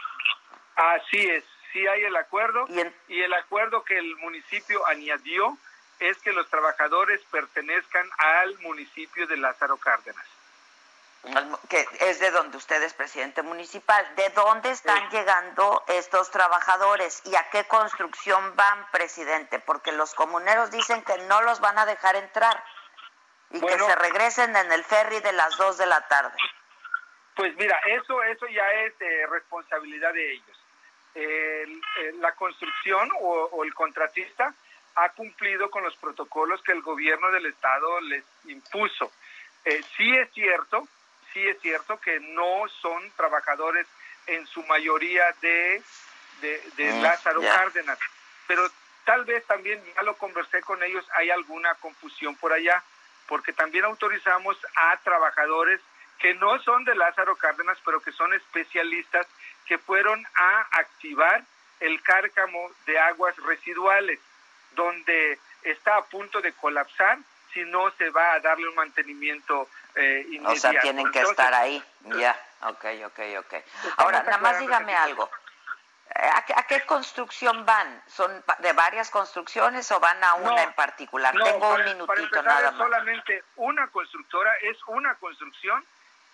[0.75, 1.43] Así es,
[1.73, 5.57] sí hay el acuerdo y, el acuerdo que el municipio añadió
[5.99, 10.25] es que los trabajadores pertenezcan al municipio de Lázaro Cárdenas
[11.69, 14.05] que es de donde usted es presidente municipal.
[14.15, 19.59] ¿De dónde están llegando estos trabajadores y a qué construcción van, presidente?
[19.59, 22.63] Porque los comuneros dicen que no los van a dejar entrar
[23.51, 26.37] y que se regresen en el ferry de las 2 de la tarde.
[27.35, 28.93] Pues mira, eso, eso ya es
[29.29, 30.57] responsabilidad de ellos.
[32.19, 34.53] la construcción o, el contratista
[34.95, 39.11] ha cumplido con los protocolos que el gobierno del estado les impuso.
[39.65, 40.87] Eh, sí es cierto
[41.37, 43.85] sí es cierto que no son trabajadores
[44.25, 45.83] en su mayoría de,
[46.41, 47.99] de, mm, Lázaro Cárdenas,
[48.47, 48.67] pero
[49.05, 52.83] tal vez también, ya lo conversé con ellos, hay alguna confusión por allá,
[53.27, 55.79] porque también autorizamos a trabajadores
[56.17, 59.27] que no son de Lázaro Cárdenas, pero que son especialistas
[59.67, 61.43] que fueron a activar
[61.79, 64.19] el cárcamo de aguas residuales,
[64.71, 67.19] donde está a punto de colapsar
[67.53, 70.41] si no se va a darle un mantenimiento eh.
[70.45, 73.53] O sea, tienen que estar ahí, ya, ok, ok, ok.
[73.97, 75.29] Ahora, nada más dígame algo.
[76.15, 78.01] Eh, ¿A qué, construcción van?
[78.07, 81.35] ¿Son de varias construcciones o van a una en particular?
[81.35, 82.77] Tengo un minutito nada más.
[82.77, 85.83] Solamente una constructora, es una construcción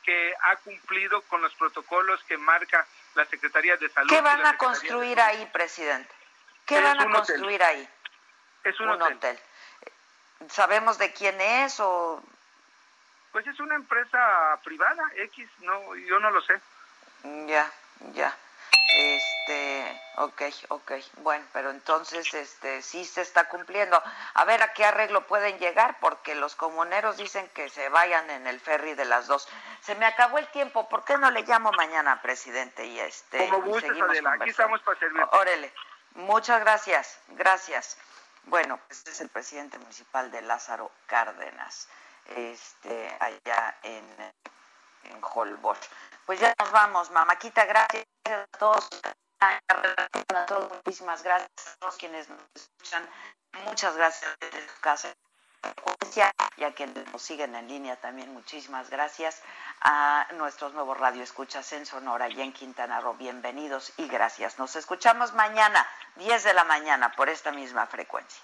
[0.04, 2.86] que ha cumplido con los protocolos que marca
[3.16, 4.10] la Secretaría de Salud.
[4.10, 6.14] ¿Qué van a construir ahí, presidente?
[6.66, 7.88] ¿Qué van a construir ahí?
[8.64, 9.38] Es un, hotel.
[10.50, 12.22] ¿Sabemos de quién es o...?
[13.34, 16.62] Pues es una empresa privada, X, no, yo no lo sé.
[17.48, 17.70] Ya,
[18.14, 18.34] ya.
[18.96, 20.92] Este, ok, ok.
[21.18, 24.02] Bueno, pero entonces, este, sí se está cumpliendo.
[24.36, 28.46] A ver a qué arreglo pueden llegar, porque los comuneros dicen que se vayan en
[28.46, 29.50] el ferry de las dos.
[29.82, 30.88] Se me acabó el tiempo.
[30.88, 32.86] ¿Por qué no le llamo mañana, presidente?
[32.86, 34.34] Y este, Como gustes, Adela.
[34.34, 35.36] Aquí estamos para servirte.
[35.36, 35.74] Órale.
[36.14, 37.20] Muchas gracias.
[37.30, 37.98] Gracias.
[38.46, 41.88] Bueno, este es el presidente municipal de Lázaro Cárdenas,
[42.28, 44.34] este, allá en,
[45.04, 45.80] en Holbox.
[46.26, 48.90] Pues ya nos vamos, mamáquita, gracias a todos,
[49.40, 53.10] a todos, muchísimas gracias a todos quienes nos escuchan,
[53.66, 55.14] muchas gracias desde su casa
[56.58, 59.42] y a quienes nos siguen en línea también muchísimas gracias
[59.82, 63.16] a nuestros nuevos radioescuchas en Sonora y en Quintana Roo.
[63.16, 64.60] Bienvenidos y gracias.
[64.60, 65.86] Nos escuchamos mañana,
[66.16, 68.44] 10 de la mañana, por esta misma frecuencia.